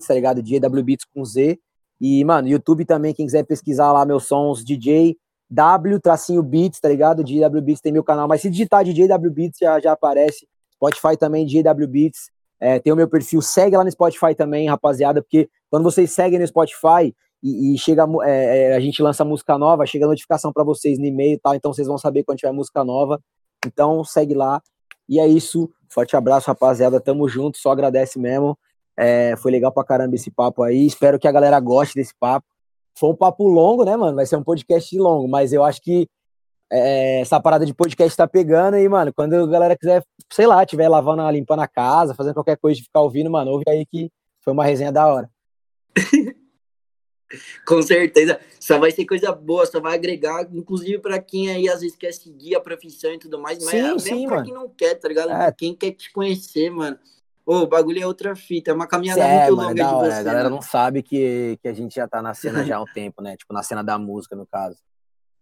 tá 0.08 0.14
ligado? 0.14 0.42
DJWBeats 0.42 1.06
com 1.14 1.24
Z. 1.26 1.60
E, 2.00 2.24
mano, 2.24 2.48
YouTube 2.48 2.86
também, 2.86 3.14
quem 3.14 3.26
quiser 3.26 3.44
pesquisar 3.44 3.92
lá 3.92 4.06
meus 4.06 4.26
sons, 4.26 4.64
DJ 4.64 5.18
W, 5.50 6.00
tracinho 6.00 6.44
Beats, 6.44 6.80
tá 6.80 6.88
ligado? 6.88 7.24
Beats 7.62 7.82
tem 7.82 7.92
meu 7.92 8.04
canal, 8.04 8.28
mas 8.28 8.42
se 8.42 8.50
digitar 8.50 8.86
Beats 9.32 9.58
já, 9.60 9.80
já 9.80 9.92
aparece. 9.94 10.48
Spotify 10.76 11.18
também, 11.18 11.46
Beats. 11.88 12.30
É, 12.60 12.78
tem 12.78 12.92
o 12.94 12.96
meu 12.96 13.08
perfil, 13.08 13.42
segue 13.42 13.76
lá 13.76 13.84
no 13.84 13.92
Spotify 13.92 14.36
também, 14.36 14.68
rapaziada, 14.68 15.22
porque 15.22 15.50
quando 15.70 15.84
vocês 15.84 16.12
seguem 16.12 16.40
no 16.40 16.46
Spotify 16.46 17.16
e, 17.42 17.74
e 17.74 17.78
chega 17.78 18.06
é, 18.24 18.72
é, 18.72 18.76
a 18.76 18.80
gente 18.82 19.02
lança 19.02 19.24
música 19.24 19.58
nova, 19.58 19.86
chega 19.86 20.06
notificação 20.06 20.52
para 20.52 20.64
vocês 20.64 21.00
no 21.00 21.06
e-mail 21.06 21.36
e 21.36 21.40
tal, 21.40 21.56
então 21.56 21.74
vocês 21.74 21.88
vão 21.88 21.98
saber 21.98 22.24
quando 22.24 22.38
tiver 22.38 22.52
música 22.52 22.84
nova. 22.84 23.20
Então 23.66 24.04
segue 24.04 24.34
lá. 24.34 24.62
E 25.10 25.20
é 25.20 25.28
isso. 25.28 25.70
Forte 25.90 26.16
abraço, 26.16 26.48
rapaziada. 26.48 27.02
Tamo 27.02 27.28
junto. 27.28 27.58
Só 27.58 27.72
agradece 27.72 28.20
mesmo. 28.20 28.58
É, 28.96 29.36
foi 29.38 29.52
legal 29.52 29.72
pra 29.72 29.84
caramba 29.84 30.16
esse 30.16 30.30
papo 30.30 30.62
aí. 30.62 30.86
Espero 30.86 31.18
que 31.18 31.28
a 31.28 31.32
galera 31.32 31.60
goste 31.60 31.96
desse 31.96 32.14
papo. 32.20 32.46
Foi 32.96 33.10
um 33.10 33.16
papo 33.16 33.48
longo, 33.48 33.84
né, 33.84 33.96
mano? 33.96 34.16
Vai 34.16 34.26
ser 34.26 34.36
um 34.36 34.44
podcast 34.44 34.96
longo, 34.98 35.28
mas 35.28 35.52
eu 35.54 35.64
acho 35.64 35.82
que 35.82 36.08
é, 36.72 37.22
essa 37.22 37.40
parada 37.40 37.66
de 37.66 37.74
podcast 37.74 38.16
tá 38.16 38.28
pegando 38.28 38.76
aí, 38.76 38.88
mano. 38.88 39.12
Quando 39.14 39.34
a 39.36 39.48
galera 39.48 39.78
quiser, 39.78 40.04
sei 40.32 40.46
lá, 40.46 40.66
tiver 40.66 40.88
lavando, 40.88 41.28
limpando 41.32 41.62
a 41.62 41.68
casa, 41.68 42.14
fazendo 42.14 42.34
qualquer 42.36 42.58
coisa 42.58 42.78
de 42.78 42.84
ficar 42.84 43.02
ouvindo, 43.02 43.32
mano, 43.32 43.52
ouve 43.52 43.64
aí 43.68 43.86
que 43.86 44.12
foi 44.42 44.54
uma 44.54 44.66
resenha 44.66 44.92
da 44.92 45.08
hora. 45.08 45.30
Com 47.66 47.82
certeza, 47.82 48.40
só 48.60 48.80
vai 48.80 48.92
ser 48.92 49.06
coisa 49.06 49.32
boa, 49.32 49.66
só 49.66 49.80
vai 49.80 49.96
agregar, 49.96 50.48
inclusive 50.52 50.98
para 50.98 51.20
quem 51.20 51.50
aí 51.52 51.70
às 51.70 51.82
vezes 51.82 51.96
quer 51.96 52.12
seguir 52.12 52.56
a 52.56 52.60
profissão 52.60 53.14
e 53.14 53.20
tudo 53.20 53.40
mais, 53.40 53.60
mas 53.60 53.70
sim, 53.70 53.82
mesmo 53.82 54.00
sim, 54.00 54.26
pra 54.26 54.38
mano. 54.38 54.46
quem 54.46 54.54
não 54.54 54.70
quer, 54.70 54.96
tá 54.96 55.08
ligado? 55.08 55.32
É. 55.32 55.52
Quem 55.52 55.76
quer 55.76 55.92
te 55.92 56.12
conhecer, 56.12 56.72
mano. 56.72 56.98
Ô, 57.46 57.62
o 57.62 57.68
bagulho 57.68 58.02
é 58.02 58.06
outra 58.06 58.36
fita, 58.36 58.72
é 58.72 58.74
uma 58.74 58.88
caminhada 58.88 59.22
é, 59.22 59.46
muito 59.46 59.58
mano, 59.58 59.70
longa 59.70 59.84
de 59.84 59.90
você. 59.90 60.20
A 60.20 60.24
galera 60.24 60.50
não 60.50 60.62
sabe 60.62 61.02
que, 61.02 61.58
que 61.62 61.68
a 61.68 61.74
gente 61.74 61.96
já 61.96 62.08
tá 62.08 62.22
na 62.22 62.34
cena 62.34 62.64
já 62.64 62.78
há 62.78 62.82
um 62.82 62.86
tempo, 62.86 63.22
né? 63.22 63.36
Tipo, 63.38 63.54
na 63.54 63.64
cena 63.64 63.84
da 63.84 63.98
música, 63.98 64.36
no 64.36 64.46
caso. 64.46 64.78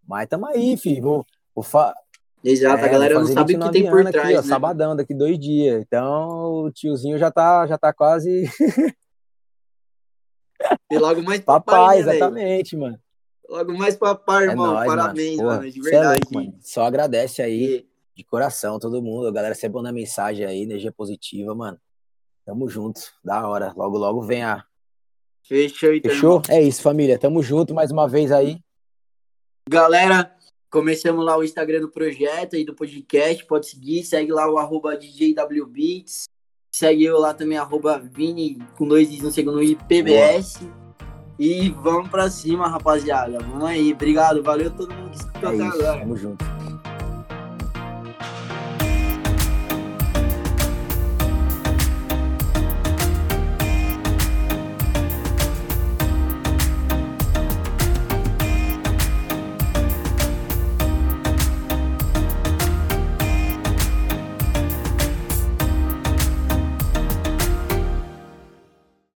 Mas 0.08 0.28
tamo 0.28 0.46
aí, 0.46 0.78
filho. 0.78 1.02
Vou, 1.02 1.26
vou 1.54 1.64
fa... 1.64 1.94
Exato, 2.44 2.82
é, 2.82 2.86
a 2.86 2.92
galera 2.92 3.16
não 3.16 3.28
sabe 3.28 3.56
o 3.56 3.60
que 3.60 3.72
tem 3.72 3.90
por 3.90 4.06
trás, 4.10 4.26
aqui, 4.26 4.34
né? 4.36 4.40
Ó, 4.40 4.42
sabadão, 4.42 4.96
daqui 4.96 5.14
dois 5.14 5.38
dias. 5.38 5.84
Então, 5.86 6.64
o 6.64 6.72
tiozinho 6.72 7.18
já 7.18 7.30
tá, 7.30 7.68
já 7.68 7.78
tá 7.78 7.92
quase... 7.92 8.50
E 10.90 10.98
logo 10.98 11.22
mais 11.22 11.42
papai, 11.42 11.76
papai 11.76 11.96
né, 11.96 12.02
exatamente, 12.02 12.76
véio? 12.76 12.82
mano. 12.84 13.00
Logo 13.50 13.78
mais 13.78 13.96
papai, 13.96 14.48
é 14.48 14.50
irmão. 14.50 14.72
É 14.72 14.74
nóis, 14.74 14.88
Parabéns, 14.88 15.38
mano. 15.38 15.50
mano. 15.50 15.72
de 15.72 15.82
verdade. 15.82 16.22
É 16.32 16.38
louco, 16.38 16.58
Só 16.62 16.84
agradece 16.84 17.42
aí, 17.42 17.64
e... 17.64 17.88
de 18.16 18.24
coração, 18.24 18.80
todo 18.80 19.02
mundo. 19.02 19.28
A 19.28 19.32
galera 19.32 19.56
sempre 19.56 19.78
manda 19.78 19.92
mensagem 19.92 20.46
aí, 20.46 20.62
energia 20.62 20.92
positiva, 20.92 21.56
mano. 21.56 21.80
Tamo 22.46 22.70
junto. 22.70 23.02
Da 23.24 23.48
hora. 23.48 23.74
Logo, 23.76 23.98
logo 23.98 24.22
vem 24.22 24.44
a. 24.44 24.64
Fechou, 25.44 25.94
então. 25.94 26.12
Fechou? 26.12 26.42
É 26.50 26.62
isso, 26.62 26.82
família. 26.82 27.18
Tamo 27.18 27.42
junto 27.42 27.74
mais 27.74 27.92
uma 27.92 28.08
vez 28.08 28.32
aí. 28.32 28.60
Galera, 29.70 30.34
começamos 30.70 31.26
lá 31.26 31.38
o 31.38 31.44
Instagram 31.44 31.82
do 31.82 31.90
projeto 31.90 32.56
e 32.56 32.66
do 32.66 32.74
podcast. 32.74 33.46
Pode 33.46 33.68
seguir, 33.68 34.04
segue 34.04 34.32
lá 34.32 34.50
o 34.50 34.58
arroba 34.58 34.98
DJWBeats. 34.98 36.28
Segue 36.78 37.06
eu 37.06 37.18
lá 37.18 37.34
também, 37.34 37.58
arroba 37.58 37.98
Vini, 37.98 38.60
com 38.78 38.88
dois 38.88 39.10
dias 39.10 39.24
no 39.24 39.32
segundo 39.32 39.64
IPBS. 39.64 40.60
E 41.40 41.70
vamos 41.70 42.08
pra 42.08 42.30
cima, 42.30 42.68
rapaziada. 42.68 43.40
Vamos 43.40 43.64
aí. 43.64 43.94
Obrigado. 43.94 44.44
Valeu 44.44 44.70
todo 44.70 44.94
mundo 44.94 45.10
que 45.10 45.18
escutou 45.18 45.54
é 45.54 45.56
até 45.56 45.64
agora. 45.64 46.00
Tamo 46.02 46.16
junto. 46.16 46.46